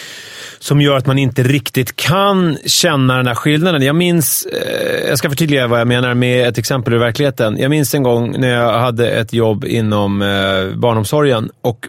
som 0.59 0.81
gör 0.81 0.97
att 0.97 1.05
man 1.05 1.17
inte 1.17 1.43
riktigt 1.43 1.95
kan 1.95 2.57
känna 2.65 3.17
den 3.17 3.27
här 3.27 3.35
skillnaden. 3.35 3.81
Jag 3.81 3.95
minns, 3.95 4.45
eh, 4.45 5.09
jag 5.09 5.17
ska 5.17 5.29
förtydliga 5.29 5.67
vad 5.67 5.79
jag 5.79 5.88
menar 5.88 6.13
med 6.13 6.47
ett 6.47 6.57
exempel 6.57 6.93
ur 6.93 6.97
verkligheten. 6.97 7.57
Jag 7.57 7.69
minns 7.69 7.93
en 7.93 8.03
gång 8.03 8.39
när 8.39 8.47
jag 8.47 8.79
hade 8.79 9.09
ett 9.09 9.33
jobb 9.33 9.65
inom 9.65 10.21
eh, 10.21 10.77
barnomsorgen 10.77 11.51
och 11.61 11.88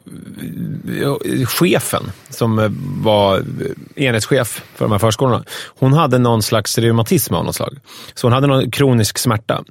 eh, 1.03 1.47
chefen, 1.47 2.03
som 2.31 2.59
eh, 2.59 2.71
var 3.03 3.43
enhetschef 3.97 4.63
för 4.75 4.85
de 4.85 4.93
här 4.93 4.99
förskolorna, 4.99 5.45
hon 5.79 5.93
hade 5.93 6.19
någon 6.19 6.43
slags 6.43 6.79
reumatism 6.79 7.35
av 7.35 7.45
något 7.45 7.57
slag. 7.57 7.79
Så 8.15 8.27
hon 8.27 8.33
hade 8.33 8.47
någon 8.47 8.71
kronisk 8.71 9.19
smärta. 9.19 9.65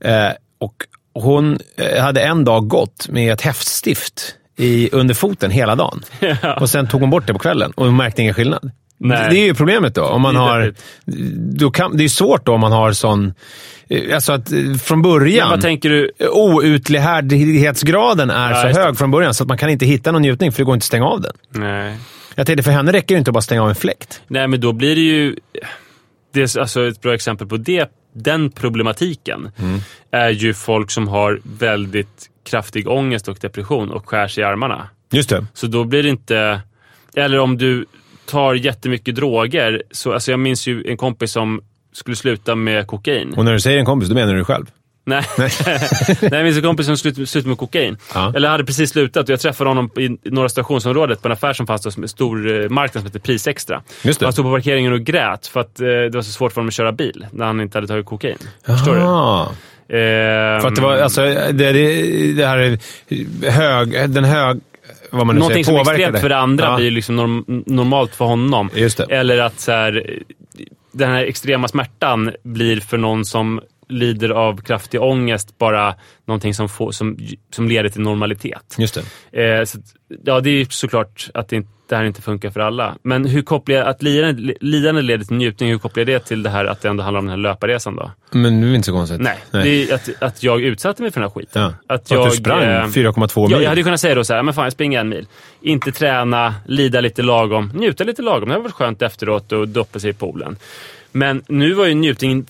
Eh, 0.00 0.30
och 0.60 0.74
hon 1.14 1.58
eh, 1.76 2.02
hade 2.02 2.20
en 2.20 2.44
dag 2.44 2.68
gått 2.68 3.08
med 3.08 3.32
ett 3.32 3.40
häftstift 3.40 4.36
i, 4.56 4.88
under 4.92 5.14
foten 5.14 5.50
hela 5.50 5.74
dagen. 5.76 6.02
Och 6.60 6.70
sen 6.70 6.88
tog 6.88 7.00
hon 7.00 7.10
bort 7.10 7.26
det 7.26 7.32
på 7.32 7.38
kvällen 7.38 7.70
och 7.70 7.92
märkte 7.92 8.22
ingen 8.22 8.34
skillnad. 8.34 8.70
Nej. 8.98 9.26
Det 9.30 9.38
är 9.38 9.44
ju 9.44 9.54
problemet 9.54 9.94
då. 9.94 10.04
Om 10.04 10.22
man 10.22 10.34
Det 10.34 10.40
är 10.40 10.44
har, 10.44 10.74
då 11.58 11.70
kan, 11.70 11.96
det 11.96 12.04
är 12.04 12.08
svårt 12.08 12.46
då 12.46 12.52
om 12.52 12.60
man 12.60 12.72
har 12.72 12.92
sån... 12.92 13.34
eh, 13.88 14.14
Alltså 14.14 14.32
att 14.32 14.52
eh, 14.52 14.58
från 14.82 14.98
Men 14.98 15.02
början... 15.02 15.50
vad 15.50 15.60
tänker 15.60 15.90
du? 15.90 16.10
Outhärdlighetsgraden 16.30 18.30
är 18.30 18.50
Ja, 18.50 18.72
så 18.74 18.80
hög 18.80 18.98
från 18.98 19.10
början 19.10 19.34
så 19.34 19.44
att 19.44 19.48
man 19.48 19.58
kan 19.58 19.70
inte 19.70 19.86
hitta 19.86 20.12
någon 20.12 20.22
njutning 20.22 20.52
för 20.52 20.58
det 20.58 20.64
går 20.64 20.74
inte 20.74 20.82
att 20.82 20.86
stänga 20.86 21.06
av 21.06 21.20
den. 21.20 21.32
Nej. 21.50 21.96
Jag 22.34 22.46
tänkte, 22.46 22.62
för 22.62 22.70
henne 22.70 22.92
räcker 22.92 23.14
det 23.14 23.18
inte 23.18 23.30
att 23.30 23.34
bara 23.34 23.40
stänga 23.42 23.62
av 23.62 23.68
en 23.68 23.74
fläkt. 23.74 24.22
Nej, 24.28 24.48
men 24.48 24.60
då 24.60 24.72
blir 24.72 24.94
det 24.94 25.00
ju... 25.02 25.36
Det 26.34 26.40
är 26.56 26.60
alltså 26.60 26.88
ett 26.88 27.00
bra 27.00 27.14
exempel 27.14 27.46
på 27.46 27.56
det, 27.56 27.90
den 28.14 28.50
problematiken 28.50 29.50
är 30.12 30.30
ju 30.30 30.54
folk 30.54 30.90
som 30.90 31.08
har 31.08 31.40
väldigt 31.58 32.30
kraftig 32.44 32.88
ångest 32.88 33.28
och 33.28 33.38
depression 33.40 33.90
och 33.90 34.08
skär 34.08 34.28
sig 34.28 34.42
i 34.42 34.44
armarna. 34.44 34.88
Just 35.12 35.28
det. 35.28 35.46
Så 35.54 35.66
då 35.66 35.84
blir 35.84 36.02
det 36.02 36.08
inte... 36.08 36.60
Eller 37.16 37.38
om 37.38 37.58
du 37.58 37.86
tar 38.26 38.54
jättemycket 38.54 39.14
droger. 39.14 39.82
Så, 39.90 40.12
alltså 40.12 40.30
jag 40.30 40.40
minns 40.40 40.66
ju 40.66 40.84
en 40.86 40.96
kompis 40.96 41.32
som 41.32 41.60
skulle 41.92 42.16
sluta 42.16 42.54
med 42.54 42.86
kokain. 42.86 43.34
Och 43.36 43.44
när 43.44 43.52
du 43.52 43.60
säger 43.60 43.78
en 43.78 43.86
kompis, 43.86 44.08
då 44.08 44.14
menar 44.14 44.32
du 44.32 44.38
dig 44.38 44.44
själv. 44.44 44.66
Nej, 45.06 45.24
Nej 45.38 46.30
jag 46.32 46.44
minns 46.44 46.56
en 46.56 46.62
kompis 46.62 46.86
som 46.86 46.96
slut, 46.96 47.28
slutade 47.28 47.48
med 47.48 47.58
kokain. 47.58 47.96
Ja. 48.14 48.32
Eller 48.36 48.48
hade 48.48 48.64
precis 48.64 48.90
slutat 48.90 49.22
och 49.22 49.32
jag 49.32 49.40
träffade 49.40 49.70
honom 49.70 49.90
i 49.96 50.30
norra 50.30 50.48
stationsområdet 50.48 51.22
på 51.22 51.28
en 51.28 51.32
affär 51.32 51.52
som 51.52 51.66
fanns 51.66 51.82
där, 51.82 52.02
en 52.02 52.08
stor 52.08 52.62
eh, 52.62 52.68
marknad 52.68 53.02
som 53.02 53.06
heter 53.06 53.20
Prisextra. 53.20 53.82
Just 54.02 54.20
det. 54.20 54.26
Han 54.26 54.32
stod 54.32 54.44
på 54.44 54.50
parkeringen 54.50 54.92
och 54.92 55.00
grät 55.00 55.46
för 55.46 55.60
att 55.60 55.80
eh, 55.80 55.86
det 55.86 56.14
var 56.14 56.22
så 56.22 56.32
svårt 56.32 56.52
för 56.52 56.60
honom 56.60 56.68
att 56.68 56.74
köra 56.74 56.92
bil 56.92 57.26
när 57.32 57.46
han 57.46 57.60
inte 57.60 57.78
hade 57.78 57.86
tagit 57.86 58.06
kokain. 58.06 58.38
Förstår 58.66 58.94
du? 58.94 59.00
Ehm, 59.88 60.60
För 60.60 60.68
att 60.68 60.74
det 60.74 60.82
var, 60.82 60.96
alltså, 60.96 61.20
det, 61.52 61.52
det, 62.32 62.46
här 62.46 62.58
är 62.58 62.78
hög, 63.50 64.10
den 64.10 64.24
hög, 64.24 64.60
vad 65.10 65.26
man 65.26 65.36
nu 65.36 65.40
Någonting 65.40 65.64
säger, 65.64 65.84
som 65.84 65.88
är 65.88 65.94
extremt 65.94 66.20
för 66.20 66.28
det 66.28 66.36
andra 66.36 66.64
Ja. 66.64 66.76
blir 66.76 66.90
liksom 66.90 67.16
norm, 67.16 67.44
normalt 67.66 68.14
för 68.14 68.24
honom. 68.24 68.70
Eller 69.08 69.38
att 69.38 69.60
så 69.60 69.72
här, 69.72 70.18
den 70.92 71.10
här 71.10 71.24
extrema 71.24 71.68
smärtan 71.68 72.32
blir 72.42 72.80
för 72.80 72.98
någon 72.98 73.24
som 73.24 73.60
lider 73.88 74.28
av 74.30 74.60
kraftig 74.60 75.02
ångest 75.02 75.58
bara 75.58 75.94
någonting 76.26 76.54
som, 76.54 76.68
får, 76.68 76.92
som, 76.92 77.18
som 77.54 77.68
leder 77.68 77.88
till 77.88 78.00
normalitet. 78.00 78.76
Just 78.78 78.98
det. 79.30 79.58
Eh, 79.58 79.64
så, 79.64 79.78
ja, 80.24 80.40
det 80.40 80.50
är 80.50 80.66
såklart 80.70 81.30
att 81.34 81.48
det, 81.48 81.66
det 81.88 81.96
här 81.96 82.04
inte 82.04 82.22
funkar 82.22 82.50
för 82.50 82.60
alla. 82.60 82.94
Men 83.02 83.24
hur 83.24 83.42
kopplar 83.42 83.76
jag, 83.76 83.86
att 83.86 84.02
lidande, 84.02 84.54
lidande 84.60 85.02
leder 85.02 85.24
till 85.24 85.36
njutning, 85.36 85.70
hur 85.70 85.78
kopplar 85.78 86.00
jag 86.00 86.06
det 86.06 86.18
till 86.20 86.42
det 86.42 86.50
här 86.50 86.64
att 86.64 86.80
det 86.82 86.88
ändå 86.88 87.02
handlar 87.02 87.18
om 87.18 87.26
den 87.26 87.30
här 87.30 87.42
löparresan 87.42 87.96
då? 87.96 88.10
Men 88.30 88.60
det 88.60 88.66
är 88.66 88.74
inte 88.74 88.86
så 88.86 88.92
konstigt. 88.92 89.20
Nej, 89.20 89.38
är 89.52 89.94
att, 89.94 90.08
att 90.22 90.42
jag 90.42 90.60
utsatte 90.60 91.02
mig 91.02 91.10
för 91.10 91.20
den 91.20 91.30
här 91.30 91.34
skiten. 91.34 91.62
Ja. 91.62 91.94
Att 91.94 92.08
För 92.08 92.14
att 92.14 92.20
jag, 92.20 92.30
du 92.32 92.36
sprang 92.36 92.62
eh, 92.62 92.66
4,2 92.66 93.30
Ja, 93.34 93.42
mil. 93.42 93.62
jag 93.62 93.68
hade 93.68 93.80
ju 93.80 93.84
kunnat 93.84 94.00
säga 94.00 94.14
då 94.14 94.24
så 94.24 94.34
här, 94.34 94.42
men 94.42 94.54
fan 94.54 94.64
jag 94.64 94.72
springer 94.72 95.00
en 95.00 95.08
mil. 95.08 95.26
Inte 95.60 95.92
träna, 95.92 96.54
lida 96.66 97.00
lite 97.00 97.22
lagom, 97.22 97.70
njuta 97.74 98.04
lite 98.04 98.22
lagom. 98.22 98.48
Det 98.48 98.54
hade 98.54 98.62
varit 98.62 98.74
skönt 98.74 99.02
efteråt 99.02 99.52
och 99.52 99.68
doppa 99.68 99.98
sig 99.98 100.10
i 100.10 100.12
poolen. 100.12 100.56
Men 101.12 101.42
nu 101.48 101.72
var 101.72 101.86
ju 101.86 101.94
njutningen 101.94 102.46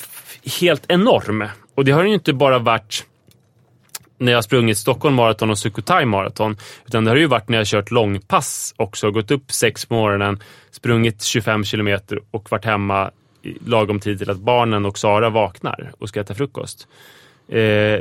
helt 0.61 0.84
enorm. 0.88 1.45
Och 1.74 1.84
det 1.84 1.92
har 1.92 2.01
den 2.01 2.09
ju 2.09 2.14
inte 2.14 2.32
bara 2.32 2.59
varit 2.59 3.07
när 4.18 4.32
jag 4.32 4.36
har 4.36 4.42
sprungit 4.42 4.78
Stockholm 4.78 5.14
Marathon 5.14 5.51
och 5.51 5.59
Sukhothai 5.59 6.05
Marathon. 6.05 6.57
Utan 6.86 7.05
det 7.05 7.11
har 7.11 7.16
ju 7.16 7.26
varit 7.26 7.49
när 7.49 7.59
jag 7.59 7.61
har 7.61 7.64
kört 7.64 7.90
långpass 7.90 8.74
också. 8.76 9.11
Gått 9.11 9.30
upp 9.30 9.53
sex 9.53 9.86
på 9.86 9.95
morgonen, 9.95 10.42
sprungit 10.70 11.22
25 11.22 11.64
kilometer 11.64 12.20
och 12.30 12.51
varit 12.51 12.64
hemma 12.64 13.11
lagom 13.66 14.01
tid 14.01 14.18
till 14.18 14.30
att 14.30 14.38
barnen 14.38 14.86
och 14.86 14.99
Sara 14.99 15.30
vaknar 15.30 15.92
och 15.99 16.09
ska 16.09 16.20
äta 16.20 16.34
frukost. 16.34 16.88
Eh, 17.49 17.55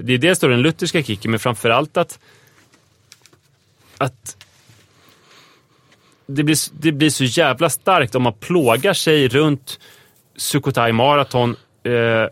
det 0.04 0.14
är 0.14 0.18
dels 0.18 0.39
då 0.39 0.48
den 0.48 0.62
lutherska 0.62 1.04
kicken, 1.04 1.32
men 1.32 1.39
framförallt 1.39 1.98
att 1.98 2.20
att 3.98 4.38
det 6.26 6.44
blir, 6.44 6.58
det 6.82 6.91
blir 6.91 7.10
så 7.10 7.24
jävla 7.24 7.70
starkt 7.70 8.16
om 8.16 8.24
man 8.24 8.34
plågar 8.34 8.94
sig 8.94 9.28
runt 9.28 9.80
Sukhothai 10.36 10.91
Marathon. 10.91 11.56
Eh, 11.84 12.30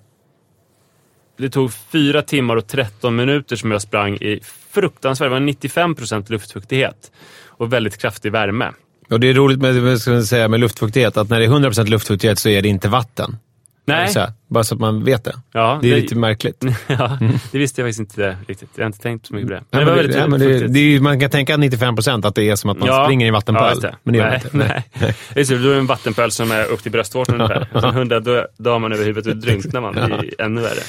det 1.38 1.50
tog 1.50 1.74
fyra 1.74 2.22
timmar 2.22 2.56
och 2.56 2.68
13 2.68 3.16
minuter 3.16 3.56
som 3.56 3.72
jag 3.72 3.82
sprang 3.82 4.16
i 4.16 4.40
fruktansvärt, 4.70 5.26
det 5.26 5.30
var 5.30 5.40
95 5.40 5.96
procent 5.96 6.30
luftfuktighet 6.30 7.12
och 7.48 7.74
väldigt 7.74 7.98
kraftig 7.98 8.32
värme. 8.32 8.72
Och 9.10 9.20
det 9.20 9.28
är 9.28 9.34
roligt 9.34 9.60
med, 9.60 10.02
ska 10.02 10.24
säga, 10.24 10.48
med 10.48 10.60
luftfuktighet, 10.60 11.18
att 11.18 11.30
när 11.30 11.40
det 11.40 11.46
är 11.46 11.50
100 11.50 11.70
procent 11.70 11.90
luftfuktighet 11.90 12.40
så 12.40 12.50
är 12.50 12.62
det 12.62 12.70
inte 12.70 12.90
vatten. 12.90 13.38
Nej, 13.86 14.12
här, 14.16 14.32
bara 14.48 14.64
så 14.64 14.76
att 14.76 14.82
man 14.82 15.04
vet 15.04 15.24
det. 15.24 15.36
ja, 15.54 15.80
Det 15.82 15.92
är 15.92 15.96
lite 15.96 16.16
märkligt. 16.16 16.64
ja, 16.88 17.18
det 17.52 17.58
visste 17.58 17.82
jag 17.82 17.88
faktiskt 17.88 18.00
inte 18.00 18.38
riktigt. 18.48 18.70
Jag 18.76 18.84
har 18.84 18.88
inte 18.88 19.00
tänkt 19.00 19.26
så 19.28 19.34
mycket 19.34 19.48
på 19.50 19.54
det. 19.54 19.64
Ja, 19.70 19.80
det 19.80 19.86
var 19.86 19.96
men 19.96 20.08
det, 20.12 20.18
ja, 20.18 20.28
men 20.28 20.40
det, 20.40 20.68
det 20.68 20.80
ju- 20.80 21.00
man 21.00 21.20
kan 21.20 21.30
tänka 21.30 21.58
95% 21.58 22.28
att 22.28 22.36
det 22.36 22.50
är 22.50 22.56
som 22.56 22.70
att 22.70 22.80
man 22.80 22.88
Ja. 22.88 23.06
springer 23.06 23.26
i 23.26 23.28
en 23.30 23.34
Ja, 23.34 23.38
vattenpöl. 23.38 23.80
det. 23.80 23.96
men 24.04 24.14
det 24.14 24.20
gör 24.20 24.28
nej, 24.30 24.42
inte. 24.44 24.58
nej. 25.00 25.16
Just 25.36 25.50
det, 25.52 25.58
då 25.58 25.70
är 25.70 25.74
det 25.74 25.80
en 25.80 25.86
vattenpöl 25.86 26.32
som 26.32 26.52
är 26.52 26.66
upp 26.66 26.84
till 26.84 26.92
bröstvårtan 26.92 27.36
ungefär. 27.42 27.68
Sen 27.82 27.94
hundra 27.94 28.20
då 28.20 28.48
då 28.58 28.70
har 28.72 28.80
man 28.80 28.92
över 28.94 29.06
huvudet 29.06 29.34
och 29.34 29.38
drunknar 29.42 29.82
man. 29.82 29.96
Det 29.96 30.02
är 30.02 30.46
ännu 30.46 30.62
värre. 30.62 30.80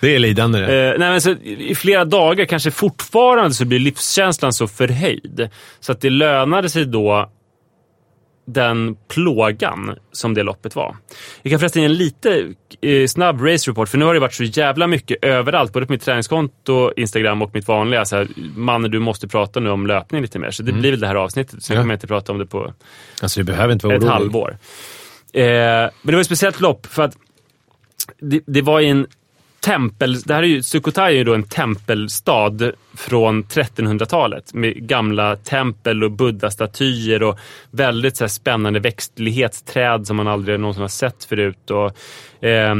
Det 0.00 0.14
är 0.14 0.18
lidande 0.18 0.58
det. 0.58 0.92
Eh, 0.92 0.98
nej, 0.98 1.10
men 1.10 1.20
så, 1.20 1.30
I 1.44 1.74
flera 1.74 2.04
dagar, 2.04 2.44
kanske 2.44 2.70
fortfarande, 2.70 3.54
så 3.54 3.64
blir 3.64 3.78
livskänslan 3.78 4.52
så 4.52 4.68
förhöjd. 4.68 5.48
Så 5.80 5.92
att 5.92 6.00
det 6.00 6.10
lönade 6.10 6.68
sig 6.70 6.84
då 6.84 7.30
den 8.52 8.96
plågan 9.08 9.94
som 10.12 10.34
det 10.34 10.42
loppet 10.42 10.76
var. 10.76 10.96
Jag 11.42 11.50
kan 11.50 11.58
förresten 11.60 11.82
ge 11.82 11.86
en 11.86 11.94
lite 11.94 12.54
eh, 12.80 13.06
snabb 13.06 13.40
race 13.42 13.70
report, 13.70 13.88
för 13.88 13.98
nu 13.98 14.04
har 14.04 14.14
det 14.14 14.20
varit 14.20 14.34
så 14.34 14.44
jävla 14.44 14.86
mycket 14.86 15.24
överallt, 15.24 15.72
både 15.72 15.86
på 15.86 15.92
mitt 15.92 16.02
träningskonto, 16.04 16.92
Instagram 16.96 17.42
och 17.42 17.50
mitt 17.54 17.68
vanliga. 17.68 18.04
Så 18.04 18.16
här, 18.16 18.28
Manne, 18.56 18.88
du 18.88 18.98
måste 18.98 19.28
prata 19.28 19.60
nu 19.60 19.70
om 19.70 19.86
löpning 19.86 20.22
lite 20.22 20.38
mer. 20.38 20.50
Så 20.50 20.62
det 20.62 20.72
blir 20.72 20.90
väl 20.90 21.00
det 21.00 21.06
här 21.06 21.14
avsnittet. 21.14 21.62
Sen 21.62 21.76
Ja. 21.76 21.82
kommer 21.82 21.92
jag 21.92 21.96
inte 21.96 22.06
prata 22.06 22.32
om 22.32 22.38
det 22.38 22.46
på 22.46 22.72
Alltså, 23.22 23.40
du 23.40 23.44
behöver 23.44 23.72
inte 23.72 23.86
vara 23.86 23.96
ett 23.96 24.02
orolig. 24.02 24.12
halvår. 24.14 24.58
Eh, 25.32 25.42
men 25.42 25.90
det 26.02 26.12
var 26.12 26.20
ett 26.20 26.26
speciellt 26.26 26.60
lopp 26.60 26.86
för 26.86 27.02
att 27.02 27.16
det, 28.20 28.40
det 28.46 28.62
var 28.62 28.80
i 28.80 28.88
en 28.88 29.06
tempel... 29.60 30.20
Det 30.20 30.34
här 30.34 30.42
är 30.42 30.46
ju, 30.46 30.62
Sukhothai 30.62 31.14
är 31.14 31.18
ju 31.18 31.24
då 31.24 31.34
en 31.34 31.42
tempelstad 31.42 32.72
från 32.96 33.44
1300-talet 33.44 34.54
med 34.54 34.88
gamla 34.88 35.36
tempel 35.36 36.04
och 36.04 36.10
buddha-statyer 36.10 37.22
och 37.22 37.38
väldigt 37.70 38.16
så 38.16 38.24
här, 38.24 38.28
spännande 38.28 38.80
växtlighetsträd 38.80 40.06
som 40.06 40.16
man 40.16 40.28
aldrig 40.28 40.60
någonsin 40.60 40.80
har 40.80 40.88
sett 40.88 41.24
förut. 41.24 41.70
Och, 41.70 42.44
eh, 42.44 42.74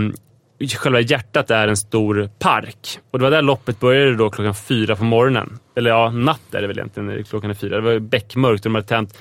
Själva 0.76 1.00
hjärtat 1.00 1.50
är 1.50 1.68
en 1.68 1.76
stor 1.76 2.30
park. 2.38 2.98
Och 3.10 3.18
det 3.18 3.22
var 3.22 3.30
där 3.30 3.42
loppet 3.42 3.80
började 3.80 4.16
då 4.16 4.30
klockan 4.30 4.54
fyra 4.54 4.96
på 4.96 5.04
morgonen. 5.04 5.58
Eller 5.76 5.90
ja, 5.90 6.10
natt 6.10 6.54
är 6.54 6.60
det 6.60 6.66
väl 6.66 6.78
egentligen 6.78 7.24
klockan 7.24 7.50
är 7.50 7.54
fyra. 7.54 7.76
Det 7.76 7.82
var 7.82 7.98
beckmörkt 7.98 8.66
och 8.66 8.70
de 8.70 8.74
hade 8.74 8.86
tänt 8.86 9.18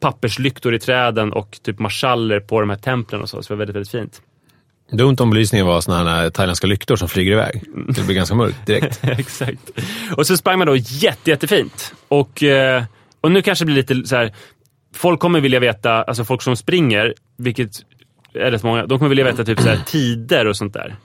papperslyktor 0.00 0.74
i 0.74 0.78
träden 0.78 1.32
och 1.32 1.58
typ 1.62 1.78
marschaller 1.78 2.40
på 2.40 2.60
de 2.60 2.70
här 2.70 2.76
templen 2.76 3.22
och 3.22 3.28
så. 3.28 3.42
Så 3.42 3.48
det 3.48 3.56
var 3.56 3.58
väldigt, 3.58 3.76
väldigt 3.76 3.90
fint. 3.90 4.22
Dumt 4.92 5.16
om 5.20 5.30
belysningen 5.30 5.66
var 5.66 5.80
såna 5.80 5.98
här 5.98 6.30
thailändska 6.30 6.66
lyktor 6.66 6.96
som 6.96 7.08
flyger 7.08 7.32
iväg. 7.32 7.62
Det 7.88 8.06
blir 8.06 8.16
ganska 8.16 8.34
mörkt 8.34 8.66
direkt. 8.66 9.00
Exakt. 9.02 9.70
Och 10.16 10.26
så 10.26 10.36
sprang 10.36 10.58
man 10.58 10.66
då 10.66 10.76
jätte, 10.76 11.30
jättefint. 11.30 11.94
Och, 12.08 12.42
eh, 12.42 12.84
och 13.20 13.32
nu 13.32 13.42
kanske 13.42 13.64
det 13.64 13.66
blir 13.66 13.76
lite 13.76 14.08
så 14.08 14.16
här. 14.16 14.34
Folk 14.94 15.20
kommer 15.20 15.40
vilja 15.40 15.60
veta, 15.60 16.02
alltså 16.02 16.24
folk 16.24 16.42
som 16.42 16.56
springer, 16.56 17.14
vilket 17.38 17.70
är 18.34 18.50
rätt 18.50 18.62
många, 18.62 18.86
de 18.86 18.98
kommer 18.98 19.08
vilja 19.08 19.24
veta 19.24 19.44
typ 19.44 19.60
så 19.60 19.68
här, 19.68 19.80
tider 19.86 20.46
och 20.46 20.56
sånt 20.56 20.72
där. 20.72 20.96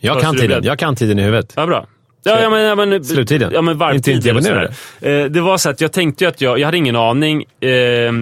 Jag 0.00 0.20
kan 0.20 0.36
tiden. 0.36 0.64
Jag 0.64 0.78
kan 0.78 0.96
tiden 0.96 1.18
i 1.18 1.22
huvudet. 1.22 1.52
Ja, 1.56 1.66
bra. 1.66 1.86
Ja, 2.26 2.40
ja, 2.42 2.50
men, 2.50 2.62
ja, 2.62 2.74
men, 2.74 3.04
Sluttiden? 3.04 3.50
Ja, 3.54 3.62
men 3.62 3.78
varvtid 3.78 4.26
Inte. 4.26 4.72
Eh, 5.00 5.24
Det 5.24 5.40
var 5.40 5.58
så 5.58 5.70
att 5.70 5.80
jag 5.80 5.92
tänkte 5.92 6.24
ju 6.24 6.28
att 6.28 6.40
jag, 6.40 6.58
jag 6.58 6.66
hade 6.66 6.76
ingen 6.76 6.96
aning. 6.96 7.44
Eh, 7.60 7.70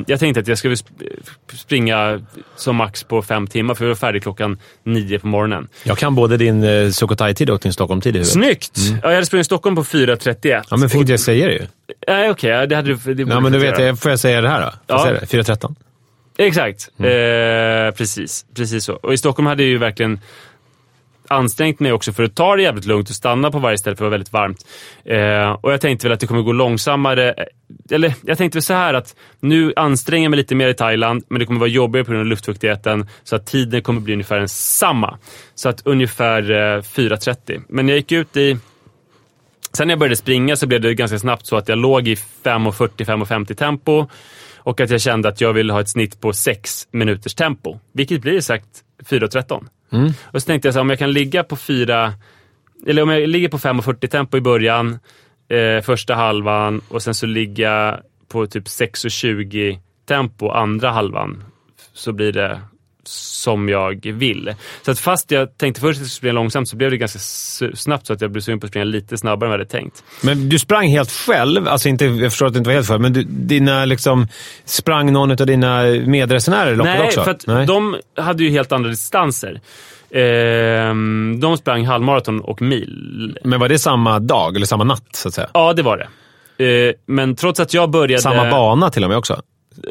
Jag 0.06 0.20
tänkte 0.20 0.40
att 0.40 0.48
jag 0.48 0.58
skulle 0.58 0.74
sp- 0.74 0.84
springa 1.54 2.20
som 2.56 2.76
max 2.76 3.04
på 3.04 3.22
fem 3.22 3.46
timmar, 3.46 3.74
för 3.74 3.84
jag 3.84 3.88
var 3.88 3.94
färdig 3.94 4.22
klockan 4.22 4.58
nio 4.84 5.18
på 5.18 5.26
morgonen. 5.26 5.68
Jag 5.82 5.98
kan 5.98 6.14
både 6.14 6.36
din 6.36 6.64
eh, 6.64 6.90
Sukhothai-tid 6.90 7.50
och 7.50 7.60
din 7.60 7.72
Stockholm-tid 7.72 8.16
i 8.16 8.18
huvudet. 8.18 8.32
Snyggt! 8.32 8.78
Ja, 9.02 9.08
jag 9.08 9.14
hade 9.14 9.26
sprungit 9.26 9.46
Stockholm 9.46 9.76
på 9.76 9.82
4.31. 9.84 10.62
Ja, 10.70 10.76
men 10.76 10.90
fick 10.90 11.00
inte 11.00 11.12
jag 11.12 11.20
säga 11.20 11.46
det 11.46 11.52
ju? 11.52 11.66
Nej, 12.08 12.30
okej. 12.30 12.50
ja, 12.50 12.66
det 12.66 12.76
hade 12.76 12.94
du... 12.94 13.14
Det 13.14 13.22
Ja, 13.22 13.40
men 13.40 13.52
du 13.52 13.58
vet, 13.58 13.78
jag. 13.78 13.98
får 13.98 14.10
jag 14.10 14.20
säga 14.20 14.40
det 14.40 14.48
här 14.48 14.60
då? 14.60 14.72
Ja. 14.86 15.02
säga 15.04 15.20
det? 15.20 15.26
4.13. 15.26 15.74
Exakt. 16.38 16.88
Mm. 16.98 17.86
Eh, 17.86 17.94
precis. 17.94 18.44
Precis 18.56 18.84
så. 18.84 18.92
Och 18.94 19.12
i 19.14 19.16
Stockholm 19.16 19.46
hade 19.46 19.62
jag 19.62 19.70
ju 19.70 19.78
verkligen 19.78 20.20
ansträngt 21.32 21.80
mig 21.80 21.92
också 21.92 22.12
för 22.12 22.22
att 22.22 22.34
ta 22.34 22.56
det 22.56 22.62
jävligt 22.62 22.84
lugnt 22.84 23.08
och 23.08 23.14
stanna 23.14 23.50
på 23.50 23.58
varje 23.58 23.78
ställe 23.78 23.96
för 23.96 24.04
det 24.04 24.08
var 24.08 24.10
väldigt 24.10 24.32
varmt. 24.32 24.66
Eh, 25.04 25.50
och 25.60 25.72
jag 25.72 25.80
tänkte 25.80 26.06
väl 26.06 26.12
att 26.12 26.20
det 26.20 26.26
kommer 26.26 26.42
gå 26.42 26.52
långsammare. 26.52 27.32
Eh, 27.32 27.44
eller 27.90 28.14
jag 28.22 28.38
tänkte 28.38 28.56
väl 28.56 28.62
så 28.62 28.74
här 28.74 28.94
att 28.94 29.16
nu 29.40 29.72
anstränger 29.76 30.24
jag 30.24 30.30
mig 30.30 30.36
lite 30.36 30.54
mer 30.54 30.68
i 30.68 30.74
Thailand, 30.74 31.24
men 31.28 31.38
det 31.38 31.46
kommer 31.46 31.60
vara 31.60 31.70
jobbigare 31.70 32.04
på 32.04 32.10
grund 32.10 32.20
av 32.20 32.26
luftfuktigheten. 32.26 33.08
Så 33.24 33.36
att 33.36 33.46
tiden 33.46 33.82
kommer 33.82 34.00
bli 34.00 34.12
ungefär 34.12 34.38
densamma. 34.38 35.18
Så 35.54 35.68
att 35.68 35.82
ungefär 35.84 36.50
eh, 36.50 36.80
4.30. 36.80 37.62
Men 37.68 37.88
jag 37.88 37.96
gick 37.96 38.12
ut 38.12 38.36
i 38.36 38.58
Sen 39.72 39.86
när 39.88 39.92
jag 39.92 39.98
började 39.98 40.16
springa 40.16 40.56
så 40.56 40.66
blev 40.66 40.80
det 40.80 40.94
ganska 40.94 41.18
snabbt 41.18 41.46
så 41.46 41.56
att 41.56 41.68
jag 41.68 41.78
låg 41.78 42.08
i 42.08 42.14
5.40-5.50 42.14 43.54
tempo 43.54 44.06
och 44.56 44.80
att 44.80 44.90
jag 44.90 45.00
kände 45.00 45.28
att 45.28 45.40
jag 45.40 45.52
ville 45.52 45.72
ha 45.72 45.80
ett 45.80 45.88
snitt 45.88 46.20
på 46.20 46.32
6 46.32 46.88
minuters 46.90 47.34
tempo. 47.34 47.78
Vilket 47.92 48.22
blir 48.22 48.36
exakt 48.36 48.68
4.13. 49.02 49.64
Mm. 49.92 50.12
Och 50.22 50.42
så 50.42 50.46
tänkte 50.46 50.68
jag 50.68 50.74
så 50.74 50.78
här, 50.78 50.82
om 50.82 50.90
jag 50.90 50.98
kan 50.98 51.12
ligga 51.12 51.44
på 51.44 51.56
fyra, 51.56 52.12
eller 52.86 53.02
om 53.02 53.08
jag 53.08 53.28
ligger 53.28 53.48
på 53.48 53.58
5.40 53.58 54.06
tempo 54.06 54.36
i 54.36 54.40
början, 54.40 54.98
eh, 55.48 55.82
första 55.82 56.14
halvan 56.14 56.80
och 56.88 57.02
sen 57.02 57.14
så 57.14 57.26
ligger 57.26 57.64
jag 57.64 58.00
på 58.28 58.46
typ 58.46 58.64
6.20 58.64 59.78
tempo 60.08 60.48
andra 60.48 60.90
halvan 60.90 61.44
så 61.92 62.12
blir 62.12 62.32
det 62.32 62.60
som 63.04 63.68
jag 63.68 64.06
vill. 64.06 64.54
Så 64.82 64.90
att 64.90 64.98
fast 64.98 65.30
jag 65.30 65.58
tänkte 65.58 65.80
först 65.80 65.96
att 65.96 66.00
jag 66.00 66.06
skulle 66.10 66.18
springa 66.18 66.32
långsamt 66.32 66.68
så 66.68 66.76
blev 66.76 66.90
det 66.90 66.96
ganska 66.96 67.18
snabbt 67.74 68.06
så 68.06 68.12
att 68.12 68.20
jag 68.20 68.30
blev 68.30 68.42
sugen 68.42 68.60
på 68.60 68.66
att 68.66 68.70
springa 68.70 68.84
lite 68.84 69.18
snabbare 69.18 69.46
än 69.46 69.50
vad 69.50 69.60
jag 69.60 69.64
hade 69.64 69.70
tänkt. 69.70 70.04
Men 70.22 70.48
du 70.48 70.58
sprang 70.58 70.88
helt 70.88 71.10
själv, 71.10 71.68
alltså 71.68 71.88
inte, 71.88 72.04
jag 72.04 72.32
förstår 72.32 72.46
att 72.46 72.52
du 72.52 72.58
inte 72.58 72.68
var 72.68 72.74
helt 72.74 72.88
själv, 72.88 73.00
men 73.00 73.12
du, 73.12 73.22
dina, 73.22 73.84
liksom, 73.84 74.28
sprang 74.64 75.12
någon 75.12 75.30
av 75.30 75.36
dina 75.36 75.82
medresenärer 76.06 76.76
loppet 76.76 76.94
Nej, 76.98 77.06
också? 77.06 77.24
för 77.24 77.30
att 77.30 77.66
de 77.66 77.96
hade 78.16 78.44
ju 78.44 78.50
helt 78.50 78.72
andra 78.72 78.90
distanser. 78.90 79.60
Ehm, 80.14 81.40
de 81.40 81.56
sprang 81.56 81.86
halvmaraton 81.86 82.40
och 82.40 82.62
mil. 82.62 83.38
Men 83.44 83.60
var 83.60 83.68
det 83.68 83.78
samma 83.78 84.18
dag, 84.18 84.56
eller 84.56 84.66
samma 84.66 84.84
natt, 84.84 85.08
så 85.12 85.28
att 85.28 85.34
säga? 85.34 85.48
Ja, 85.54 85.72
det 85.72 85.82
var 85.82 85.96
det. 85.96 86.08
Eh, 86.64 86.94
men 87.06 87.36
trots 87.36 87.60
att 87.60 87.74
jag 87.74 87.90
började... 87.90 88.22
Samma 88.22 88.50
bana 88.50 88.90
till 88.90 89.04
och 89.04 89.10
med 89.10 89.18
också? 89.18 89.42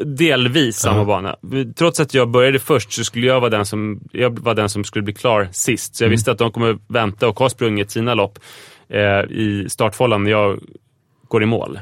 Delvis 0.04 0.76
samma 0.76 0.98
Ja. 0.98 1.04
bana. 1.04 1.36
Trots 1.76 2.00
att 2.00 2.14
jag 2.14 2.28
började 2.30 2.58
först 2.58 2.92
så 2.92 3.04
skulle 3.04 3.26
jag 3.26 3.40
vara 3.40 3.50
den 3.50 3.66
som, 3.66 4.00
jag 4.12 4.38
var 4.38 4.54
den 4.54 4.68
som 4.68 4.84
skulle 4.84 5.02
bli 5.02 5.14
klar 5.14 5.48
sist. 5.52 5.96
Så 5.96 6.04
jag 6.04 6.08
visste 6.10 6.32
att 6.32 6.38
de 6.38 6.50
kommer 6.52 6.78
vänta 6.88 7.28
och 7.28 7.38
ha 7.38 7.48
sprungit 7.48 7.90
sina 7.90 8.14
lopp 8.14 8.38
eh, 8.88 9.30
i 9.30 9.66
startfållan 9.68 10.24
när 10.24 10.30
jag 10.30 10.60
går 11.28 11.42
i 11.42 11.46
mål. 11.46 11.80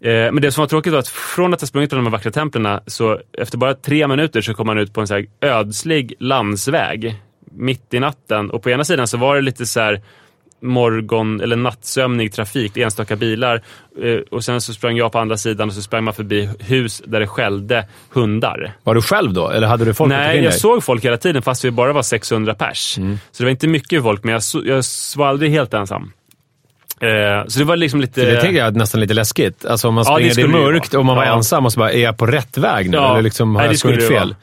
Eh, 0.00 0.10
men 0.10 0.40
det 0.40 0.52
som 0.52 0.62
var 0.62 0.68
tråkigt 0.68 0.92
var 0.92 1.00
att 1.00 1.08
från 1.08 1.54
att 1.54 1.60
ha 1.60 1.66
sprungit 1.66 1.90
på 1.90 1.96
de 1.96 2.04
här 2.06 2.12
vackra 2.12 2.30
templen 2.30 2.80
så 2.86 3.20
efter 3.38 3.58
bara 3.58 3.74
tre 3.74 4.08
minuter 4.08 4.40
så 4.40 4.54
kom 4.54 4.66
man 4.66 4.78
ut 4.78 4.92
på 4.92 5.00
en 5.00 5.06
så 5.06 5.24
ödslig 5.40 6.14
landsväg 6.20 7.22
mitt 7.52 7.94
i 7.94 8.00
natten. 8.00 8.50
Och 8.50 8.62
på 8.62 8.70
ena 8.70 8.84
sidan 8.84 9.06
så 9.08 9.16
var 9.16 9.34
det 9.36 9.40
lite 9.42 9.66
så 9.66 9.80
här 9.80 10.02
morgon 10.62 11.40
eller 11.40 11.56
nattsömnig 11.56 12.32
trafik, 12.32 12.76
enstaka 12.76 13.16
bilar. 13.16 13.62
Eh, 14.02 14.20
och 14.30 14.44
sen 14.44 14.60
så 14.60 14.74
sprang 14.74 14.96
jag 14.96 15.12
på 15.12 15.18
andra 15.18 15.36
sidan 15.36 15.68
och 15.68 15.74
så 15.74 15.82
sprang 15.82 16.04
man 16.04 16.14
förbi 16.14 16.50
hus 16.60 17.02
där 17.06 17.20
det 17.20 17.26
skällde 17.26 17.86
hundar. 18.10 18.72
Var 18.82 18.94
du 18.94 19.02
själv 19.02 19.32
då, 19.32 19.48
eller 19.50 19.66
hade 19.66 19.84
du 19.84 19.94
folk 19.94 20.08
Nej, 20.08 20.36
jag 20.36 20.44
dig? 20.44 20.60
såg 20.60 20.84
folk 20.84 21.04
hela 21.04 21.16
tiden 21.16 21.42
fast 21.42 21.64
vi 21.64 21.70
bara 21.70 21.92
var 21.92 22.02
600 22.02 22.54
pers. 22.54 22.94
Så 22.94 23.38
det 23.38 23.44
var 23.44 23.50
inte 23.50 23.68
mycket 23.68 24.02
folk, 24.02 24.24
men 24.24 24.32
jag, 24.32 24.42
så, 24.42 24.62
jag 24.64 24.84
var 25.16 25.26
aldrig 25.26 25.50
helt 25.50 25.74
ensam. 25.74 26.12
Eh, 27.00 27.44
så 27.46 27.58
det 27.58 27.64
var 27.64 27.76
liksom 27.76 28.00
lite... 28.00 28.20
För 28.20 28.26
det 28.30 28.40
tänker 28.40 28.58
jag 28.58 28.66
är 28.68 28.72
nästan 28.72 29.00
lite 29.00 29.14
läskigt. 29.14 29.64
Alltså 29.64 29.88
om 29.88 29.94
man 29.94 30.04
Ja, 30.08 30.18
det 30.18 30.30
springer, 30.30 30.48
det, 30.48 30.58
är 30.58 30.60
det 30.60 30.72
mörkt 30.72 30.94
och 30.94 31.04
man 31.04 31.16
var 31.16 31.24
Ja. 31.24 31.36
ensam 31.36 31.64
och 31.66 31.72
så 31.72 31.80
bara, 31.80 31.92
är 31.92 32.02
jag 32.02 32.16
på 32.18 32.26
rätt 32.26 32.58
väg 32.58 32.90
nu? 32.90 32.96
Ja. 32.96 33.12
Eller 33.12 33.22
liksom, 33.22 33.54
har 33.54 33.62
Nej, 33.62 33.68
det 33.68 33.72
jag 33.72 33.78
sprungit 33.78 34.00
det 34.00 34.06
fel? 34.06 34.28
vara. 34.28 34.36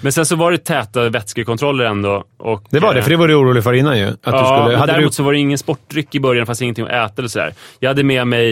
Men 0.00 0.12
sen 0.12 0.26
så 0.26 0.36
var 0.36 0.52
det 0.52 0.58
täta 0.58 1.08
vätskekontroller 1.08 1.84
ändå. 1.84 2.24
Och, 2.38 2.64
Det 2.70 2.78
var 2.80 2.94
det, 2.94 2.98
eh, 3.00 3.04
för 3.04 3.10
det 3.10 3.16
var 3.16 3.28
du 3.28 3.34
orolig 3.34 3.64
för 3.64 3.72
innan 3.72 3.98
ju. 3.98 4.06
Att 4.06 4.18
ja, 4.22 4.30
du 4.32 4.62
skulle, 4.62 4.78
hade 4.78 4.92
däremot 4.92 5.12
du, 5.12 5.14
så 5.14 5.22
var 5.22 5.32
det 5.32 5.38
ingen 5.38 5.58
sportdryck 5.58 6.14
i 6.14 6.20
början, 6.20 6.46
fast 6.46 6.62
ingenting 6.62 6.84
att 6.84 7.10
äta 7.10 7.14
eller 7.18 7.28
sådär. 7.28 7.52
Jag 7.80 7.90
hade 7.90 8.04
med 8.04 8.26
mig 8.26 8.50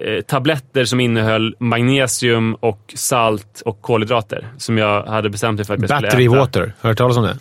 eh, 0.00 0.20
tabletter 0.22 0.84
som 0.84 1.00
innehöll 1.00 1.54
magnesium 1.58 2.54
och 2.54 2.80
salt 2.94 3.62
och 3.64 3.82
kolhydrater. 3.82 4.46
Som 4.58 4.78
jag 4.78 5.02
hade 5.02 5.30
bestämt 5.30 5.58
mig 5.58 5.64
för 5.66 5.74
att 5.74 5.80
jag 5.80 5.88
battery 5.88 6.10
skulle 6.10 6.24
äta. 6.24 6.38
water, 6.40 6.60
har 6.60 6.66
du 6.82 6.88
hört 6.88 6.98
talas 6.98 7.16
om 7.16 7.22
det? 7.22 7.36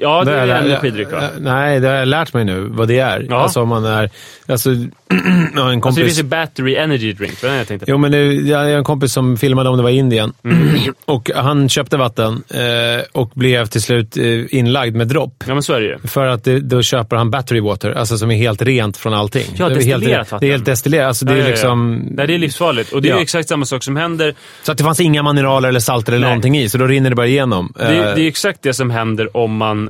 Ja, 0.00 0.24
det 0.24 0.30
har 0.30 0.38
är 0.38 0.46
jag 0.46 0.64
energidryck 0.64 1.12
va? 1.12 1.28
Nej, 1.38 1.80
det 1.80 1.88
har 1.88 1.94
jag 1.94 2.08
lärt 2.08 2.34
mig 2.34 2.44
nu 2.44 2.60
vad 2.60 2.88
det 2.88 2.98
är. 2.98 3.26
Ja. 3.30 3.36
Alltså 3.36 3.62
om 3.62 3.68
man 3.68 3.84
är... 3.84 4.10
Alltså, 4.46 4.70
har 5.56 5.70
en 5.70 5.80
kompis... 5.80 5.84
Alltså 5.84 6.00
det 6.00 6.04
finns 6.04 6.18
ju 6.18 6.22
battery 6.22 6.76
energy 6.76 7.12
drink, 7.12 7.40
det 7.40 7.48
var 7.48 7.54
jag 7.54 7.68
tänkte 7.68 7.86
på. 7.86 7.92
Jo, 7.92 7.98
men 7.98 8.12
det, 8.12 8.24
jag 8.34 8.58
har 8.58 8.64
en 8.64 8.84
kompis 8.84 9.12
som 9.12 9.36
filmade 9.36 9.68
om 9.68 9.76
det 9.76 9.82
var 9.82 9.90
i 9.90 9.96
Indien. 9.96 10.32
Mm. 10.44 10.78
Och 11.04 11.30
han 11.34 11.68
köpte 11.68 11.96
vatten 11.96 12.42
eh, 12.50 13.04
och 13.12 13.30
blev 13.34 13.66
till 13.66 13.82
slut 13.82 14.16
eh, 14.16 14.54
inlagd 14.54 14.96
med 14.96 15.08
dropp. 15.08 15.44
Ja, 15.46 15.54
men 15.54 15.62
så 15.62 15.72
är 15.72 15.80
det 15.80 15.86
ju. 15.86 15.98
För 16.04 16.26
att 16.26 16.44
det, 16.44 16.60
då 16.60 16.82
köper 16.82 17.16
han 17.16 17.30
battery 17.30 17.60
water, 17.60 17.90
alltså 17.90 18.18
som 18.18 18.30
är 18.30 18.36
helt 18.36 18.62
rent 18.62 18.96
från 18.96 19.14
allting. 19.14 19.44
Ja, 19.56 19.68
det 19.68 19.74
är 19.74 19.84
helt, 19.84 20.00
destillerat 20.00 20.32
vatten. 20.32 20.38
Det 20.40 20.46
är 20.46 20.52
helt 20.52 20.64
destillerat. 20.64 21.08
Alltså, 21.08 21.24
det 21.24 21.36
Ja, 21.38 21.44
är 21.44 21.50
liksom... 21.50 21.96
Nej, 22.10 22.26
det 22.26 22.34
är 22.34 22.38
livsfarligt. 22.38 22.92
Och 22.92 23.02
det 23.02 23.10
är 23.10 23.18
exakt 23.18 23.48
samma 23.48 23.64
sak 23.64 23.82
som 23.82 23.96
händer. 23.96 24.34
Så 24.62 24.72
att 24.72 24.78
det 24.78 24.84
fanns 24.84 25.00
inga 25.00 25.22
mineraler 25.22 25.68
eller 25.68 25.80
salter 25.80 26.12
eller 26.12 26.20
Nej. 26.20 26.30
någonting 26.30 26.58
i, 26.58 26.68
så 26.68 26.78
då 26.78 26.86
rinner 26.86 27.10
det 27.10 27.16
bara 27.16 27.26
igenom. 27.26 27.72
Det, 27.78 28.00
Eh, 28.00 28.14
det 28.14 28.22
är 28.22 28.28
exakt 28.28 28.62
det 28.62 28.74
som 28.74 28.90
händer 28.90 29.36
om 29.36 29.56
man 29.56 29.89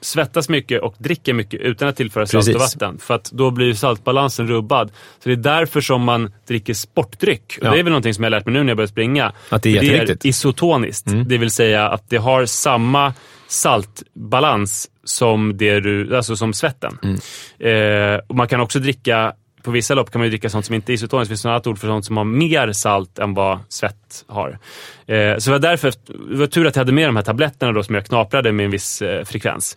svettas 0.00 0.48
mycket 0.48 0.82
och 0.82 0.94
dricker 0.98 1.32
mycket 1.32 1.60
utan 1.60 1.88
att 1.88 1.96
tillföra 1.96 2.26
salt 2.26 2.48
och 2.48 2.54
Precis. 2.54 2.74
vatten. 2.76 2.98
För 2.98 3.14
att 3.14 3.30
då 3.30 3.50
blir 3.50 3.74
saltbalansen 3.74 4.48
rubbad. 4.48 4.90
Så 5.22 5.28
det 5.28 5.32
är 5.34 5.36
därför 5.36 5.80
som 5.80 6.02
man 6.02 6.32
dricker 6.48 6.74
sportdryck. 6.74 7.58
Och 7.60 7.66
Ja. 7.66 7.70
Det 7.70 7.78
är 7.78 7.82
väl 7.82 7.90
någonting 7.90 8.14
som 8.14 8.24
jag 8.24 8.30
lärt 8.30 8.46
mig 8.46 8.52
nu 8.52 8.62
när 8.62 8.70
jag 8.70 8.76
börjar 8.76 8.88
springa. 8.88 9.32
Att 9.48 9.62
det 9.62 9.68
är 9.68 9.72
jätteviktigt. 9.72 10.24
Mm. 10.24 10.30
isotoniskt. 10.30 11.06
Det 11.26 11.38
vill 11.38 11.50
säga 11.50 11.88
att 11.88 12.10
det 12.10 12.16
har 12.16 12.46
samma 12.46 13.14
saltbalans 13.46 14.88
som, 15.04 15.56
det 15.56 15.80
du, 15.80 16.16
alltså 16.16 16.36
som 16.36 16.52
svetten. 16.52 16.98
Mm. 17.02 18.14
Eh, 18.14 18.20
och 18.26 18.34
man 18.34 18.48
kan 18.48 18.60
också 18.60 18.78
dricka 18.78 19.32
på 19.68 19.72
vissa 19.72 19.94
lopp 19.94 20.10
kan 20.10 20.18
man 20.20 20.26
ju 20.26 20.30
dricka 20.30 20.50
sånt 20.50 20.66
som 20.66 20.74
inte 20.74 20.92
är 20.92 20.94
isotoniskt. 20.94 21.28
Det 21.28 21.32
finns 21.32 21.40
ett 21.44 21.48
annat 21.48 21.66
ord 21.66 21.78
för 21.78 21.86
sånt 21.86 22.04
som 22.04 22.16
har 22.16 22.24
mer 22.24 22.72
salt 22.72 23.18
än 23.18 23.34
vad 23.34 23.58
svett 23.68 24.24
har. 24.26 24.58
Eh, 25.06 25.36
så 25.38 25.50
det 25.50 25.50
var 25.50 25.58
därför, 25.58 25.92
det 26.30 26.36
var 26.36 26.46
tur 26.46 26.66
att 26.66 26.76
jag 26.76 26.80
hade 26.80 26.92
med 26.92 27.08
de 27.08 27.16
här 27.16 27.22
tabletterna 27.22 27.72
då 27.72 27.82
som 27.82 27.94
jag 27.94 28.06
knaprade 28.06 28.52
med 28.52 28.64
en 28.64 28.70
viss 28.70 29.02
eh, 29.02 29.24
frekvens. 29.24 29.76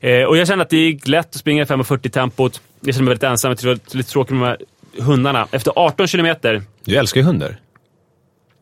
Eh, 0.00 0.22
och 0.22 0.36
jag 0.36 0.46
kände 0.46 0.62
att 0.62 0.70
det 0.70 0.76
gick 0.76 1.08
lätt 1.08 1.26
att 1.26 1.34
springa 1.34 1.62
i 1.62 1.66
5.40 1.66 2.08
tempot. 2.08 2.60
Jag 2.80 2.94
kände 2.94 3.04
mig 3.04 3.08
väldigt 3.10 3.22
ensam. 3.22 3.48
Jag 3.50 3.58
tyckte 3.58 3.68
det 3.68 3.90
var 3.92 3.98
lite 3.98 4.10
tråkigt 4.10 4.36
med 4.36 4.40
de 4.42 4.46
här 4.98 5.04
hundarna. 5.06 5.48
Efter 5.50 5.72
18 5.76 6.06
kilometer, 6.06 6.62
Du 6.84 6.96
älskar 6.96 7.20
ju 7.20 7.26
hundar. 7.26 7.56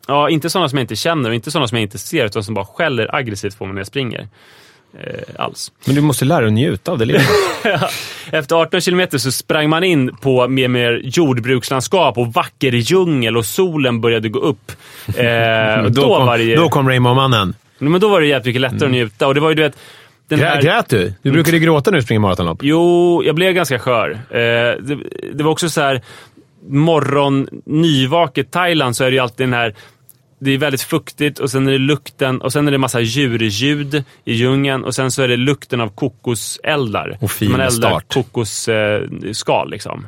ja 0.08 0.30
inte 0.30 0.50
sådana 0.50 0.68
som 0.68 0.78
jag 0.78 0.82
inte 0.84 0.96
känner 0.96 1.28
och 1.28 1.34
inte 1.34 1.50
sådana 1.50 1.68
som 1.68 1.76
jag 1.78 1.82
inte 1.82 1.98
ser, 1.98 2.24
utan 2.24 2.44
som 2.44 2.54
bara 2.54 2.64
skäller 2.66 3.14
aggressivt 3.14 3.58
på 3.58 3.64
mig 3.66 3.74
när 3.74 3.80
jag 3.80 3.86
springer. 3.86 4.28
Eh, 5.00 5.44
alls. 5.44 5.72
Men 5.84 5.94
du 5.94 6.00
måste 6.00 6.24
lära 6.24 6.40
dig 6.40 6.46
att 6.46 6.52
njuta 6.52 6.92
av 6.92 6.98
det 6.98 7.04
livet. 7.04 7.26
Efter 8.30 8.56
18 8.56 8.80
kilometer 8.80 9.18
så 9.18 9.32
sprang 9.32 9.68
man 9.68 9.84
in 9.84 10.16
på 10.16 10.48
mer, 10.48 10.68
mer 10.68 11.00
jordbrukslandskap 11.04 12.18
och 12.18 12.32
vacker 12.32 12.72
djungel 12.72 13.36
och 13.36 13.46
solen 13.46 14.00
började 14.00 14.28
gå 14.28 14.38
upp. 14.38 14.72
Eh, 15.16 15.80
och 15.84 15.92
då, 15.92 16.18
kom, 16.18 16.38
det, 16.38 16.56
då 16.56 16.68
kom 16.68 16.88
Rainbow-mannen. 16.88 17.54
men 17.78 18.00
då 18.00 18.08
var 18.08 18.20
det 18.20 18.26
jävligt 18.26 18.46
mycket 18.46 18.60
lättare 18.60 18.84
att 18.84 18.90
njuta. 18.90 19.26
Och 19.26 19.34
det 19.34 19.40
var 19.40 19.48
ju 19.48 19.54
du 19.54 19.62
vet, 19.62 19.76
den 20.28 20.38
Grä, 20.38 20.46
här, 20.46 20.62
Grät 20.62 20.88
du? 20.88 21.12
Du 21.22 21.30
brukade 21.30 21.58
gråta 21.58 21.90
när 21.90 21.98
du 21.98 22.02
springer 22.02 22.20
maratonlopp. 22.20 22.58
Jo, 22.62 23.22
jag 23.24 23.34
blev 23.34 23.52
ganska 23.52 23.78
skör. 23.78 24.10
Eh, 24.10 24.38
det, 24.80 24.98
det 25.32 25.44
var 25.44 25.50
också 25.50 25.68
så 25.68 25.80
här 25.80 26.02
morgon, 26.68 27.48
nyvaket 27.66 28.50
Thailand 28.50 28.96
så 28.96 29.04
är 29.04 29.10
det 29.10 29.14
ju 29.14 29.20
alltid 29.20 29.46
den 29.46 29.52
här 29.52 29.74
det 30.44 30.50
är 30.50 30.58
väldigt 30.58 30.82
fuktigt 30.82 31.38
och 31.38 31.50
sen 31.50 31.66
är 31.68 31.72
det 31.72 31.78
lukten 31.78 32.40
och 32.40 32.52
sen 32.52 32.68
är 32.68 32.72
det 32.72 32.78
massa 32.78 33.00
djurljud 33.00 34.04
i 34.24 34.32
djungeln 34.34 34.84
och 34.84 34.94
sen 34.94 35.10
så 35.10 35.22
är 35.22 35.28
det 35.28 35.36
lukten 35.36 35.80
av 35.80 35.88
kokoseldar. 35.88 37.18
Och 37.20 37.30
fin 37.30 37.50
Man 37.50 37.60
eldar 37.60 37.70
start. 37.90 38.14
kokosskal 38.14 39.70
liksom. 39.70 40.06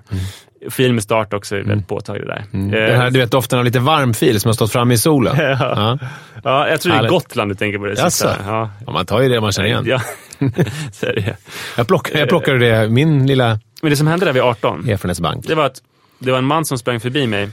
Fil 0.70 0.92
med 0.92 1.02
start 1.02 1.34
också 1.34 1.56
är 1.56 1.62
väldigt 1.62 1.88
påtaglig 1.88 2.26
där. 2.26 2.44
Mm. 2.52 2.74
Eh, 2.74 2.80
Den 2.80 3.00
här, 3.00 3.10
du 3.10 3.18
vet, 3.18 3.30
doften 3.30 3.58
av 3.58 3.64
lite 3.64 3.78
varm 3.78 4.14
fil 4.14 4.40
som 4.40 4.48
har 4.48 4.52
stått 4.54 4.72
framme 4.72 4.94
i 4.94 4.98
solen. 4.98 5.36
ja. 5.60 5.98
ja, 6.44 6.68
jag 6.68 6.80
tror 6.80 6.92
det 6.92 6.98
är. 6.98 7.08
Gotland 7.08 7.50
du 7.50 7.54
tänker 7.54 7.78
på 7.78 7.84
det 7.86 7.94
Jaså? 7.98 8.28
Ja. 8.46 8.70
Ja, 8.86 8.92
man 8.92 9.06
tar 9.06 9.20
ju 9.20 9.28
det 9.28 9.40
man 9.40 9.52
känner 9.52 9.68
igen. 9.68 9.84
Ja, 9.86 10.00
så 10.92 11.06
är 11.06 11.14
det. 11.14 11.36
Jag, 11.76 11.86
plock, 11.86 12.10
jag 12.14 12.28
plockade 12.28 12.58
det, 12.58 12.88
min 12.88 13.26
lilla 13.26 13.60
Men 13.82 13.90
det 13.90 13.96
som 13.96 14.06
hände 14.06 14.26
där 14.26 14.32
vid 14.32 14.42
18, 14.42 14.88
erfarenhetsbank. 14.88 15.46
det 15.48 15.54
var 15.54 15.64
att 15.66 15.82
det 16.18 16.30
var 16.30 16.38
en 16.38 16.44
man 16.44 16.64
som 16.64 16.78
sprang 16.78 17.00
förbi 17.00 17.26
mig. 17.26 17.48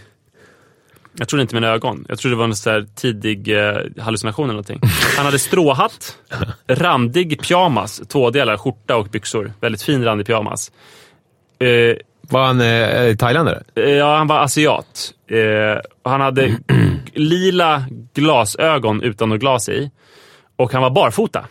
Jag 1.17 1.27
trodde 1.27 1.41
inte 1.41 1.55
mina 1.55 1.67
ögon. 1.67 2.05
Jag 2.09 2.19
trodde 2.19 2.35
det 2.35 2.37
var 2.39 2.45
en 2.45 2.55
så 2.55 2.69
här 2.69 2.85
tidig 2.95 3.57
eh, 3.67 3.75
hallucination 3.99 4.45
eller 4.45 4.53
någonting. 4.53 4.79
Han 5.17 5.25
hade 5.25 5.39
stråhatt, 5.39 6.17
randig 6.67 7.41
pyjamas, 7.41 8.01
tvådelar, 8.07 8.57
skjorta 8.57 8.95
och 8.97 9.07
byxor. 9.07 9.53
Väldigt 9.61 9.81
fin 9.81 10.03
randig 10.03 10.27
pyjamas. 10.27 10.71
Eh, 11.59 11.95
Var 12.29 12.45
han 12.45 12.61
eh, 12.61 13.15
thailändare? 13.15 13.63
Eh, 13.75 13.89
Ja, 13.89 14.17
han 14.17 14.27
var 14.27 14.39
asiat. 14.39 15.13
Eh, 15.31 15.81
han 16.03 16.21
hade 16.21 16.57
lila 17.13 17.83
glasögon 18.13 19.01
utan 19.03 19.29
något 19.29 19.39
glas 19.39 19.69
i. 19.69 19.91
Och 20.55 20.73
han 20.73 20.81
var 20.81 20.89
barfota. 20.89 21.45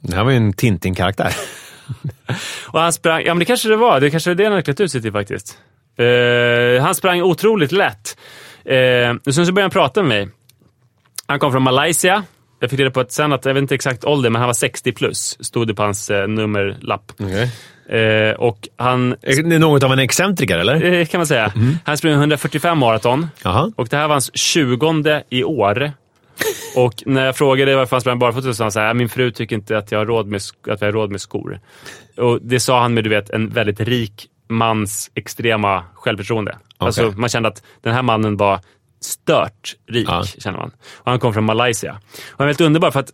Det 0.00 0.16
här 0.16 0.24
var 0.24 0.30
ju 0.30 0.36
en 0.36 0.52
Tintin-karaktär. 0.52 1.32
Och 2.66 2.80
han 2.80 2.92
sprang... 2.92 3.22
Ja, 3.24 3.34
men 3.34 3.38
det 3.38 3.44
kanske 3.44 3.68
det 3.68 3.76
var. 3.76 4.00
Det 4.00 4.10
kanske 4.10 4.30
är 4.30 4.34
det 4.34 4.44
han 4.44 4.52
hade 4.52 4.62
klätt 4.62 4.80
ut 4.80 4.92
sig 4.92 5.02
till 5.02 5.12
faktiskt. 5.12 5.58
Eh, 5.98 6.82
han 6.82 6.94
sprang 6.94 7.22
otroligt 7.22 7.72
lätt. 7.72 8.16
Eh, 8.68 9.16
och 9.26 9.34
sen 9.34 9.46
så 9.46 9.52
började 9.52 9.62
han 9.62 9.70
prata 9.70 10.02
med 10.02 10.08
mig. 10.08 10.28
Han 11.26 11.38
kom 11.38 11.52
från 11.52 11.62
Malaysia. 11.62 12.24
Jag 12.60 12.70
fick 12.70 12.80
reda 12.80 12.90
på 12.90 13.00
att 13.00 13.12
sen 13.12 13.32
att, 13.32 13.44
jag 13.44 13.54
vet 13.54 13.60
inte 13.60 13.74
exakt 13.74 14.04
ålder, 14.04 14.30
men 14.30 14.40
han 14.40 14.48
var 14.48 14.54
60 14.54 14.92
plus. 14.92 15.36
Stod 15.40 15.66
det 15.66 15.74
på 15.74 15.82
hans 15.82 16.10
eh, 16.10 16.28
nummerlapp. 16.28 17.12
Okay. 17.18 17.48
Eh, 18.00 18.34
och 18.34 18.68
han... 18.76 19.16
Något 19.44 19.82
av 19.82 19.92
en 19.92 19.98
excentriker, 19.98 20.58
eller? 20.58 20.84
Eh, 20.84 21.06
kan 21.06 21.18
man 21.18 21.26
säga. 21.26 21.52
Han 21.84 21.96
sprang 21.96 22.12
145 22.12 22.78
maraton. 22.78 23.26
Och 23.76 23.88
det 23.88 23.96
här 23.96 24.08
var 24.08 24.14
hans 24.14 24.36
tjugonde 24.36 25.24
i 25.28 25.44
år. 25.44 25.92
Och 26.76 27.02
när 27.06 27.26
jag 27.26 27.36
frågade 27.36 27.76
varför 27.76 27.96
han 27.96 28.00
sprang 28.00 28.18
barfota 28.18 28.42
så 28.42 28.54
sa 28.54 28.64
han 28.64 28.72
så 28.72 28.80
här, 28.80 28.94
min 28.94 29.08
fru 29.08 29.30
tycker 29.30 29.56
inte 29.56 29.78
att 29.78 29.92
jag 29.92 29.98
har 29.98 30.06
råd 30.06 30.26
med, 30.26 30.40
att 30.68 30.80
jag 30.80 30.88
har 30.88 30.92
råd 30.92 31.10
med 31.10 31.20
skor. 31.20 31.60
Och 32.16 32.38
det 32.42 32.60
sa 32.60 32.80
han 32.80 32.94
med 32.94 33.04
du 33.04 33.10
vet, 33.10 33.30
en 33.30 33.48
väldigt 33.48 33.80
rik 33.80 34.26
mans 34.48 35.10
extrema 35.14 35.84
självförtroende. 35.94 36.56
Alltså, 36.78 37.12
man 37.16 37.28
kände 37.28 37.48
att 37.48 37.62
den 37.82 37.94
här 37.94 38.02
mannen 38.02 38.36
var 38.36 38.60
stört 39.00 39.74
rik, 39.88 40.08
Ja. 40.08 40.24
känner 40.24 40.58
man. 40.58 40.70
Och 40.96 41.10
han 41.10 41.20
kom 41.20 41.32
från 41.34 41.44
Malaysia. 41.44 41.92
Och 41.92 41.98
han 42.38 42.44
var 42.44 42.46
helt 42.46 42.60
underbar 42.60 42.90
för 42.90 43.00
att 43.00 43.12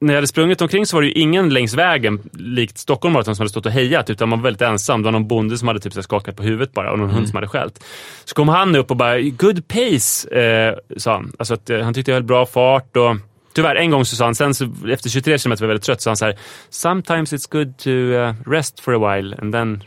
när 0.00 0.12
jag 0.12 0.16
hade 0.16 0.26
sprungit 0.26 0.62
omkring 0.62 0.86
så 0.86 0.96
var 0.96 1.02
det 1.02 1.08
ju 1.08 1.14
ingen 1.14 1.48
längs 1.48 1.74
vägen, 1.74 2.20
likt 2.32 2.78
Stockholm 2.78 3.12
Marathon, 3.12 3.36
som 3.36 3.42
hade 3.42 3.50
stått 3.50 3.66
och 3.66 3.72
hejat, 3.72 4.10
utan 4.10 4.28
man 4.28 4.38
var 4.38 4.44
väldigt 4.44 4.62
ensam. 4.62 5.02
Det 5.02 5.04
var 5.04 5.12
någon 5.12 5.28
bonde 5.28 5.58
som 5.58 5.68
hade 5.68 5.80
typ 5.80 5.92
så 5.92 6.02
skakat 6.02 6.36
på 6.36 6.42
huvudet 6.42 6.72
bara 6.72 6.92
och 6.92 6.98
någon 6.98 7.10
hund 7.10 7.28
som 7.28 7.36
hade 7.36 7.48
skällt. 7.48 7.84
Så 8.24 8.34
kom 8.34 8.48
han 8.48 8.76
upp 8.76 8.90
och 8.90 8.96
bara 8.96 9.20
“good 9.20 9.68
pace”, 9.68 10.40
eh, 10.40 10.74
sa 10.96 11.12
han. 11.12 11.32
Alltså 11.38 11.54
att 11.54 11.70
eh, 11.70 11.80
han 11.80 11.94
tyckte 11.94 12.10
jag 12.10 12.16
höll 12.16 12.22
bra 12.22 12.46
fart 12.46 12.96
och 12.96 13.16
Tyvärr, 13.52 13.76
en 13.76 13.90
gång 13.90 14.04
så 14.04 14.16
sa 14.16 14.24
han, 14.24 14.34
sen 14.34 14.54
så, 14.54 14.68
efter 14.88 15.10
23 15.10 15.38
km 15.38 15.50
var 15.50 15.56
jag 15.60 15.68
väldigt 15.68 15.84
trött, 15.84 16.00
så 16.02 16.10
han 16.10 16.16
så 16.16 16.24
här 16.24 16.38
“Sometimes 16.70 17.32
it's 17.32 17.52
good 17.52 17.78
to 17.78 17.90
uh, 17.90 18.34
rest 18.46 18.80
for 18.80 18.94
a 18.94 19.14
while 19.14 19.36
and 19.40 19.52
then 19.52 19.82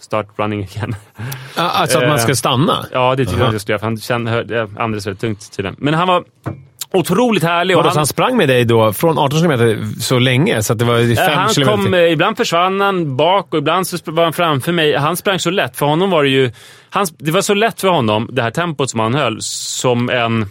start 0.00 0.26
running 0.36 0.62
again”. 0.62 0.94
Alltså 1.54 1.98
att 1.98 2.08
man 2.08 2.18
ska 2.18 2.34
stanna? 2.34 2.86
Ja, 2.92 3.14
det 3.14 3.24
tyckte 3.26 3.46
att 3.46 3.52
jag 3.52 3.60
skulle 3.60 3.72
göra, 3.72 3.78
för 3.78 3.86
han 3.86 3.96
kände, 3.96 4.60
eh, 4.60 4.82
andades 4.82 5.06
väldigt 5.06 5.20
tungt 5.20 5.52
tydligen. 5.56 5.76
Men 5.78 5.94
han 5.94 6.08
var 6.08 6.24
otroligt 6.92 7.42
härlig. 7.42 7.76
Vadå, 7.76 7.90
så 7.90 7.98
han 7.98 8.06
sprang 8.06 8.36
med 8.36 8.48
dig 8.48 8.64
då 8.64 8.92
från 8.92 9.18
18 9.18 9.40
km 9.40 9.84
så 10.00 10.18
länge, 10.18 10.62
så 10.62 10.74
det 10.74 10.84
var 10.84 10.98
Eh, 10.98 11.16
5 11.16 11.38
han 11.38 11.48
kilometer 11.48 11.82
kom, 11.82 11.94
eh, 11.94 12.12
ibland 12.12 12.36
försvann 12.36 12.80
han 12.80 13.16
bak 13.16 13.52
och 13.52 13.58
ibland 13.58 13.86
så 13.86 13.96
var 14.04 14.24
han 14.24 14.32
framför 14.32 14.72
mig. 14.72 14.96
Han 14.96 15.16
sprang 15.16 15.38
så 15.38 15.50
lätt. 15.50 15.76
För 15.76 15.86
honom 15.86 16.10
var 16.10 16.22
det 16.22 16.30
ju... 16.30 16.52
Han, 16.90 17.06
det 17.18 17.30
var 17.30 17.40
så 17.40 17.54
lätt 17.54 17.80
för 17.80 17.88
honom, 17.88 18.28
det 18.32 18.42
här 18.42 18.50
tempot 18.50 18.90
som 18.90 19.00
han 19.00 19.14
höll, 19.14 19.38
som 19.42 20.10
en 20.10 20.46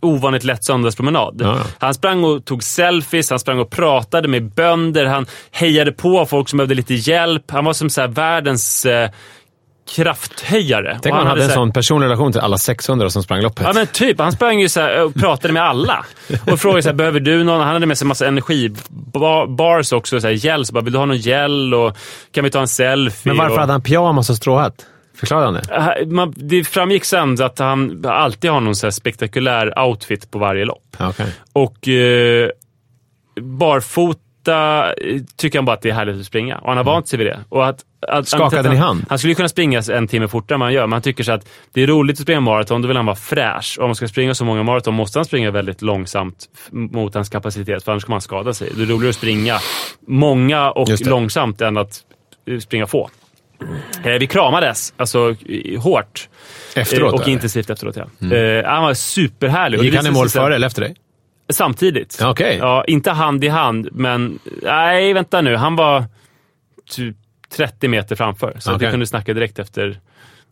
ovanligt 0.00 0.44
lätt 0.44 0.64
söndagspromenad. 0.64 1.40
Ja. 1.44 1.58
Han 1.78 1.94
sprang 1.94 2.24
och 2.24 2.44
tog 2.44 2.62
selfies, 2.62 3.30
han 3.30 3.38
sprang 3.38 3.58
och 3.58 3.70
pratade 3.70 4.28
med 4.28 4.54
bönder, 4.54 5.06
han 5.06 5.26
hejade 5.50 5.92
på 5.92 6.26
folk 6.26 6.48
som 6.48 6.56
behövde 6.56 6.74
lite 6.74 6.94
hjälp. 6.94 7.50
Han 7.50 7.64
var 7.64 7.72
som 7.72 7.90
så 7.90 8.00
här 8.00 8.08
världens 8.08 8.86
eh, 8.86 9.10
krafthöjare. 9.96 10.98
Tänk 11.02 11.12
om 11.12 11.18
han 11.18 11.26
hade 11.26 11.40
en 11.42 11.48
så 11.48 11.50
här- 11.50 11.60
sån 11.60 11.72
personlig 11.72 12.06
relation 12.06 12.32
till 12.32 12.40
alla 12.40 12.58
600 12.58 13.10
som 13.10 13.22
sprang 13.22 13.42
loppet. 13.42 13.66
Ja 13.66 13.72
men 13.74 13.86
typ. 13.86 14.18
Han 14.20 14.32
sprang 14.32 14.60
ju 14.60 14.68
så 14.68 15.04
och 15.04 15.14
pratade 15.14 15.54
med 15.54 15.62
alla. 15.62 16.04
Och 16.50 16.60
frågade 16.60 16.82
så 16.82 16.88
här, 16.88 16.96
behöver 16.96 17.20
du 17.20 17.44
någon? 17.44 17.60
Han 17.60 17.72
hade 17.72 17.86
med 17.86 17.98
sig 17.98 18.04
en 18.04 18.08
massa 18.08 18.26
energibars 18.26 19.92
också. 19.92 20.20
Så 20.20 20.26
här, 20.26 20.34
gel. 20.34 20.66
Så 20.66 20.72
bara, 20.72 20.84
vill 20.84 20.92
du 20.92 20.98
ha 20.98 21.06
någon 21.06 21.16
gel? 21.16 21.74
Och 21.74 21.96
kan 22.32 22.44
vi 22.44 22.50
ta 22.50 22.60
en 22.60 22.68
selfie? 22.68 23.32
Men 23.32 23.36
varför 23.38 23.54
och, 23.54 23.60
hade 23.60 23.72
han 23.72 23.82
pyjamas 23.82 24.30
och 24.30 24.36
stråhatt? 24.36 24.86
Förklara 25.14 25.50
det? 25.50 25.62
Äh, 26.00 26.06
man, 26.06 26.34
Det 26.36 26.64
framgick 26.64 27.04
sen 27.04 27.42
att 27.42 27.58
han 27.58 28.04
alltid 28.06 28.50
har 28.50 28.60
någon 28.60 28.76
så 28.76 28.90
spektakulär 28.90 29.78
outfit 29.78 30.30
på 30.30 30.38
varje 30.38 30.64
lopp. 30.64 30.96
Okej. 31.00 31.26
Och 31.52 31.88
eh, 31.88 32.50
barfota 33.40 34.92
eh, 34.92 35.20
tycker 35.36 35.58
han 35.58 35.64
bara 35.64 35.76
att 35.76 35.82
det 35.82 35.90
är 35.90 35.94
härligt 35.94 36.20
att 36.20 36.26
springa. 36.26 36.58
Och 36.58 36.68
han 36.68 36.76
har 36.76 36.84
vant 36.84 37.08
sig 37.08 37.18
vid 37.18 37.26
det. 37.26 37.40
Och 37.48 37.66
att, 37.66 37.80
att, 38.08 38.28
Skakade 38.28 38.60
att 38.60 38.64
ni 38.64 38.76
han, 38.76 38.86
hand? 38.86 39.04
Han 39.08 39.18
skulle 39.18 39.34
kunna 39.34 39.48
springa 39.48 39.82
en 39.92 40.08
timme 40.08 40.28
fortare 40.28 40.54
än 40.56 40.60
han 40.60 40.72
gör, 40.72 40.86
men 40.86 40.92
han 40.92 41.02
tycker 41.02 41.24
så 41.24 41.32
att 41.32 41.48
det 41.72 41.82
är 41.82 41.86
roligt 41.86 42.16
att 42.16 42.22
springa 42.22 42.40
maraton, 42.40 42.82
då 42.82 42.88
vill 42.88 42.96
han 42.96 43.06
vara 43.06 43.16
fräsch. 43.16 43.76
Och 43.78 43.84
om 43.84 43.88
man 43.88 43.94
ska 43.94 44.08
springa 44.08 44.34
så 44.34 44.44
många 44.44 44.62
maraton 44.62 44.94
måste 44.94 45.18
han 45.18 45.24
springa 45.24 45.50
väldigt 45.50 45.82
långsamt 45.82 46.48
mot 46.70 47.14
hans 47.14 47.28
kapacitet, 47.28 47.84
för 47.84 47.92
annars 47.92 48.04
kommer 48.04 48.14
han 48.14 48.20
skada 48.20 48.54
sig. 48.54 48.70
Det 48.76 48.82
är 48.82 48.86
roligare 48.86 49.08
att 49.08 49.16
springa 49.16 49.58
många 50.06 50.70
och 50.70 50.88
långsamt 51.06 51.60
än 51.60 51.76
att 51.76 52.00
eh, 52.46 52.58
springa 52.58 52.86
få. 52.86 53.10
Eh, 54.04 54.18
vi 54.18 54.26
kramades, 54.26 54.94
alltså 54.96 55.36
hårt. 55.78 56.28
Efteråt? 56.74 57.14
Eh, 57.14 57.20
och 57.20 57.28
intensivt 57.28 57.70
efteråt, 57.70 57.96
ja. 57.96 58.36
Eh, 58.36 58.64
han 58.64 58.82
var 58.82 58.94
superhärlig. 58.94 59.82
Gick 59.82 59.94
han 59.94 60.06
i 60.06 60.10
mål 60.10 60.28
före 60.28 60.54
eller 60.54 60.66
efter 60.66 60.82
dig? 60.82 60.94
Samtidigt. 61.52 62.18
Okej. 62.22 62.56
Ja, 62.60 62.84
inte 62.84 63.10
hand 63.10 63.44
i 63.44 63.48
hand, 63.48 63.88
men... 63.92 64.38
Nej, 64.62 65.12
vänta 65.12 65.40
nu. 65.40 65.56
Han 65.56 65.76
var 65.76 66.04
typ 66.90 67.16
30 67.56 67.88
meter 67.88 68.16
framför. 68.16 68.56
Så 68.58 68.74
Okej. 68.74 68.86
vi 68.86 68.90
kunde 68.90 69.06
snacka 69.06 69.34
direkt 69.34 69.58
efter, 69.58 70.00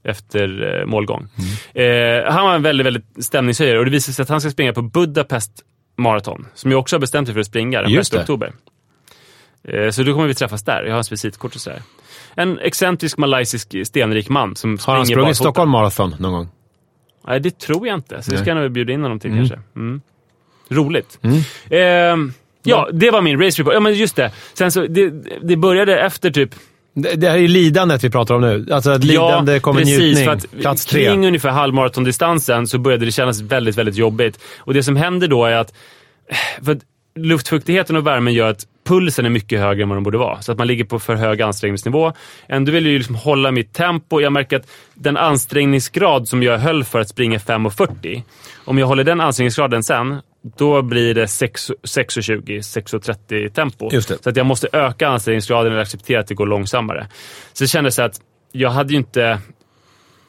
efter 0.04 0.84
målgång. 0.86 1.28
Mm. 1.74 2.24
Eh, 2.24 2.32
han 2.32 2.44
var 2.44 2.54
en 2.54 2.62
väldigt, 2.62 2.86
väldigt 2.86 3.24
stämningshöjare 3.24 3.78
och 3.78 3.84
det 3.84 3.90
visade 3.90 4.14
sig 4.14 4.22
att 4.22 4.28
han 4.28 4.40
ska 4.40 4.50
springa 4.50 4.72
på 4.72 4.82
Budapest 4.82 5.52
Marathon, 5.96 6.46
som 6.54 6.70
jag 6.70 6.80
också 6.80 6.96
har 6.96 7.00
bestämt 7.00 7.28
sig 7.28 7.34
för 7.34 7.40
att 7.40 7.46
springa 7.46 7.82
den 7.82 7.90
Just 7.90 8.12
1 8.12 8.16
det. 8.16 8.22
oktober. 8.22 8.52
Eh, 9.64 9.90
så 9.90 10.02
då 10.02 10.12
kommer 10.12 10.26
vi 10.26 10.34
träffas 10.34 10.64
där. 10.64 10.82
Jag 10.82 10.90
har 10.90 10.94
hans 10.94 11.12
visitkort 11.12 11.54
och 11.54 11.60
sådär. 11.60 11.82
En 12.34 12.58
excentrisk 12.58 13.18
malaysisk 13.18 13.74
stenrik 13.84 14.28
man 14.28 14.56
som 14.56 14.78
Har 14.86 14.96
han 14.96 15.06
sprungit. 15.06 15.36
Stockholm 15.36 15.70
Marathon 15.70 16.14
någon 16.18 16.32
gång? 16.32 16.48
Nej, 17.26 17.40
det 17.40 17.58
tror 17.58 17.86
jag 17.86 17.94
inte. 17.94 18.22
Så 18.22 18.30
det 18.30 18.38
ska 18.38 18.50
jag 18.50 18.56
nog 18.56 18.72
bjuda 18.72 18.92
in 18.92 19.02
honom 19.02 19.20
till 19.20 19.30
kanske. 19.30 19.58
Mm. 19.76 20.00
Roligt. 20.68 21.18
Ehm, 21.70 22.32
ja, 22.62 22.88
det 22.92 23.10
var 23.10 23.20
min 23.22 23.42
race 23.42 23.62
report. 23.62 23.74
Ja, 23.74 23.80
men 23.80 23.94
just 23.94 24.16
det. 24.16 24.32
Sen 24.54 24.72
så, 24.72 24.86
det, 24.86 25.12
det 25.42 25.56
började 25.56 26.00
efter 26.00 26.30
typ... 26.30 26.50
Det, 26.94 27.14
det 27.14 27.28
här 27.28 27.38
är 27.38 27.48
lidandet 27.48 28.04
vi 28.04 28.10
pratar 28.10 28.34
om 28.34 28.40
nu. 28.40 28.66
Alltså 28.72 28.90
att 28.90 29.04
lidande 29.04 29.60
kommer 29.60 29.80
precis, 29.80 29.98
njutning. 29.98 30.24
för 30.24 30.32
att 30.32 30.50
Plats 30.60 30.86
tre. 30.86 31.06
kring 31.06 31.26
ungefär 31.26 31.48
halvmaratondistansen 31.50 32.66
så 32.66 32.78
började 32.78 33.04
det 33.04 33.12
kännas 33.12 33.40
väldigt, 33.40 33.78
väldigt 33.78 33.96
jobbigt. 33.96 34.40
Och 34.58 34.74
det 34.74 34.82
som 34.82 34.96
händer 34.96 35.28
då 35.28 35.44
är 35.44 35.52
att, 35.52 35.74
för 36.62 36.72
att 36.72 36.82
luftfuktigheten 37.14 37.96
och 37.96 38.06
värmen 38.06 38.34
gör 38.34 38.50
att 38.50 38.66
pulsen 38.90 39.26
är 39.26 39.30
mycket 39.30 39.60
högre 39.60 39.82
än 39.82 39.88
vad 39.88 39.96
den 39.96 40.02
borde 40.02 40.18
vara. 40.18 40.42
Så 40.42 40.52
att 40.52 40.58
man 40.58 40.66
ligger 40.66 40.84
på 40.84 40.98
för 40.98 41.14
hög 41.14 41.42
ansträngningsnivå. 41.42 42.12
Ändå 42.48 42.72
vill 42.72 42.84
jag 42.84 42.92
ju 42.92 42.98
liksom 42.98 43.14
hålla 43.14 43.50
mitt 43.50 43.72
tempo. 43.72 44.20
Jag 44.20 44.32
märker 44.32 44.56
att 44.56 44.70
den 44.94 45.16
ansträngningsgrad 45.16 46.28
som 46.28 46.42
jag 46.42 46.58
höll 46.58 46.84
för 46.84 47.00
att 47.00 47.08
springa 47.08 47.38
5.40, 47.38 48.22
om 48.64 48.78
jag 48.78 48.86
håller 48.86 49.04
den 49.04 49.20
ansträngningsgraden 49.20 49.82
sen, 49.82 50.20
då 50.56 50.82
blir 50.82 51.14
det 51.14 51.28
6 51.28 51.70
6.20, 51.70 52.42
6.30 52.44 53.48
tempo. 53.48 53.90
Så 54.00 54.30
att 54.30 54.36
jag 54.36 54.46
måste 54.46 54.68
öka 54.72 55.08
ansträngningsgraden 55.08 55.72
eller 55.72 55.82
acceptera 55.82 56.20
att 56.20 56.26
det 56.26 56.34
går 56.34 56.46
långsammare. 56.46 57.06
Så 57.52 57.64
det 57.64 57.68
kändes 57.68 57.94
så 57.94 58.02
att 58.02 58.20
jag 58.52 58.70
hade 58.70 58.92
ju 58.92 58.98
inte... 58.98 59.38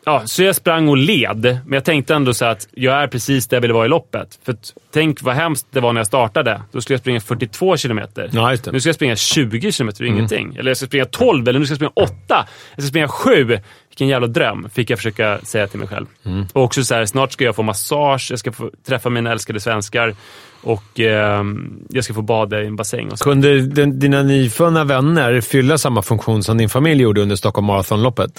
Ja, 0.06 0.22
så 0.26 0.44
jag 0.44 0.56
sprang 0.56 0.88
och 0.90 0.98
led, 0.98 1.42
men 1.42 1.74
jag 1.74 1.86
tänkte 1.86 2.16
ändå 2.16 2.34
så 2.34 2.46
att 2.46 2.68
jag 2.74 3.04
är 3.04 3.08
precis 3.08 3.48
där 3.48 3.58
jag 3.58 3.62
ville 3.62 3.74
vara 3.74 3.86
i 3.86 3.90
loppet. 3.90 4.40
För 4.44 4.56
tänk 4.94 5.22
vad 5.22 5.36
hemskt 5.36 5.68
det 5.72 5.80
var 5.80 5.94
när 5.94 6.00
jag 6.00 6.08
startade. 6.08 6.62
Då 6.72 6.82
skulle 6.82 6.94
jag 6.94 7.02
springa 7.02 7.20
42 7.20 7.78
kilometer. 7.78 8.30
Ja. 8.34 8.58
Nu 8.72 8.80
ska 8.80 8.90
jag 8.90 8.96
springa 8.96 9.16
20 9.16 9.72
kilometer, 9.72 10.06
ingenting. 10.06 10.56
Eller 10.56 10.70
jag 10.70 10.78
ska 10.78 10.86
springa 10.86 11.06
12, 11.06 11.48
eller 11.48 11.60
nu 11.60 11.66
ska 11.66 11.72
jag 11.72 11.78
springa 11.78 11.92
8. 11.96 12.48
Jag 12.76 12.84
ska 12.84 12.90
springa 12.90 13.08
7. 13.08 13.60
Vilken 13.90 14.08
jävla 14.08 14.28
dröm, 14.28 14.70
fick 14.74 14.90
jag 14.90 15.00
försöka 15.00 15.40
säga 15.44 15.68
till 15.68 15.80
mig 15.80 15.88
själv. 15.88 16.06
Och 16.54 16.64
också 16.64 16.84
så 16.84 16.96
här, 16.96 17.06
snart 17.06 17.32
ska 17.32 17.44
jag 17.44 17.56
få 17.56 17.64
massage, 17.64 18.28
jag 18.30 18.40
ska 18.40 18.52
få 18.52 18.72
träffa 18.88 19.10
mina 19.10 19.32
älskade 19.32 19.60
svenskar 19.60 20.16
och 20.62 21.00
ehm, 21.00 21.80
jag 21.90 22.04
ska 22.04 22.14
få 22.14 22.22
bada 22.22 22.62
i 22.62 22.68
en 22.68 22.76
bassäng. 22.76 23.10
Och 23.12 23.18
så. 23.18 23.24
Kunde 23.24 23.62
den, 23.62 24.00
dina 24.00 24.24
nyfunna 24.24 24.84
vänner 24.84 25.42
fylla 25.42 25.78
samma 25.78 26.02
funktion 26.02 26.44
som 26.44 26.58
din 26.58 26.70
familj 26.70 27.04
gjorde 27.04 27.22
under 27.22 27.36
Stockholm 27.36 27.68
Marathon-loppet? 27.68 28.32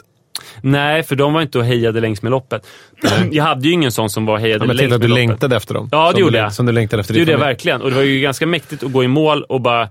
Nej, 0.61 1.03
för 1.03 1.17
de 1.17 1.33
var 1.33 1.43
inte 1.43 1.59
och 1.59 1.65
hejade 1.65 2.01
längs 2.01 2.23
med 2.23 2.31
loppet. 2.31 2.67
jag 3.31 3.45
hade 3.45 3.69
ju 3.69 3.73
ingen 3.75 3.93
sån 3.93 4.11
som 4.11 4.27
var 4.27 4.39
hejade 4.39 4.67
längs 4.67 4.81
med 4.81 4.93
att 4.93 5.01
du 5.03 5.09
loppet. 5.09 5.15
längtade 5.29 5.57
efter 5.57 5.75
dem. 5.75 5.89
Ja, 5.93 6.13
det 6.15 6.21
gjorde 6.21 6.33
du, 6.33 6.39
jag. 6.39 6.53
Som 6.53 6.67
du 6.67 6.73
längtade 6.73 7.01
efter 7.01 7.15
Det 7.15 7.21
gjorde 7.21 7.33
jag 7.33 7.39
verkligen. 7.39 7.83
Och 7.83 7.91
det 7.91 7.97
var 7.97 8.03
ju 8.03 8.21
ganska 8.21 8.47
mäktigt 8.47 8.83
att 8.83 8.93
gå 8.93 9.05
i 9.05 9.09
mål 9.09 9.43
och 9.43 9.61
bara... 9.61 9.89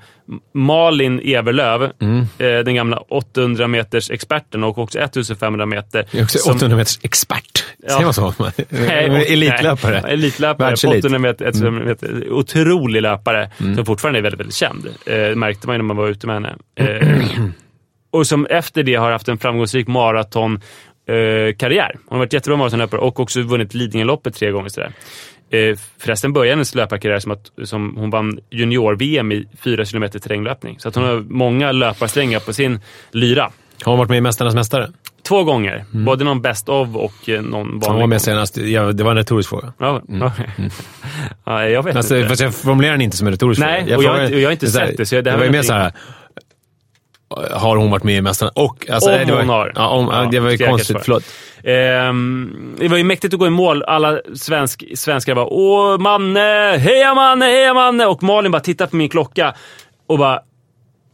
Malin 0.53 1.19
Everlöv, 1.23 1.91
Mm. 2.01 2.19
eh, 2.19 2.25
den 2.65 2.75
gamla 2.75 2.97
800 2.97 3.67
meters 3.67 4.11
experten 4.11 4.63
och 4.63 4.77
också 4.77 4.99
1500 4.99 5.65
meter. 5.65 6.05
Jag 6.11 6.19
är 6.19 6.23
också 6.23 6.37
som- 6.37 6.55
800 6.55 6.77
meters 6.77 6.99
expert. 7.01 7.63
Ja. 7.83 7.89
Säger 7.89 8.03
man 8.03 8.13
så? 8.13 8.33
Nej, 8.69 9.25
Elitlöpare. 9.33 10.01
Nej, 10.03 10.13
elitlöpare. 10.13 10.67
Världselit. 10.69 11.05
Mm. 11.05 11.25
800 11.25 11.45
meter, 11.45 11.65
100 11.65 11.85
meter. 11.85 12.31
Otrolig 12.31 13.01
löpare 13.01 13.49
som 13.75 13.85
fortfarande 13.85 14.19
är 14.19 14.23
väldigt, 14.23 14.39
väldigt 14.39 14.55
känd. 14.55 14.87
Eh, 15.05 15.35
märkte 15.35 15.67
man 15.67 15.73
ju 15.73 15.77
när 15.77 15.83
man 15.85 15.97
var 15.97 16.07
ute 16.07 16.27
med 16.27 16.35
henne. 16.35 16.55
Eh, 16.75 17.07
och 18.11 18.27
som 18.27 18.45
efter 18.45 18.83
det 18.83 18.95
har 18.95 19.11
haft 19.11 19.27
en 19.27 19.37
framgångsrik 19.37 19.87
maratonkarriär. 19.87 21.47
Eh, 21.47 21.53
karriär. 21.55 21.91
hon 21.95 22.17
har 22.17 22.17
varit 22.17 22.33
jättebra 22.33 22.57
maratonlöpare 22.57 23.01
och 23.01 23.19
också 23.19 23.41
vunnit 23.41 23.73
Lidingöloppet 23.73 24.35
tre 24.35 24.51
gånger. 24.51 24.69
Sådär. 24.69 24.91
Eh, 25.51 25.77
förresten 25.99 26.33
började 26.33 26.51
hennes 26.55 26.75
löparkarriär 26.75 27.19
som 27.19 27.31
att 27.31 27.51
som 27.63 27.95
hon 27.97 28.09
vann 28.09 28.39
junior-VM 28.51 29.31
i 29.31 29.45
4 29.63 29.85
km 29.85 30.09
terränglöpning. 30.09 30.79
Så 30.79 30.89
att 30.89 30.95
hon 30.95 31.03
har 31.03 31.15
många 31.29 31.71
löparsträngar 31.71 32.39
på 32.39 32.53
sin 32.53 32.79
lyra. 33.11 33.51
Har 33.83 33.91
hon 33.91 33.97
varit 33.99 34.09
med 34.09 34.17
i 34.17 34.21
Mästarnas 34.21 34.55
Mästare? 34.55 34.91
Två 35.27 35.43
gånger. 35.43 35.85
Både 35.91 36.23
någon 36.23 36.41
Best 36.41 36.69
of 36.69 36.95
och 36.95 37.29
eh, 37.29 37.41
någon 37.41 37.67
vanlig. 37.67 37.87
Hon 37.87 37.99
var 37.99 38.07
med 38.07 38.21
senast. 38.21 38.57
Ja, 38.57 38.91
det 38.91 39.03
var 39.03 39.11
en 39.11 39.17
retorisk 39.17 39.49
fråga. 39.49 39.73
Ja, 39.77 40.01
okej. 40.21 40.49
ja, 41.45 41.67
jag 41.69 41.83
vet 41.83 41.95
Alltså, 41.95 42.17
inte. 42.17 42.29
fast 42.29 42.41
jag 42.41 42.55
formulerar 42.55 42.91
den 42.91 43.01
inte 43.01 43.17
som 43.17 43.27
en 43.27 43.33
retorisk 43.33 43.61
Nej, 43.61 43.81
fråga. 43.87 43.97
och 43.97 44.03
jag 44.03 44.23
inte- 44.25 44.35
och 44.35 44.41
jag 44.41 44.47
har 44.47 44.51
inte 44.51 44.67
sett 44.67 44.97
det, 44.97 45.05
så 45.05 45.15
jag- 45.15 45.23
det 45.23 45.31
det 45.31 45.37
var 45.37 45.45
ju 45.45 45.51
mer 45.51 45.61
så 45.61 45.73
här. 45.73 45.91
Har 47.51 47.77
hon 47.77 47.91
varit 47.91 48.03
med 48.03 48.15
i 48.15 48.21
Mästarna? 48.21 48.51
Och, 48.55 48.89
alltså, 48.89 49.11
Om 49.11 49.17
det 49.25 49.31
var, 49.31 49.39
hon 49.39 49.49
har. 49.49 49.71
Ja, 49.75 49.87
om, 49.87 50.09
Ja, 50.11 50.29
det 50.31 50.39
var 50.39 50.49
ju 50.49 50.57
konstigt. 50.57 50.97
Förlåt. 51.01 51.23
Ehm, 51.63 52.75
det 52.79 52.87
var 52.87 52.97
ju 52.97 53.03
mäktigt 53.03 53.33
att 53.33 53.39
gå 53.39 53.47
i 53.47 53.49
mål. 53.49 53.83
Alla 53.83 54.19
svensk, 54.35 54.83
svenskar 54.95 55.35
bara 55.35 55.45
“Åh, 55.45 55.97
Manne! 55.97 56.77
Heja 56.77 57.13
Manne! 57.13 57.45
Heja 57.45 57.73
Manne!” 57.73 58.05
Och 58.05 58.23
Malin 58.23 58.51
bara 58.51 58.61
tittar 58.61 58.87
på 58.87 58.95
min 58.95 59.09
klocka 59.09 59.53
och 60.07 60.17
bara 60.17 60.39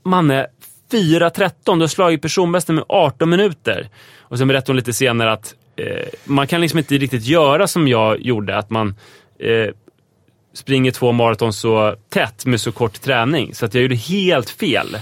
“Manne, 0.05 0.47
4.13, 0.91 1.51
du 1.65 1.71
har 1.71 1.87
slagit 1.87 2.21
personbästa 2.21 2.73
med 2.73 2.83
18 2.89 3.29
minuter.” 3.29 3.89
Och 4.19 4.37
sen 4.37 4.47
berättade 4.47 4.71
hon 4.71 4.77
lite 4.77 4.93
senare 4.93 5.31
att 5.31 5.55
eh, 5.75 6.07
man 6.23 6.47
kan 6.47 6.61
liksom 6.61 6.79
inte 6.79 6.97
riktigt 6.97 7.25
göra 7.25 7.67
som 7.67 7.87
jag 7.87 8.21
gjorde, 8.21 8.57
att 8.57 8.69
man 8.69 8.95
eh, 9.39 9.73
springer 10.53 10.91
två 10.91 11.11
maraton 11.11 11.53
så 11.53 11.95
tätt 12.09 12.45
med 12.45 12.61
så 12.61 12.71
kort 12.71 13.01
träning. 13.01 13.55
Så 13.55 13.65
att 13.65 13.73
jag 13.73 13.81
gjorde 13.81 13.95
helt 13.95 14.49
fel. 14.49 14.97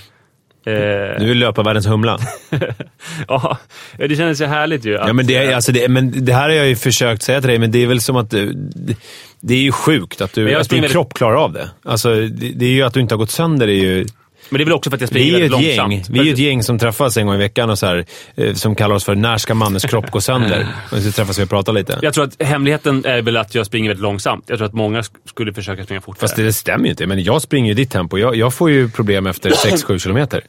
Eh, 0.65 1.19
Du 1.19 1.25
vill 1.25 1.37
löpa 1.39 1.63
världens 1.63 1.87
humla. 1.87 2.19
ja, 3.27 3.57
det 3.97 4.15
kändes 4.15 4.41
ju 4.41 4.45
härligt 4.45 4.85
ju. 4.85 4.91
Ja, 4.91 5.13
men, 5.13 5.27
det, 5.27 5.35
är, 5.35 5.55
alltså 5.55 5.71
det, 5.71 5.87
men 5.87 6.25
det 6.25 6.33
här 6.33 6.41
har 6.49 6.55
jag 6.55 6.67
ju 6.67 6.75
försökt 6.75 7.21
säga 7.21 7.41
till 7.41 7.49
dig, 7.49 7.59
men 7.59 7.71
det 7.71 7.83
är 7.83 7.87
väl 7.87 8.01
som 8.01 8.15
att 8.15 8.29
du, 8.31 8.53
det, 8.55 8.95
det 9.41 9.53
är 9.53 9.59
ju 9.61 9.71
sjukt 9.71 10.21
att, 10.21 10.33
du, 10.33 10.43
att 10.49 10.55
din 10.57 10.63
springer- 10.65 10.87
kropp 10.87 11.13
klarar 11.13 11.35
av 11.35 11.53
det. 11.53 11.69
Alltså, 11.85 12.09
det, 12.15 12.51
det 12.55 12.65
är 12.65 12.69
ju 12.69 12.81
att 12.83 12.93
du 12.93 12.99
inte 12.99 13.13
har 13.15 13.19
gått 13.19 13.31
sönder. 13.31 13.67
Det 13.67 13.73
är 13.73 13.83
ju, 13.83 14.05
Men 14.49 14.57
det 14.57 14.63
är 14.63 14.65
väl 14.65 14.73
också 14.73 14.89
för 14.89 14.97
att 14.97 15.01
jag 15.01 15.09
springer 15.09 15.31
väldigt 15.31 15.51
långsamt. 15.51 15.93
gäng, 15.93 16.03
vi 16.09 16.19
är 16.19 16.23
ju 16.23 16.33
ett 16.33 16.39
gäng 16.39 16.63
som 16.63 16.79
träffas 16.79 17.17
en 17.17 17.25
gång 17.25 17.35
i 17.35 17.37
veckan 17.37 17.69
och 17.69 17.79
så 17.79 17.85
här, 17.85 18.05
eh, 18.35 18.53
som 18.53 18.75
kallar 18.75 18.95
oss 18.95 19.03
för 19.03 19.15
“När 19.15 19.37
ska 19.37 19.53
Mannes 19.53 19.85
kropp 19.85 20.11
gå 20.11 20.21
sönder?” 20.21 20.67
och 20.91 20.97
så 20.97 21.11
träffas 21.11 21.39
vi 21.39 21.43
och 21.43 21.49
pratar 21.49 21.73
lite. 21.73 21.99
Jag 22.01 22.13
tror 22.13 22.23
att 22.23 22.41
hemligheten 22.43 23.05
är 23.05 23.21
väl 23.21 23.37
att 23.37 23.55
jag 23.55 23.65
springer 23.65 23.89
väldigt 23.89 24.03
långsamt. 24.03 24.45
Jag 24.47 24.57
tror 24.57 24.67
att 24.67 24.73
många 24.73 25.01
sk- 25.01 25.11
skulle 25.25 25.53
försöka 25.53 25.83
springa 25.83 26.01
fortare. 26.01 26.21
Fast 26.21 26.35
det 26.35 26.53
stämmer 26.53 26.85
ju 26.85 26.89
inte. 26.91 27.05
Men 27.07 27.23
jag 27.23 27.41
springer 27.41 27.65
ju 27.65 27.71
i 27.71 27.75
ditt 27.75 27.91
tempo. 27.91 28.17
Jag, 28.17 28.35
jag 28.35 28.53
får 28.53 28.69
ju 28.71 28.89
problem 28.89 29.27
efter 29.27 29.49
6-7 29.65 29.97
kilometer. 29.99 30.41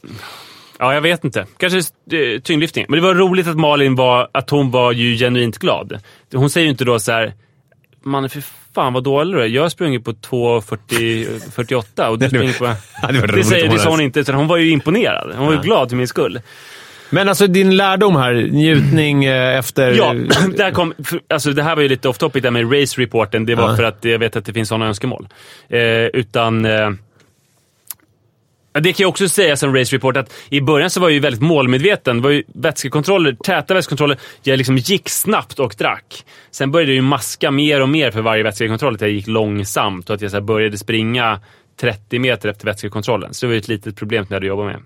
Ja, 0.78 0.94
jag 0.94 1.00
vet 1.00 1.24
inte. 1.24 1.46
Kanske 1.56 1.78
eh, 1.78 2.40
tyngdlyftning. 2.40 2.86
Men 2.88 3.00
det 3.00 3.06
var 3.06 3.14
roligt 3.14 3.46
att 3.46 3.56
Malin 3.56 3.94
var, 3.94 4.28
att 4.32 4.50
hon 4.50 4.70
var 4.70 4.92
ju 4.92 5.16
genuint 5.16 5.58
glad. 5.58 5.98
Hon 6.34 6.50
säger 6.50 6.64
ju 6.64 6.70
inte 6.70 6.84
då 6.84 6.98
så 6.98 7.12
här. 7.12 7.34
Man, 8.04 8.30
för 8.30 8.42
fan 8.76 8.92
vad 8.92 9.04
dålig 9.04 9.34
du 9.36 9.42
är. 9.42 9.46
Jag 9.46 9.62
har 9.62 9.68
sprungit 9.68 10.04
på 10.04 10.12
2.48 10.12 12.06
och 12.06 12.18
du 12.18 12.28
springer 12.28 12.52
på... 12.52 12.64
Ja, 13.02 13.08
det 13.08 13.20
var 13.20 13.26
det, 13.26 13.44
säger, 13.44 13.68
det 13.68 13.78
sa 13.78 13.90
hon 13.90 14.00
inte, 14.00 14.20
utan 14.20 14.34
hon 14.34 14.46
var 14.46 14.56
ju 14.56 14.70
imponerad. 14.70 15.32
Hon 15.36 15.46
var 15.46 15.52
ju 15.54 15.60
glad 15.60 15.88
för 15.90 15.96
min 15.96 16.08
skull. 16.08 16.40
Men 17.10 17.28
alltså 17.28 17.46
din 17.46 17.76
lärdom 17.76 18.16
här, 18.16 18.32
njutning 18.34 19.24
eh, 19.24 19.58
efter... 19.58 19.92
Ja, 19.92 20.14
där 20.56 20.70
kom, 20.70 20.94
alltså 21.30 21.50
det 21.52 21.62
här 21.62 21.74
var 21.76 21.82
ju 21.82 21.88
lite 21.88 22.08
off 22.08 22.18
topic 22.18 22.42
där 22.42 22.50
med 22.50 22.72
race-reporten. 22.72 23.46
Det 23.46 23.54
var 23.54 23.70
Ja. 23.70 23.76
för 23.76 23.82
att 23.82 24.04
jag 24.04 24.18
vet 24.18 24.36
att 24.36 24.44
det 24.44 24.52
finns 24.52 24.68
sådana 24.68 24.86
önskemål. 24.86 25.28
Eh, 25.68 25.80
utan... 26.06 26.64
Eh, 26.64 26.90
det 28.80 28.92
kan 28.92 29.04
jag 29.04 29.08
också 29.08 29.28
säga 29.28 29.56
som 29.56 29.76
race 29.76 29.96
report 29.96 30.16
att 30.16 30.32
i 30.48 30.60
början 30.60 30.90
så 30.90 31.00
var 31.00 31.08
jag 31.08 31.14
ju 31.14 31.20
väldigt 31.20 31.42
målmedveten. 31.42 32.16
Det 32.16 32.22
var 32.22 32.30
ju 32.30 32.42
vätskekontroller, 32.54 33.32
täta 33.32 33.74
vätskekontroller. 33.74 34.18
Jag 34.42 34.56
liksom 34.56 34.76
gick 34.76 35.08
snabbt 35.08 35.58
och 35.58 35.74
drack. 35.78 36.24
Sen 36.50 36.70
började 36.70 36.92
jag 36.92 36.96
ju 36.96 37.02
maska 37.02 37.50
mer 37.50 37.82
och 37.82 37.88
mer 37.88 38.10
för 38.10 38.20
varje 38.22 38.42
vätskekontroll. 38.42 38.94
Att 38.94 39.00
jag 39.00 39.10
gick 39.10 39.26
långsamt 39.26 40.10
och 40.10 40.14
att 40.16 40.22
jag 40.22 40.30
så 40.30 40.40
började 40.40 40.78
springa 40.78 41.40
30 41.80 42.18
meter 42.18 42.48
efter 42.48 42.64
vätskekontrollen. 42.66 43.34
Så 43.34 43.46
det 43.46 43.48
var 43.48 43.54
ju 43.54 43.58
ett 43.58 43.68
litet 43.68 43.96
problem 43.96 44.26
som 44.26 44.34
jag 44.34 44.36
hade 44.36 44.46
jobbat 44.46 44.66
med. 44.66 44.80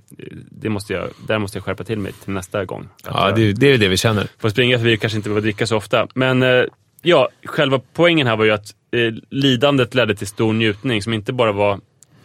Det 0.51 0.69
måste 0.69 0.93
jag, 0.93 1.09
där 1.27 1.39
måste 1.39 1.59
jag 1.59 1.65
skärpa 1.65 1.85
till 1.85 1.99
mig 1.99 2.13
till 2.25 2.33
nästa 2.33 2.65
gång. 2.65 2.89
Att 3.05 3.15
Ja, 3.15 3.33
det, 3.37 3.53
det 3.53 3.73
är 3.73 3.79
det 3.79 3.89
vi 3.89 3.97
känner. 3.97 4.27
får 4.39 4.49
springa 4.49 4.79
förbi 4.79 4.97
och 4.97 5.01
kanske 5.01 5.17
inte 5.17 5.29
behöver 5.29 5.43
dricka 5.43 5.67
så 5.67 5.77
ofta. 5.77 6.07
Men 6.15 6.43
eh, 6.43 6.65
ja, 7.03 7.29
själva 7.45 7.81
poängen 7.95 8.27
här 8.27 8.37
var 8.37 8.45
ju 8.45 8.51
att 8.51 8.67
eh, 8.93 9.15
lidandet 9.31 9.95
ledde 9.95 10.15
till 10.15 10.27
stor 10.27 10.53
njutning 10.53 11.03
som 11.03 11.13
inte 11.15 11.33
bara 11.33 11.53
var 11.53 11.81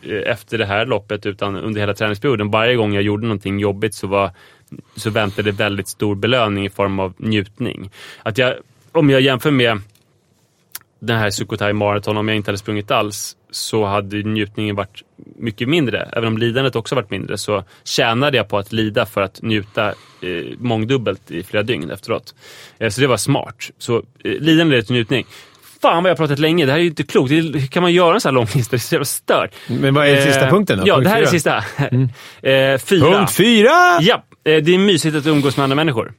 Eh, 0.05 0.31
efter 0.31 0.57
det 0.57 0.65
här 0.65 0.85
loppet 0.85 1.25
utan 1.25 1.55
under 1.55 1.81
hela 1.81 1.93
träningsperioden. 1.93 2.51
Varje 2.51 2.75
gång 2.75 2.93
jag 2.93 3.03
gjorde 3.03 3.23
någonting 3.23 3.59
jobbigt 3.59 3.93
så, 3.93 4.07
var, 4.07 4.31
så 4.95 5.09
väntade 5.09 5.51
väldigt 5.51 5.87
stor 5.87 6.15
belöning 6.15 6.65
i 6.65 6.69
form 6.69 6.99
av 6.99 7.13
njutning. 7.17 7.91
Att 8.23 8.37
jag, 8.37 8.53
om 8.91 9.09
jag 9.09 9.21
jämför 9.21 9.51
med 9.51 9.81
den 10.99 11.17
här 11.17 11.29
Sukhothai 11.29 11.73
Marathon, 11.73 12.17
om 12.17 12.27
jag 12.27 12.37
inte 12.37 12.51
hade 12.51 12.57
sprungit 12.57 12.91
alls, 12.91 13.37
så 13.51 13.85
hade 13.85 14.17
njutningen 14.17 14.75
varit 14.75 15.03
mycket 15.35 15.69
mindre. 15.69 16.09
Även 16.13 16.27
om 16.27 16.37
lidandet 16.37 16.75
också 16.75 16.95
varit 16.95 17.11
mindre 17.11 17.37
så 17.37 17.63
tjänade 17.83 18.37
jag 18.37 18.49
på 18.49 18.57
att 18.57 18.71
lida 18.71 19.05
för 19.05 19.21
att 19.21 19.41
njuta 19.41 19.87
eh, 20.21 20.57
mångdubbelt 20.57 21.31
i 21.31 21.43
flera 21.43 21.63
dygn 21.63 21.91
efteråt. 21.91 22.35
Eh, 22.77 22.89
så 22.89 23.01
det 23.01 23.07
var 23.07 23.17
smart. 23.17 23.71
Så 23.77 23.97
eh, 23.97 24.03
lidande 24.23 24.71
leder 24.71 24.81
till 24.81 24.95
njutning. 24.95 25.25
Fan 25.85 26.03
vad 26.03 26.09
jag 26.09 26.15
har 26.15 26.17
pratat 26.17 26.39
länge, 26.39 26.65
det 26.65 26.71
här 26.71 26.79
är 26.79 26.83
ju 26.83 26.89
inte 26.89 27.03
klokt. 27.03 27.29
Det, 27.29 27.35
hur 27.35 27.67
kan 27.67 27.81
man 27.83 27.93
göra 27.93 28.13
en 28.13 28.21
sån 28.21 28.29
här 28.29 28.33
lång 28.33 28.47
lista? 28.55 28.71
Det 28.71 28.77
är 28.77 28.79
så 28.79 28.95
jävla 28.95 29.05
stört. 29.05 29.51
Men 29.67 29.93
vad 29.93 30.07
är 30.07 30.21
sista 30.21 30.41
Eh, 30.45 30.49
punkten 30.49 30.77
då? 30.79 30.83
Ja, 30.87 30.95
Punkt 30.95 31.03
det 31.05 31.09
här 31.09 31.21
är 31.21 31.25
sista. 31.25 31.57
eh, 32.41 32.77
fyra. 32.77 33.11
Punkt 33.11 33.31
fyra! 33.31 33.69
Ja, 34.01 34.23
eh, 34.45 34.63
det 34.63 34.73
är 34.73 34.77
mysigt 34.77 35.15
att 35.15 35.25
umgås 35.27 35.57
med 35.57 35.63
andra 35.63 35.75
människor. 35.75 36.13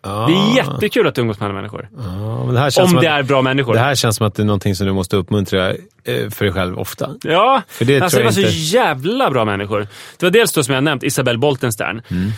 Ah. 0.00 0.26
Det 0.26 0.32
är 0.32 0.56
jättekul 0.56 1.06
att 1.06 1.18
umgås 1.18 1.40
med 1.40 1.46
andra 1.46 1.60
människor. 1.60 1.88
Men 1.92 2.54
det 2.54 2.82
Om 2.82 2.92
det 2.92 2.98
att, 2.98 3.04
är 3.04 3.22
bra 3.22 3.42
människor. 3.42 3.74
Det 3.74 3.80
här 3.80 3.94
känns 3.94 4.16
som 4.16 4.26
att 4.26 4.34
det 4.34 4.42
är 4.42 4.46
någonting 4.46 4.74
som 4.74 4.86
du 4.86 4.92
måste 4.92 5.16
uppmuntra 5.16 5.70
eh, 5.70 5.74
för 6.30 6.44
dig 6.44 6.54
själv 6.54 6.78
ofta. 6.78 7.10
Ja, 7.22 7.62
För 7.68 7.84
det 7.84 8.00
alltså, 8.00 8.18
det 8.18 8.22
var 8.22 8.26
jag 8.28 8.34
så 8.34 8.40
inte- 8.40 8.52
jävla 8.52 9.30
bra 9.30 9.44
människor. 9.44 9.86
Det 10.18 10.26
var 10.26 10.30
dels 10.30 10.52
då 10.52 10.62
som 10.62 10.74
jag 10.74 10.84
nämnt, 10.84 11.02
Isabelle 11.02 11.38
Boltenstern. 11.38 12.02
Mm. 12.10 12.32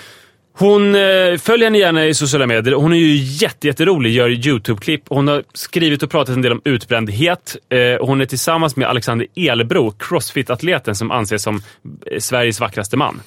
Hon 0.52 0.94
eh, 0.94 1.36
följer 1.38 1.64
henne 1.66 1.78
gärna 1.78 2.06
i 2.06 2.14
sociala 2.14 2.46
medier. 2.46 2.74
Hon 2.74 2.92
är 2.92 2.96
ju 2.96 3.14
jätte, 3.16 3.66
jätterolig, 3.66 4.10
gör 4.12 4.28
YouTube-klipp. 4.30 5.02
Hon 5.08 5.28
har 5.28 5.42
skrivit 5.54 6.02
och 6.02 6.10
pratat 6.10 6.34
en 6.34 6.42
del 6.42 6.52
om 6.52 6.60
utbrändhet. 6.64 7.56
Eh, 7.68 8.06
hon 8.06 8.20
är 8.20 8.26
tillsammans 8.26 8.76
med 8.76 8.88
Alexander 8.88 9.26
Elbro, 9.36 9.90
crossfit-atleten 9.98 10.94
som 10.94 11.10
anses 11.10 11.42
som 11.42 11.62
eh, 12.10 12.18
Sveriges 12.18 12.60
vackraste 12.60 12.96
man. 12.96 13.22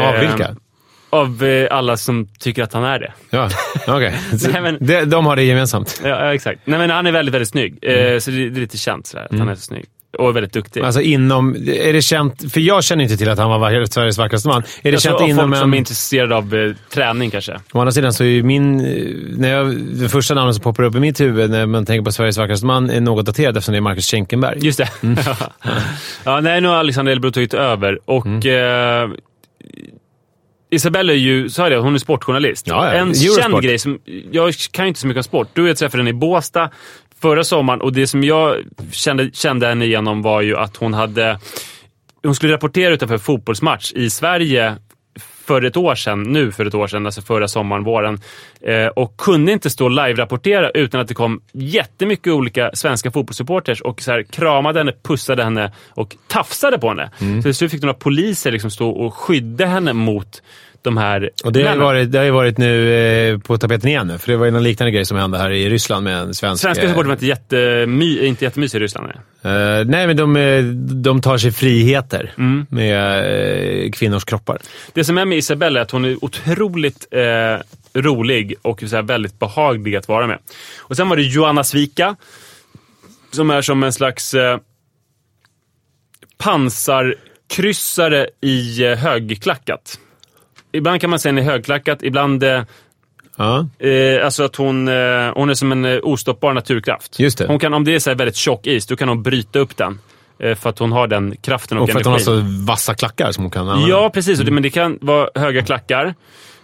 Av 0.00 0.18
vilka? 0.20 0.56
Av 1.10 1.44
alla 1.70 1.96
som 1.96 2.28
tycker 2.38 2.62
att 2.62 2.72
han 2.72 2.84
är 2.84 2.98
det. 2.98 3.12
Ja, 3.30 3.48
okej. 3.86 4.14
Men- 4.62 4.78
de, 4.80 5.04
de 5.04 5.26
har 5.26 5.36
det 5.36 5.42
gemensamt. 5.44 6.00
Ja, 6.04 6.34
exakt. 6.34 6.60
Nej, 6.64 6.78
men 6.78 6.90
han 6.90 7.06
är 7.06 7.12
väldigt, 7.12 7.34
väldigt 7.34 7.48
snygg. 7.48 7.78
Eh, 7.84 8.18
så 8.18 8.30
det, 8.30 8.36
det 8.50 8.58
är 8.58 8.60
lite 8.60 8.78
känt 8.78 9.06
sådär, 9.06 9.26
att 9.30 9.38
han 9.38 9.48
är 9.48 9.54
så 9.54 9.60
snygg. 9.60 9.84
Och 10.18 10.36
väldigt 10.36 10.52
duktig. 10.52 10.80
Alltså 10.80 11.00
inom... 11.00 11.54
Är 11.66 11.92
det 11.92 12.02
känt... 12.02 12.52
För 12.52 12.60
jag 12.60 12.84
känner 12.84 13.04
inte 13.04 13.16
till 13.16 13.28
att 13.28 13.38
han 13.38 13.60
var 13.60 13.86
Sveriges 13.86 14.18
vackraste 14.18 14.48
man. 14.48 14.62
Är 14.62 14.66
det 14.82 14.90
jag 14.90 15.00
tror 15.02 15.18
känt 15.18 15.30
inom 15.30 15.44
folk 15.44 15.54
en... 15.54 15.60
som 15.60 15.74
är 15.74 15.78
intresserade 15.78 16.36
av 16.36 16.54
eh, 16.54 16.72
träning 16.94 17.30
kanske. 17.30 17.60
Å 17.72 17.78
andra 17.80 17.92
sidan 17.92 18.12
så 18.12 18.24
är 18.24 18.28
ju 18.28 18.42
min... 18.42 18.80
eh, 18.80 19.38
När 19.38 19.50
jag, 19.50 19.76
det 19.76 20.08
första 20.08 20.34
namnet 20.34 20.54
som 20.54 20.62
poppar 20.62 20.82
upp 20.82 20.94
i 20.94 21.00
mitt 21.00 21.20
huvud 21.20 21.50
när 21.50 21.66
man 21.66 21.86
tänker 21.86 22.04
på 22.04 22.12
Sveriges 22.12 22.38
vackraste 22.38 22.66
man 22.66 22.90
är 22.90 23.00
något 23.00 23.26
daterat 23.26 23.56
eftersom 23.56 23.72
det 23.72 23.78
är 23.78 23.80
Marcus 23.80 24.10
Schenkenberg. 24.10 24.58
Just 24.60 24.78
det. 24.78 24.88
ja, 26.24 26.40
nej, 26.40 26.60
nu 26.60 26.68
har 26.68 26.74
Alexander 26.76 27.12
Elbro 27.12 27.30
tagit 27.30 27.54
över 27.54 27.98
och 28.04 28.46
eh, 28.46 29.10
Isabelle 30.70 31.12
är 31.12 31.16
ju, 31.16 31.48
sa 31.48 31.62
jag 31.62 31.72
det, 31.72 31.78
hon 31.78 31.94
är 31.94 31.98
sportjournalist. 31.98 32.66
Ja, 32.66 32.86
ja. 32.86 32.92
En 32.92 33.08
Eurosport. 33.08 33.42
känd 33.42 33.62
grej 33.62 33.78
som, 33.78 33.98
jag 34.30 34.54
kan 34.72 34.84
ju 34.84 34.88
inte 34.88 35.00
så 35.00 35.06
mycket 35.06 35.18
om 35.18 35.24
sport. 35.24 35.48
Du 35.52 35.62
och 35.62 35.68
jag 35.68 35.76
träffade 35.76 36.00
henne 36.02 36.10
i 36.10 36.12
Båstad 36.12 36.70
förra 37.22 37.44
sommaren 37.44 37.80
och 37.80 37.92
det 37.92 38.06
som 38.06 38.24
jag 38.24 38.56
kände, 38.92 39.30
kände 39.32 39.66
henne 39.66 39.84
igenom 39.84 40.22
var 40.22 40.40
ju 40.40 40.56
att 40.56 40.76
hon 40.76 40.94
hade, 40.94 41.38
hon 42.22 42.34
skulle 42.34 42.52
rapportera 42.52 42.94
utanför 42.94 43.18
fotbollsmatch 43.18 43.92
i 43.92 44.10
Sverige 44.10 44.76
för 45.44 45.64
ett 45.64 45.76
år 45.76 45.94
sedan, 45.94 46.22
nu 46.22 46.52
för 46.52 46.66
ett 46.66 46.74
år 46.74 46.86
sedan, 46.86 47.06
alltså 47.06 47.22
förra 47.22 47.48
sommaren, 47.48 47.84
våren. 47.84 48.18
Eh, 48.60 48.86
och 48.86 49.16
kunde 49.16 49.52
inte 49.52 49.70
stå 49.70 49.88
live-rapportera 49.88 50.70
utan 50.70 51.00
att 51.00 51.08
det 51.08 51.14
kom 51.14 51.40
jättemycket 51.52 52.32
olika 52.32 52.70
svenska 52.74 53.10
fotbollssupporters 53.10 53.80
och 53.80 54.02
så 54.02 54.10
här, 54.10 54.22
kramade 54.22 54.80
henne, 54.80 54.92
pussade 55.02 55.44
henne 55.44 55.72
och 55.90 56.16
tafsade 56.28 56.78
på 56.78 56.88
henne. 56.88 57.10
Så 57.18 57.42
till 57.42 57.54
slut 57.54 57.70
fick 57.70 57.82
några 57.82 57.94
poliser 57.94 58.52
liksom 58.52 58.70
stå 58.70 58.90
och 58.90 59.14
skydda 59.14 59.66
henne 59.66 59.92
mot 59.92 60.42
de 60.82 60.96
här 60.96 61.30
Och 61.44 61.52
det 61.52 61.62
har, 61.68 61.76
varit, 61.76 62.12
det 62.12 62.18
har 62.18 62.24
ju 62.24 62.30
varit 62.30 62.58
nu 62.58 62.94
eh, 62.94 63.38
på 63.38 63.58
tapeten 63.58 63.88
igen 63.88 64.06
nu, 64.06 64.18
för 64.18 64.32
det 64.32 64.36
var 64.36 64.44
ju 64.44 64.50
någon 64.50 64.62
liknande 64.62 64.90
grej 64.90 65.04
som 65.04 65.16
hände 65.16 65.38
här 65.38 65.50
i 65.50 65.70
Ryssland 65.70 66.04
med 66.04 66.16
en 66.18 66.34
svensk... 66.34 66.62
Svenska 66.62 66.82
eh, 66.84 66.88
supportrar 66.88 67.08
var 67.08 67.12
inte, 67.14 67.26
jättemy, 67.26 68.26
inte 68.26 68.44
jättemysiga 68.44 68.80
i 68.80 68.84
Ryssland. 68.84 69.12
Nej. 69.42 69.52
eh, 69.78 69.84
nej, 69.86 70.06
men 70.06 70.16
de, 70.16 70.36
eh, 70.36 70.64
de 71.02 71.20
tar 71.20 71.38
sig 71.38 71.52
friheter 71.52 72.32
Mm. 72.38 72.66
med 72.70 73.18
eh, 73.84 73.90
kvinnors 73.90 74.24
kroppar. 74.24 74.58
Det 74.92 75.04
som 75.04 75.18
är 75.18 75.24
med 75.24 75.38
Isabelle 75.38 75.78
är 75.78 75.82
att 75.82 75.90
hon 75.90 76.04
är 76.04 76.24
otroligt 76.24 77.06
eh, 77.10 77.56
rolig 77.94 78.54
och 78.62 78.80
så 78.86 78.96
här 78.96 79.02
väldigt 79.02 79.38
behaglig 79.38 79.96
att 79.96 80.08
vara 80.08 80.26
med. 80.26 80.38
Och 80.78 80.96
Sen 80.96 81.08
var 81.08 81.16
det 81.16 81.22
Joanna 81.22 81.64
Svika, 81.64 82.16
som 83.32 83.50
är 83.50 83.62
som 83.62 83.82
en 83.82 83.92
slags 83.92 84.34
eh, 84.34 84.58
pansarkryssare 86.38 88.26
i 88.40 88.84
eh, 88.84 88.98
högklackat. 88.98 89.98
Ibland 90.72 91.00
kan 91.00 91.10
man 91.10 91.18
säga 91.18 91.30
att 91.30 91.36
den 91.36 91.46
är 91.46 91.50
högklackat, 91.50 92.02
ibland 92.02 92.44
Ja, 93.36 93.68
Eh, 93.78 94.24
alltså 94.24 94.42
att 94.42 94.56
hon, 94.56 94.88
eh, 94.88 94.94
hon 95.34 95.50
är 95.50 95.54
som 95.54 95.72
en 95.72 95.84
eh, 95.84 95.98
ostoppbar 96.02 96.52
naturkraft. 96.52 97.20
Just 97.20 97.38
det. 97.38 97.46
Hon 97.46 97.58
kan, 97.58 97.74
om 97.74 97.84
det 97.84 97.94
är 97.94 97.98
så 97.98 98.10
här 98.10 98.16
väldigt 98.16 98.36
tjock 98.36 98.66
is, 98.66 98.86
då 98.86 98.96
kan 98.96 99.08
hon 99.08 99.22
bryta 99.22 99.58
upp 99.58 99.76
den. 99.76 99.98
Eh, 100.38 100.54
för 100.54 100.70
att 100.70 100.78
hon 100.78 100.92
har 100.92 101.06
den 101.06 101.36
kraften 101.36 101.78
och, 101.78 101.84
och 101.84 101.90
för 101.90 101.98
att 101.98 102.04
hon 102.04 102.12
har 102.12 102.20
så 102.20 102.42
vassa 102.66 102.94
klackar 102.94 103.32
som 103.32 103.44
hon 103.44 103.50
kan 103.50 103.68
använda. 103.68 103.88
Ja, 103.88 104.10
precis. 104.14 104.38
Det, 104.38 104.50
men 104.50 104.62
det 104.62 104.70
kan 104.70 104.98
vara 105.00 105.28
höga 105.34 105.62
klackar. 105.62 106.14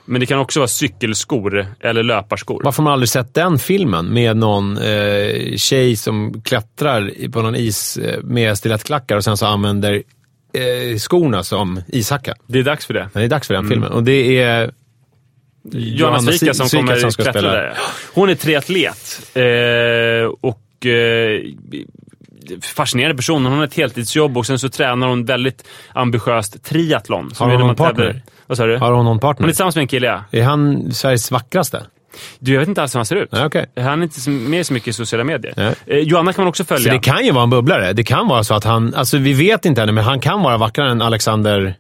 Men 0.04 0.20
det 0.20 0.26
kan 0.26 0.38
också 0.38 0.60
vara 0.60 0.68
cykelskor 0.68 1.66
eller 1.80 2.02
löparskor. 2.02 2.60
Varför 2.64 2.82
har 2.82 2.84
man 2.84 2.92
aldrig 2.92 3.08
sett 3.08 3.34
den 3.34 3.58
filmen 3.58 4.06
med 4.06 4.36
någon 4.36 4.78
eh, 4.78 5.56
tjej 5.56 5.96
som 5.96 6.42
klättrar 6.42 7.28
på 7.32 7.42
någon 7.42 7.56
is 7.56 7.98
med 8.22 8.58
stilettklackar 8.58 9.16
och 9.16 9.24
sen 9.24 9.36
så 9.36 9.46
använder 9.46 10.02
eh, 10.52 10.96
skorna 10.98 11.42
som 11.44 11.80
ishacka? 11.88 12.34
Det 12.46 12.58
är 12.58 12.62
dags 12.62 12.86
för 12.86 12.94
det. 12.94 13.08
Det 13.12 13.22
är 13.22 13.28
dags 13.28 13.46
för 13.46 13.54
den 13.54 13.68
filmen. 13.68 13.92
Och 13.92 14.02
det 14.02 14.38
är 14.42 14.70
Johanna 15.72 16.18
Svika 16.32 16.54
som 16.54 16.68
Svika 16.68 16.82
kommer 16.86 16.98
som 16.98 17.12
ska 17.12 17.22
spela. 17.22 17.50
där. 17.52 17.78
Hon 18.14 18.28
är 18.30 18.34
triatlet. 18.34 19.20
Eh, 19.34 20.30
och 20.40 20.86
eh, 20.86 21.40
fascinerande 22.62 23.16
person. 23.16 23.46
Hon 23.46 23.58
har 23.58 23.64
ett 23.64 23.74
heltidsjobb 23.74 24.38
och 24.38 24.46
sen 24.46 24.58
så 24.58 24.68
tränar 24.68 25.08
hon 25.08 25.24
väldigt 25.24 25.64
ambitiöst 25.92 26.64
triathlon. 26.64 27.34
som 27.34 27.50
Har 27.50 27.56
hon 27.56 27.66
någon 27.66 27.76
tävlar- 27.76 27.94
partner? 27.94 28.22
Vad 28.46 28.58
sa 28.58 28.66
du? 28.66 28.76
Har 28.76 28.92
hon 28.92 28.96
någon 29.04 29.06
Hon 29.06 29.16
är 29.16 29.20
partner? 29.20 29.46
tillsammans 29.48 29.74
med 29.76 29.82
en 29.82 29.88
kille, 29.88 30.06
ja. 30.06 30.24
Är 30.38 30.42
han 30.42 30.92
Sveriges 30.92 31.30
vackraste? 31.30 31.82
Du, 32.38 32.52
jag 32.52 32.58
vet 32.60 32.68
inte 32.68 32.82
alls 32.82 32.94
hur 32.94 32.98
han 32.98 33.06
ser 33.06 33.16
ut. 33.16 33.28
Okej. 33.32 33.66
Han 33.76 33.98
är 33.98 34.02
inte 34.02 34.20
så- 34.20 34.30
med 34.30 34.66
så 34.66 34.72
mycket 34.72 34.88
i 34.88 34.92
sociala 34.92 35.24
medier. 35.24 35.54
Nej. 35.56 35.74
Eh, 35.86 35.98
Joanna 35.98 36.32
kan 36.32 36.42
man 36.44 36.48
också 36.48 36.64
Så 36.64 36.66
följa. 36.74 36.92
det 36.92 36.98
kan 36.98 37.24
ju 37.24 37.32
vara 37.32 37.42
en 37.44 37.50
bubblare. 37.50 37.92
Det 37.92 38.04
kan 38.04 38.28
vara 38.28 38.44
så 38.44 38.54
att 38.54 38.64
han, 38.64 38.94
alltså 38.94 39.18
vi 39.18 39.32
vet 39.32 39.64
inte 39.64 39.82
ännu, 39.82 39.92
men 39.92 40.04
han 40.04 40.20
kan 40.20 40.42
vara 40.42 40.56
vackrare 40.56 40.90
än 40.90 41.02
Alexander... 41.02 41.74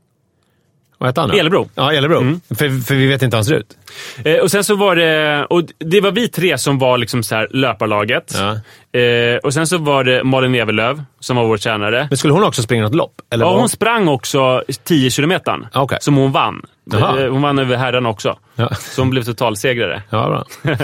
Vad 1.00 1.08
heter 1.08 1.20
han? 1.22 1.30
då? 1.30 1.36
Elebro. 1.36 1.68
Ja, 1.74 1.92
Elebro. 1.92 2.18
Mm. 2.20 2.40
För, 2.48 2.84
för 2.84 2.94
vi 2.94 3.06
vet 3.06 3.22
inte 3.22 3.36
hur 3.36 3.38
han 3.38 3.44
ser 3.44 3.54
ut. 3.54 3.76
Eh, 4.24 4.34
och 4.36 4.50
sen 4.50 4.64
så 4.64 4.74
var 4.76 4.96
det, 4.96 5.46
och 5.50 5.62
det 5.78 6.00
var 6.00 6.10
vi 6.10 6.28
tre 6.28 6.58
som 6.58 6.78
var 6.78 6.98
liksom 6.98 7.22
så 7.22 7.34
här 7.34 7.48
löparlaget. 7.50 8.34
Ja. 8.38 9.00
Eh, 9.00 9.36
och 9.36 9.54
sen 9.54 9.66
så 9.66 9.78
var 9.78 10.04
det 10.04 10.24
Malin 10.24 10.54
Evelöv 10.54 11.02
som 11.20 11.36
var 11.36 11.44
vår 11.44 11.56
tränare. 11.56 12.06
Men 12.10 12.18
skulle 12.18 12.32
hon 12.32 12.44
också 12.44 12.62
springa 12.62 12.82
något 12.82 12.94
lopp? 12.94 13.12
Eller 13.30 13.44
Ja, 13.44 13.50
var- 13.52 13.58
hon 13.60 13.68
sprang 13.68 14.08
också 14.08 14.62
10 14.84 15.10
kilometern. 15.10 15.66
Okej. 15.74 15.98
Som 16.00 16.16
hon 16.16 16.32
vann. 16.32 16.62
Jaha. 16.92 17.24
Eh, 17.24 17.30
Hon 17.32 17.42
vann 17.42 17.58
över 17.58 17.76
herrarna 17.76 18.08
också. 18.08 18.38
Ja. 18.58 18.74
Så 18.74 19.02
hon 19.02 19.10
blev 19.10 19.22
totalsegrare. 19.22 20.02
Ja, 20.10 20.28
bra. 20.28 20.74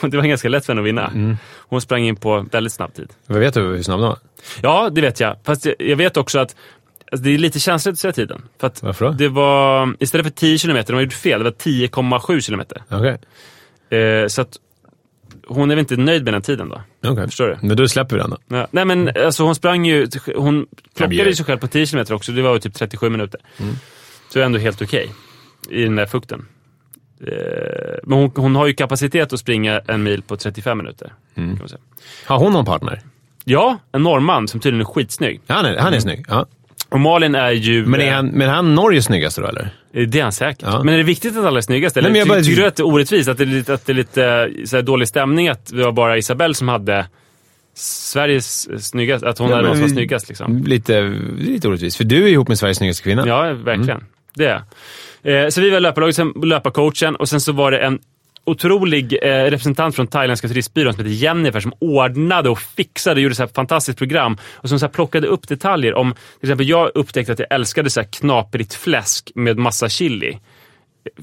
Det 0.10 0.16
var 0.16 0.24
ganska 0.24 0.48
lätt 0.48 0.66
för 0.66 0.72
henne 0.72 0.80
att 0.80 0.86
vinna. 0.86 1.06
Mm. 1.06 1.36
Hon 1.58 1.80
sprang 1.80 2.02
in 2.02 2.16
på 2.16 2.46
väldigt 2.52 2.72
snabb 2.72 2.94
tid. 2.94 3.12
Jag 3.26 3.38
vet 3.38 3.54
du 3.54 3.60
hur 3.60 3.82
snabb 3.82 4.00
de 4.00 4.08
var? 4.08 4.18
Ja, 4.62 4.90
det 4.90 5.00
vet 5.00 5.20
jag. 5.20 5.36
Fast 5.44 5.66
jag- 5.78 5.96
vet 5.96 6.16
också 6.16 6.38
att 6.38 6.56
alltså, 7.12 7.24
det 7.24 7.30
är 7.34 7.38
lite 7.38 7.60
känsligt 7.60 7.92
att 7.92 7.98
säga 7.98 8.12
tiden. 8.12 8.42
För 8.60 8.66
att 8.66 8.82
Varför 8.82 9.04
då? 9.04 9.12
Det 9.12 9.28
var, 9.28 9.94
istället 9.98 10.26
för 10.26 10.30
10 10.32 10.58
kilometer, 10.58 10.92
de 10.92 10.96
har 10.96 11.02
gjort 11.02 11.12
fel, 11.12 11.38
det 11.38 11.44
var 11.44 11.50
10,7 11.50 12.40
kilometer. 12.40 12.82
Okej. 12.90 13.18
Eh, 14.00 14.26
så 14.26 14.42
att 14.42 14.56
hon 15.46 15.70
är 15.70 15.74
väl 15.74 15.80
inte 15.80 15.96
nöjd 15.96 16.24
med 16.24 16.34
den 16.34 16.42
tiden 16.42 16.68
då. 16.68 16.82
Okej. 17.10 17.26
Förstår 17.26 17.46
du? 17.46 17.66
Men 17.66 17.76
då 17.76 17.88
släpper 17.88 18.16
vi 18.16 18.22
den 18.22 18.30
då. 18.30 18.38
Ja. 18.48 18.66
Nej 18.70 18.84
men 18.84 19.10
alltså 19.24 19.42
hon 19.44 19.54
sprang 19.54 19.86
ju, 19.86 20.08
hon 20.36 20.66
ju 21.10 21.34
sig 21.34 21.44
själv 21.44 21.58
på 21.58 21.66
10 21.66 21.86
kilometer 21.86 22.14
också, 22.14 22.32
det 22.32 22.42
var 22.42 22.54
ju 22.54 22.60
typ 22.60 22.74
37 22.74 23.10
minuter. 23.10 23.40
Mm. 23.58 23.74
Så 24.28 24.38
det 24.38 24.42
är 24.42 24.46
ändå 24.46 24.58
helt 24.58 24.82
okej 24.82 25.10
i 25.70 25.82
den 25.82 25.96
där 25.96 26.06
fukten. 26.06 26.46
Eh, 27.26 27.32
men 28.04 28.18
hon, 28.18 28.30
hon 28.36 28.56
har 28.56 28.66
ju 28.66 28.72
kapacitet 28.74 29.32
att 29.32 29.40
springa 29.40 29.80
en 29.86 30.02
mil 30.02 30.22
på 30.22 30.36
35 30.36 30.78
minuter. 30.78 31.12
Mm. 31.34 31.58
Har 32.26 32.38
hon 32.38 32.52
någon 32.52 32.64
partner? 32.64 33.00
Ja, 33.44 33.78
en 33.92 34.02
norrman 34.02 34.48
som 34.48 34.60
tydligen 34.60 34.80
är 34.80 34.84
skitsnygg. 34.92 35.40
Han 35.46 35.64
är, 35.66 35.76
han 35.76 35.94
är 35.94 36.00
snygg. 36.00 36.24
Ja. 36.28 36.46
Och 36.88 37.00
Malin 37.00 37.34
är 37.34 37.50
ju... 37.50 37.86
Men 37.86 38.00
är 38.00 38.06
eh, 38.06 38.12
han, 38.14 38.26
men 38.26 38.48
är 38.48 38.52
han 38.52 38.74
Norges 38.74 39.04
snyggaste 39.04 39.40
då, 39.40 39.46
eller? 39.46 39.70
Det 39.92 40.18
är 40.18 40.22
han 40.22 40.32
säkert. 40.32 40.62
Ja. 40.62 40.82
Men 40.84 40.94
är 40.94 40.98
det 40.98 41.04
viktigt 41.04 41.36
att 41.36 41.44
alla 41.44 41.58
är 41.58 41.62
snyggast? 41.62 41.96
Eller 41.96 42.10
Nej, 42.10 42.12
men 42.12 42.18
jag 42.18 42.26
ty- 42.26 42.30
bara- 42.30 42.42
tycker 42.42 42.62
du 42.62 42.68
att 42.68 42.76
det 42.76 42.80
är 42.82 42.86
orättvist? 42.86 43.28
Att 43.28 43.38
det 43.38 43.44
är 43.44 43.46
lite, 43.46 43.74
att 43.74 43.86
det 43.86 43.92
är 43.92 43.94
lite 43.94 44.50
eh, 44.78 44.82
dålig 44.82 45.08
stämning 45.08 45.48
att 45.48 45.66
det 45.66 45.84
var 45.84 45.92
bara 45.92 46.16
Isabelle 46.18 46.54
som 46.54 46.68
hade 46.68 47.06
Sveriges 47.74 48.68
snyggaste, 48.88 49.28
att 49.28 49.38
hon 49.38 49.50
Ja, 49.50 49.56
men 49.56 49.64
någon 49.64 49.74
som 49.74 49.82
var 49.82 49.88
snyggast 49.88 50.28
liksom. 50.28 50.62
Lite, 50.64 51.00
lite 51.38 51.68
orättvist, 51.68 51.96
för 51.96 52.04
du 52.04 52.24
är 52.24 52.28
ihop 52.28 52.48
med 52.48 52.58
Sveriges 52.58 52.78
snyggaste 52.78 53.02
kvinna. 53.02 53.26
Ja, 53.26 53.52
verkligen. 53.52 54.04
Det 54.34 54.46
är 54.46 54.62
eh, 55.22 55.48
Så 55.48 55.60
vi 55.60 55.70
var 55.70 55.80
löparlaget, 55.80 56.16
sen 56.16 56.32
löparcoachen 56.42 57.16
och 57.16 57.28
sen 57.28 57.40
så 57.40 57.52
var 57.52 57.70
det 57.70 57.78
en 57.78 57.98
otrolig 58.44 59.18
eh, 59.22 59.28
representant 59.28 59.96
från 59.96 60.06
thailändska 60.06 60.48
turistbyrån 60.48 60.92
som 60.92 61.04
heter 61.04 61.16
Jennifer 61.16 61.60
som 61.60 61.72
ordnade 61.78 62.50
och 62.50 62.58
fixade 62.58 63.14
och 63.14 63.22
gjorde 63.22 63.34
så 63.34 63.42
här 63.42 63.50
fantastiskt 63.54 63.98
program 63.98 64.38
och 64.52 64.68
som 64.68 64.78
så 64.78 64.86
här 64.86 64.92
plockade 64.92 65.26
upp 65.26 65.48
detaljer 65.48 65.94
om, 65.94 66.14
till 66.40 66.48
exempel 66.48 66.68
jag 66.68 66.90
upptäckte 66.94 67.32
att 67.32 67.38
jag 67.38 67.52
älskade 67.52 67.90
så 67.90 68.00
här 68.00 68.08
knaprigt 68.12 68.74
fläsk 68.74 69.30
med 69.34 69.58
massa 69.58 69.88
chili. 69.88 70.38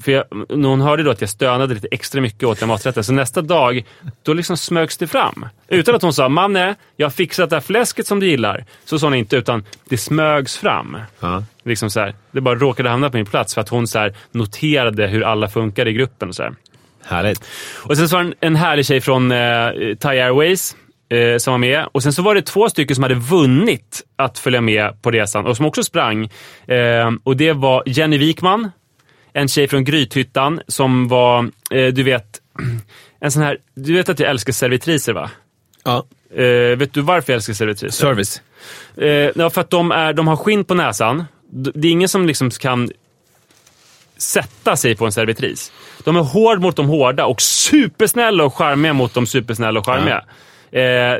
För 0.00 0.12
jag, 0.12 0.24
hon 0.48 0.80
hörde 0.80 1.02
då 1.02 1.10
att 1.10 1.20
jag 1.20 1.30
stönade 1.30 1.74
lite 1.74 1.88
extra 1.90 2.20
mycket 2.20 2.44
åt 2.44 2.60
den 2.60 2.68
maträtten, 2.68 3.04
så 3.04 3.12
nästa 3.12 3.42
dag, 3.42 3.84
då 4.22 4.32
liksom 4.32 4.56
smögs 4.56 4.96
det 4.96 5.06
fram. 5.06 5.46
Utan 5.68 5.94
att 5.94 6.02
hon 6.02 6.12
sa 6.12 6.28
“Manne, 6.28 6.74
jag 6.96 7.06
har 7.06 7.10
fixat 7.10 7.50
det 7.50 7.56
här 7.56 7.60
fläsket 7.60 8.06
som 8.06 8.20
du 8.20 8.26
gillar”. 8.26 8.64
Så 8.84 8.98
sa 8.98 9.06
hon 9.06 9.14
inte, 9.14 9.36
utan 9.36 9.64
det 9.88 9.98
smögs 9.98 10.58
fram. 10.58 10.96
Ja. 11.20 11.44
Liksom 11.64 11.90
så 11.90 12.00
här, 12.00 12.14
det 12.30 12.40
bara 12.40 12.54
råkade 12.54 12.88
hamna 12.88 13.10
på 13.10 13.16
min 13.16 13.26
plats 13.26 13.54
för 13.54 13.60
att 13.60 13.68
hon 13.68 13.86
så 13.86 13.98
här 13.98 14.14
noterade 14.32 15.06
hur 15.06 15.22
alla 15.22 15.48
funkar 15.48 15.88
i 15.88 15.92
gruppen. 15.92 16.28
Och, 16.28 16.34
så 16.34 16.42
här. 16.42 16.54
Härligt. 17.04 17.44
och 17.84 17.96
sen 17.96 18.08
så 18.08 18.16
var 18.16 18.24
det 18.24 18.28
en, 18.28 18.34
en 18.40 18.56
härlig 18.56 18.86
tjej 18.86 19.00
från 19.00 19.32
eh, 19.32 19.70
Thai 20.00 20.20
Airways 20.20 20.76
eh, 21.08 21.38
som 21.38 21.52
var 21.52 21.58
med. 21.58 21.86
Och 21.92 22.02
sen 22.02 22.12
så 22.12 22.22
var 22.22 22.34
det 22.34 22.42
två 22.42 22.68
stycken 22.68 22.94
som 22.94 23.02
hade 23.02 23.14
vunnit 23.14 24.02
att 24.16 24.38
följa 24.38 24.60
med 24.60 25.02
på 25.02 25.10
resan 25.10 25.46
och 25.46 25.56
som 25.56 25.66
också 25.66 25.82
sprang. 25.82 26.30
Eh, 26.66 27.10
och 27.24 27.36
det 27.36 27.52
var 27.52 27.82
Jenny 27.86 28.18
Wikman, 28.18 28.70
en 29.32 29.48
tjej 29.48 29.68
från 29.68 29.84
Grythyttan 29.84 30.60
som 30.68 31.08
var, 31.08 31.50
eh, 31.70 31.86
du 31.86 32.02
vet, 32.02 32.40
en 33.20 33.30
sån 33.30 33.42
här, 33.42 33.58
du 33.74 33.94
vet 33.94 34.08
att 34.08 34.20
jag 34.20 34.30
älskar 34.30 34.52
servitriser 34.52 35.12
va? 35.12 35.30
Ja. 35.84 36.06
Eh, 36.34 36.76
vet 36.76 36.94
du 36.94 37.00
varför 37.00 37.32
jag 37.32 37.36
älskar 37.36 37.54
servitriser? 37.54 38.06
Service. 38.06 38.42
Eh, 38.96 39.08
ja, 39.08 39.50
för 39.50 39.60
att 39.60 39.70
de, 39.70 39.92
är, 39.92 40.12
de 40.12 40.28
har 40.28 40.36
skinn 40.36 40.64
på 40.64 40.74
näsan. 40.74 41.24
Det 41.50 41.88
är 41.88 41.92
ingen 41.92 42.08
som 42.08 42.26
liksom 42.26 42.50
kan 42.50 42.90
sätta 44.16 44.76
sig 44.76 44.96
på 44.96 45.06
en 45.06 45.12
servitris. 45.12 45.72
De 46.04 46.16
är 46.16 46.22
hård 46.22 46.60
mot 46.60 46.76
de 46.76 46.88
hårda 46.88 47.26
och 47.26 47.42
supersnälla 47.42 48.44
och 48.44 48.54
charmiga 48.54 48.92
mot 48.92 49.14
de 49.14 49.26
supersnälla 49.26 49.80
och 49.80 49.86
charmiga. 49.86 50.24
Eh, 50.70 51.16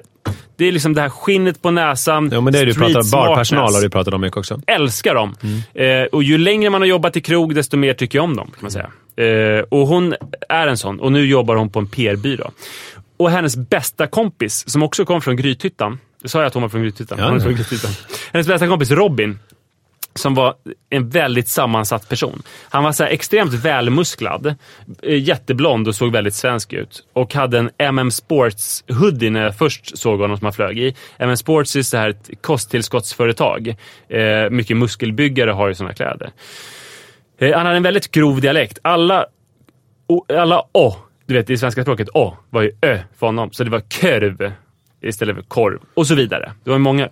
det 0.56 0.64
är 0.64 0.72
liksom 0.72 0.94
det 0.94 1.00
här 1.00 1.08
skinnet 1.08 1.62
på 1.62 1.70
näsan. 1.70 2.30
Ja, 2.32 2.40
men 2.40 2.52
det 2.52 2.58
är 2.58 2.66
du 2.66 2.74
pratar, 2.74 3.12
barpersonal 3.12 3.74
har 3.74 3.80
du 3.80 3.90
pratat 3.90 4.14
om 4.14 4.20
mycket 4.20 4.36
också. 4.36 4.60
Älskar 4.66 5.14
dem. 5.14 5.34
Eh, 5.74 6.02
och 6.12 6.22
ju 6.22 6.38
längre 6.38 6.70
man 6.70 6.80
har 6.80 6.86
jobbat 6.88 7.16
i 7.16 7.20
krog, 7.20 7.54
desto 7.54 7.76
mer 7.76 7.94
tycker 7.94 8.18
jag 8.18 8.24
om 8.24 8.36
dem. 8.36 8.46
Kan 8.46 8.58
man 8.60 8.70
säga. 8.70 8.90
Eh, 9.16 9.64
och 9.68 9.86
hon 9.86 10.14
är 10.48 10.66
en 10.66 10.76
sån 10.76 11.00
och 11.00 11.12
nu 11.12 11.26
jobbar 11.26 11.56
hon 11.56 11.70
på 11.70 11.78
en 11.78 11.86
PR-byrå. 11.86 12.50
Och 13.16 13.30
hennes 13.30 13.56
bästa 13.56 14.06
kompis, 14.06 14.68
som 14.68 14.82
också 14.82 15.04
kom 15.04 15.20
från 15.20 15.36
Grythyttan. 15.36 15.98
Sa 16.24 16.38
jag 16.38 16.46
att 16.46 16.54
hon 16.54 16.62
var 16.62 16.68
från 16.68 16.82
Grythyttan. 16.82 17.18
Ja, 17.18 17.24
hon 17.24 17.34
är 17.34 17.38
ja. 17.38 17.44
från 17.44 17.54
Grythyttan. 17.54 17.90
Hennes 18.32 18.46
bästa 18.46 18.68
kompis 18.68 18.90
Robin, 18.90 19.38
som 20.18 20.34
var 20.34 20.54
en 20.90 21.08
väldigt 21.08 21.48
sammansatt 21.48 22.08
person. 22.08 22.42
Han 22.68 22.84
var 22.84 22.92
så 22.92 23.04
extremt 23.04 23.52
välmusklad, 23.54 24.54
eh, 25.02 25.22
jätteblond 25.22 25.88
och 25.88 25.94
såg 25.94 26.12
väldigt 26.12 26.34
svensk 26.34 26.72
ut. 26.72 27.04
Och 27.12 27.34
hade 27.34 27.58
en 27.58 27.70
MM 27.78 28.10
Sports 28.10 28.84
hoodie 28.88 29.30
när 29.30 29.42
jag 29.42 29.56
först 29.56 29.98
såg 29.98 30.20
honom 30.20 30.36
som 30.36 30.44
han 30.44 30.52
flög 30.52 30.78
i. 30.78 30.94
MM 31.18 31.36
Sports 31.36 31.76
är 31.76 31.82
så 31.82 31.96
här 31.96 32.08
ett 32.08 32.30
kosttillskottsföretag. 32.40 33.76
Eh, 34.08 34.50
mycket 34.50 34.76
muskelbyggare 34.76 35.50
har 35.50 35.68
ju 35.68 35.74
såna 35.74 35.92
kläder. 35.92 36.30
Eh, 37.38 37.56
han 37.56 37.66
hade 37.66 37.76
en 37.76 37.82
väldigt 37.82 38.10
grov 38.10 38.40
dialekt. 38.40 38.78
Alla, 38.82 39.26
o, 40.06 40.24
alla 40.28 40.62
å, 40.72 40.96
du 41.26 41.34
vet 41.34 41.50
i 41.50 41.58
svenska 41.58 41.82
språket, 41.82 42.08
å 42.14 42.36
var 42.50 42.62
ju 42.62 42.72
ö 42.82 42.98
för 43.18 43.26
honom. 43.26 43.52
Så 43.52 43.64
det 43.64 43.70
var 43.70 43.80
körv 43.80 44.52
istället 45.00 45.36
för 45.36 45.42
korv. 45.42 45.78
Och 45.94 46.06
så 46.06 46.14
vidare. 46.14 46.52
Det 46.64 46.70
var 46.70 46.78
många 46.78 47.08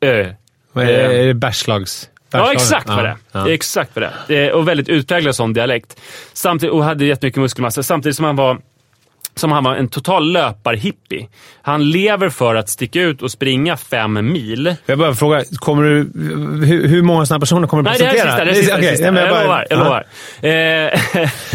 ö. 0.00 0.34
Vad 0.72 0.84
Är, 0.84 0.90
är 0.90 1.26
det 1.26 1.34
Bergslags... 1.34 2.10
Ja, 2.30 2.52
exakt 2.52 2.88
vad 2.88 3.04
det. 3.04 3.16
Ja. 3.32 3.40
Det 3.40 3.50
är 3.50 3.54
exakt 3.54 3.90
vad 3.94 4.08
det 4.28 4.36
är. 4.36 4.52
Och 4.52 4.68
väldigt 4.68 4.88
utpräglad 4.88 5.34
sån 5.34 5.52
dialekt. 5.52 6.00
Samtidigt, 6.32 6.72
och 6.72 6.84
hade 6.84 7.04
jättemycket 7.04 7.40
muskelmassa. 7.40 7.82
Samtidigt 7.82 8.16
som 8.16 8.24
han 8.24 8.36
var 8.36 8.58
som 9.34 9.52
han 9.52 9.64
var 9.64 9.76
en 9.76 9.88
total 9.88 10.32
löparhippie. 10.32 11.28
Han 11.62 11.90
lever 11.90 12.28
för 12.28 12.54
att 12.54 12.68
sticka 12.68 13.00
ut 13.00 13.22
och 13.22 13.30
springa 13.30 13.76
fem 13.76 14.32
mil. 14.32 14.74
Jag 14.86 14.98
bara 14.98 15.14
fråga, 15.14 15.42
kommer 15.58 15.82
du, 15.82 15.96
hur, 16.66 16.88
hur 16.88 17.02
många 17.02 17.26
sådana 17.26 17.40
personer 17.40 17.66
kommer 17.68 17.82
du 17.82 17.90
Nej, 17.90 17.98
det 17.98 18.04
här 18.04 18.12
presentera? 18.12 18.50
är 18.50 18.54
sista. 18.54 18.76
Det 18.76 18.80
är 18.80 18.80
sista, 18.80 18.80
det 18.80 18.86
är 18.86 18.90
sista. 18.90 19.04
ja, 19.06 19.12
men 19.12 19.22
jag, 19.24 19.30
bara- 19.34 19.42
lovar. 19.42 19.66
Jag 19.70 19.78
Ja. 19.78 19.84
lovar. 19.84 20.06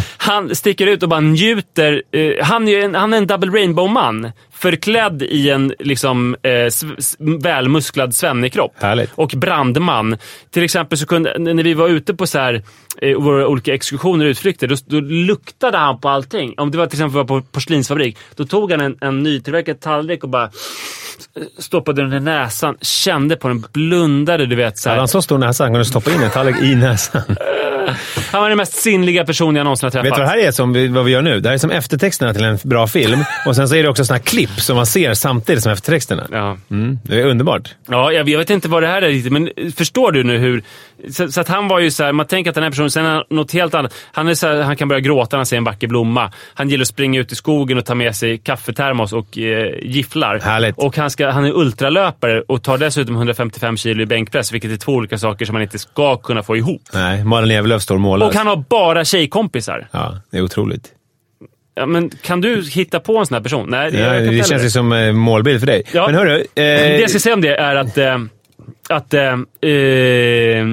Han 0.25 0.55
sticker 0.55 0.87
ut 0.87 1.03
och 1.03 1.09
bara 1.09 1.19
njuter. 1.19 2.03
Eh, 2.11 2.45
han, 2.45 2.67
är 2.67 2.79
en, 2.85 2.95
han 2.95 3.13
är 3.13 3.17
en 3.17 3.27
double 3.27 3.51
rainbow-man. 3.51 4.31
Förklädd 4.53 5.21
i 5.23 5.49
en 5.49 5.73
liksom, 5.79 6.35
eh, 6.43 6.49
sv- 6.49 7.41
välmusklad 7.43 8.15
svennekropp. 8.15 8.73
Härligt. 8.81 9.11
Och 9.15 9.33
brandman. 9.37 10.17
Till 10.51 10.63
exempel 10.63 10.97
så 10.97 11.05
kunde, 11.05 11.39
när 11.39 11.63
vi 11.63 11.73
var 11.73 11.87
ute 11.89 12.13
på 12.13 12.27
så 12.27 12.39
här, 12.39 12.61
eh, 13.01 13.17
våra 13.17 13.47
olika 13.47 13.73
exkursioner 13.73 14.25
och 14.25 14.29
utflykter, 14.29 14.67
då, 14.67 14.75
då 14.85 14.99
luktade 14.99 15.77
han 15.77 15.99
på 15.99 16.09
allting. 16.09 16.53
Om 16.57 16.71
det 16.71 16.77
var 16.77 16.85
till 16.87 16.97
exempel 16.99 17.15
var 17.17 17.25
på 17.25 17.41
porslinsfabrik, 17.51 18.17
då 18.35 18.45
tog 18.45 18.71
han 18.71 18.81
en, 18.81 18.97
en 19.01 19.23
nytillverkad 19.23 19.79
tallrik 19.79 20.23
och 20.23 20.29
bara 20.29 20.49
stoppade 21.59 22.01
den 22.01 22.13
i 22.13 22.19
näsan, 22.19 22.75
kände 22.81 23.35
på 23.35 23.47
den, 23.47 23.65
blundade, 23.73 24.45
du 24.45 24.55
vet. 24.55 24.77
Så 24.77 24.89
Hade 24.89 24.95
här. 24.95 24.99
han 24.99 25.07
så 25.07 25.21
stor 25.21 25.37
näsa? 25.37 25.63
Han 25.63 25.73
kunde 25.73 25.85
stoppa 25.85 26.11
in 26.11 26.21
en 26.21 26.29
tallrik 26.31 26.61
i 26.61 26.75
näsan. 26.75 27.21
Han 28.31 28.41
var 28.41 28.49
den 28.49 28.57
mest 28.57 28.73
sinnliga 28.73 29.25
person 29.25 29.55
jag 29.55 29.63
någonsin 29.63 29.85
har 29.85 29.91
träffat. 29.91 30.05
Vet 30.05 30.13
du 30.15 30.19
vad 30.21 30.27
det 30.27 30.41
här 30.41 30.47
är 30.47 30.51
som 30.51 30.73
vi, 30.73 30.87
vad 30.87 31.05
vi 31.05 31.11
gör 31.11 31.21
nu? 31.21 31.39
Det 31.39 31.49
här 31.49 31.53
är 31.53 31.57
som 31.59 31.71
eftertexterna 31.71 32.33
till 32.33 32.43
en 32.43 32.57
bra 32.63 32.87
film. 32.87 33.19
Och 33.45 33.55
sen 33.55 33.69
så 33.69 33.75
är 33.75 33.83
det 33.83 33.89
också 33.89 34.05
såna 34.05 34.17
här 34.17 34.23
klipp 34.23 34.49
som 34.61 34.75
man 34.75 34.85
ser 34.85 35.13
samtidigt 35.13 35.63
som 35.63 35.71
eftertexterna. 35.71 36.27
Ja, 36.31 36.57
Mm, 36.69 36.99
det 37.03 37.21
är 37.21 37.25
underbart. 37.25 37.75
ja 37.87 38.11
jag, 38.11 38.29
jag 38.29 38.39
vet 38.39 38.49
inte 38.49 38.69
vad 38.69 38.83
det 38.83 38.87
här 38.87 39.01
är 39.01 39.07
riktigt, 39.07 39.33
men 39.33 39.49
förstår 39.77 40.11
du 40.11 40.23
nu 40.23 40.37
hur... 40.37 40.63
Så, 41.11 41.31
så 41.31 41.41
att 41.41 41.47
han 41.47 41.67
var 41.67 41.79
ju 41.79 41.91
så 41.91 42.03
här, 42.03 42.11
man 42.11 42.25
tänker 42.27 42.51
att 42.51 42.55
den 42.55 42.63
här 42.63 42.71
personen, 42.71 42.91
sen 42.91 43.05
är 43.05 43.09
han 43.13 43.23
något 43.29 43.51
helt 43.53 43.73
annat. 43.73 43.93
Han, 44.11 44.27
är 44.27 44.35
så 44.35 44.47
här, 44.47 44.61
han 44.61 44.75
kan 44.75 44.87
börja 44.87 44.99
gråta 44.99 45.35
när 45.35 45.39
han 45.39 45.45
ser 45.45 45.57
en 45.57 45.63
vacker 45.63 45.87
blomma. 45.87 46.31
Han 46.53 46.69
gillar 46.69 46.81
att 46.81 46.87
springa 46.87 47.19
ut 47.19 47.31
i 47.31 47.35
skogen 47.35 47.77
och 47.77 47.85
ta 47.85 47.95
med 47.95 48.15
sig 48.15 48.37
kaffetermos 48.37 49.13
och 49.13 49.37
eh, 49.37 49.73
gifflar. 49.81 50.39
Härligt. 50.39 50.77
Och 50.77 50.97
han, 50.97 51.09
ska, 51.09 51.29
han 51.29 51.45
är 51.45 51.51
ultralöpare 51.51 52.41
och 52.47 52.63
tar 52.63 52.77
dessutom 52.77 53.15
155 53.15 53.77
kilo 53.77 54.03
i 54.03 54.05
bänkpress, 54.05 54.51
vilket 54.51 54.71
är 54.71 54.77
två 54.77 54.91
olika 54.91 55.17
saker 55.17 55.45
som 55.45 55.53
man 55.53 55.61
inte 55.61 55.79
ska 55.79 56.17
kunna 56.17 56.43
få 56.43 56.57
ihop. 56.57 56.81
Nej, 56.93 57.23
Malin 57.23 57.57
Evelöf 57.57 57.81
står 57.83 57.97
mållös. 57.97 58.29
Och 58.29 58.35
han 58.35 58.47
har 58.47 58.63
bara 58.69 59.05
tjejkompisar. 59.05 59.87
Ja, 59.91 60.19
det 60.29 60.37
är 60.37 60.41
otroligt. 60.41 60.91
Ja, 61.75 61.85
men 61.85 62.09
kan 62.09 62.41
du 62.41 62.61
hitta 62.69 62.99
på 62.99 63.17
en 63.17 63.25
sån 63.25 63.35
här 63.35 63.41
person? 63.41 63.69
Nej, 63.69 63.91
det, 63.91 63.99
Ja, 63.99 64.13
det 64.31 64.47
känns 64.47 64.63
ju 64.63 64.69
som 64.69 64.91
eh, 64.91 65.13
målbild 65.13 65.59
för 65.59 65.67
dig. 65.67 65.83
Ja. 65.93 66.05
Men 66.05 66.15
hörru, 66.15 66.35
eh, 66.39 66.43
Det 66.55 66.99
jag 67.01 67.09
ska 67.09 67.19
säga 67.19 67.33
om 67.35 67.41
det 67.41 67.55
är 67.55 67.75
att, 67.75 67.97
eh, 67.97 68.17
att, 68.89 69.13
eh, 69.13 69.23
eh, 69.71 70.67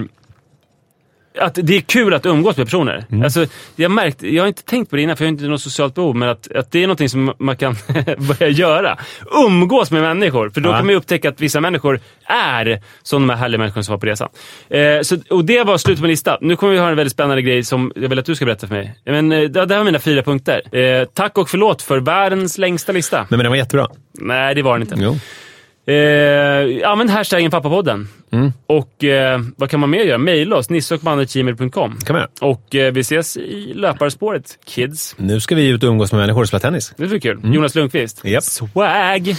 att 1.38 1.54
det 1.62 1.76
är 1.76 1.80
kul 1.80 2.14
att 2.14 2.26
umgås 2.26 2.56
med 2.56 2.66
personer. 2.66 3.04
Mm. 3.10 3.22
Alltså, 3.24 3.46
jag, 3.76 3.90
märkt, 3.90 4.22
jag 4.22 4.42
har 4.42 4.48
inte 4.48 4.62
tänkt 4.62 4.90
på 4.90 4.96
det 4.96 5.02
innan, 5.02 5.16
för 5.16 5.24
jag 5.24 5.28
har 5.28 5.32
inte 5.32 5.44
något 5.44 5.60
socialt 5.62 5.94
behov, 5.94 6.16
men 6.16 6.28
att, 6.28 6.52
att 6.52 6.70
det 6.72 6.78
är 6.82 6.86
någonting 6.86 7.08
som 7.08 7.34
man 7.38 7.56
kan 7.56 7.76
börja 8.18 8.48
göra. 8.48 8.98
Umgås 9.46 9.90
med 9.90 10.02
människor, 10.02 10.50
för 10.50 10.60
då 10.60 10.68
Ja. 10.70 10.76
kan 10.76 10.86
man 10.86 10.94
upptäcka 10.94 11.28
att 11.28 11.40
vissa 11.40 11.60
människor 11.60 12.00
är 12.24 12.80
som 13.02 13.22
de 13.22 13.30
här 13.30 13.36
härliga 13.36 13.58
människorna 13.58 13.82
som 13.82 13.92
var 13.92 13.98
på 13.98 14.06
resan. 14.06 14.28
Eh, 14.70 15.00
så, 15.02 15.16
och 15.30 15.44
det 15.44 15.64
var 15.64 15.78
slutet 15.78 15.98
på 15.98 16.02
min 16.02 16.10
lista. 16.10 16.38
Nu 16.40 16.56
kommer 16.56 16.72
vi 16.72 16.78
ha 16.78 16.88
en 16.88 16.96
väldigt 16.96 17.12
spännande 17.12 17.42
grej 17.42 17.64
som 17.64 17.92
jag 17.96 18.08
vill 18.08 18.18
att 18.18 18.24
du 18.26 18.34
ska 18.34 18.44
berätta 18.44 18.66
för 18.66 18.74
mig. 18.74 18.94
Men, 19.04 19.32
eh, 19.32 19.38
det, 19.40 19.48
det 19.48 19.74
här 19.74 19.78
var 19.78 19.84
mina 19.84 19.98
fyra 19.98 20.22
punkter. 20.22 20.76
Eh, 20.76 21.04
tack 21.04 21.38
och 21.38 21.50
förlåt 21.50 21.82
för 21.82 21.98
världens 22.00 22.58
längsta 22.58 22.92
lista. 22.92 23.16
nej, 23.18 23.26
men 23.30 23.38
den 23.38 23.48
var 23.50 23.56
jättebra. 23.56 23.88
Nej, 24.12 24.54
det 24.54 24.62
var 24.62 24.78
den 24.78 24.82
inte. 24.82 24.94
Jo. 24.98 25.16
Eh, 25.90 26.90
använd 26.90 27.10
hashtaggen 27.10 27.50
pappapodden. 27.50 28.08
Mm. 28.32 28.52
Och 28.66 29.04
eh, 29.04 29.40
vad 29.56 29.70
kan 29.70 29.80
man 29.80 29.90
mer 29.90 30.04
göra? 30.04 30.18
Maila 30.18 30.56
oss, 30.56 30.70
nisseochmannet.gmail.com. 30.70 31.98
Och 32.40 32.74
eh, 32.74 32.92
vi 32.92 33.00
ses 33.00 33.36
i 33.36 33.72
löparspåret, 33.74 34.58
kids. 34.64 35.14
Nu 35.18 35.40
ska 35.40 35.54
vi 35.54 35.68
ut 35.68 35.82
och 35.82 35.88
umgås 35.88 36.12
med 36.12 36.20
människor 36.20 36.40
och 36.40 36.48
spela 36.48 36.60
tennis. 36.60 36.94
Det 36.96 37.06
blir 37.06 37.20
kul. 37.20 37.38
Mm. 37.38 37.52
Jonas 37.52 37.74
Lundqvist. 37.74 38.24
Yep. 38.24 38.42
Swag! 38.42 39.34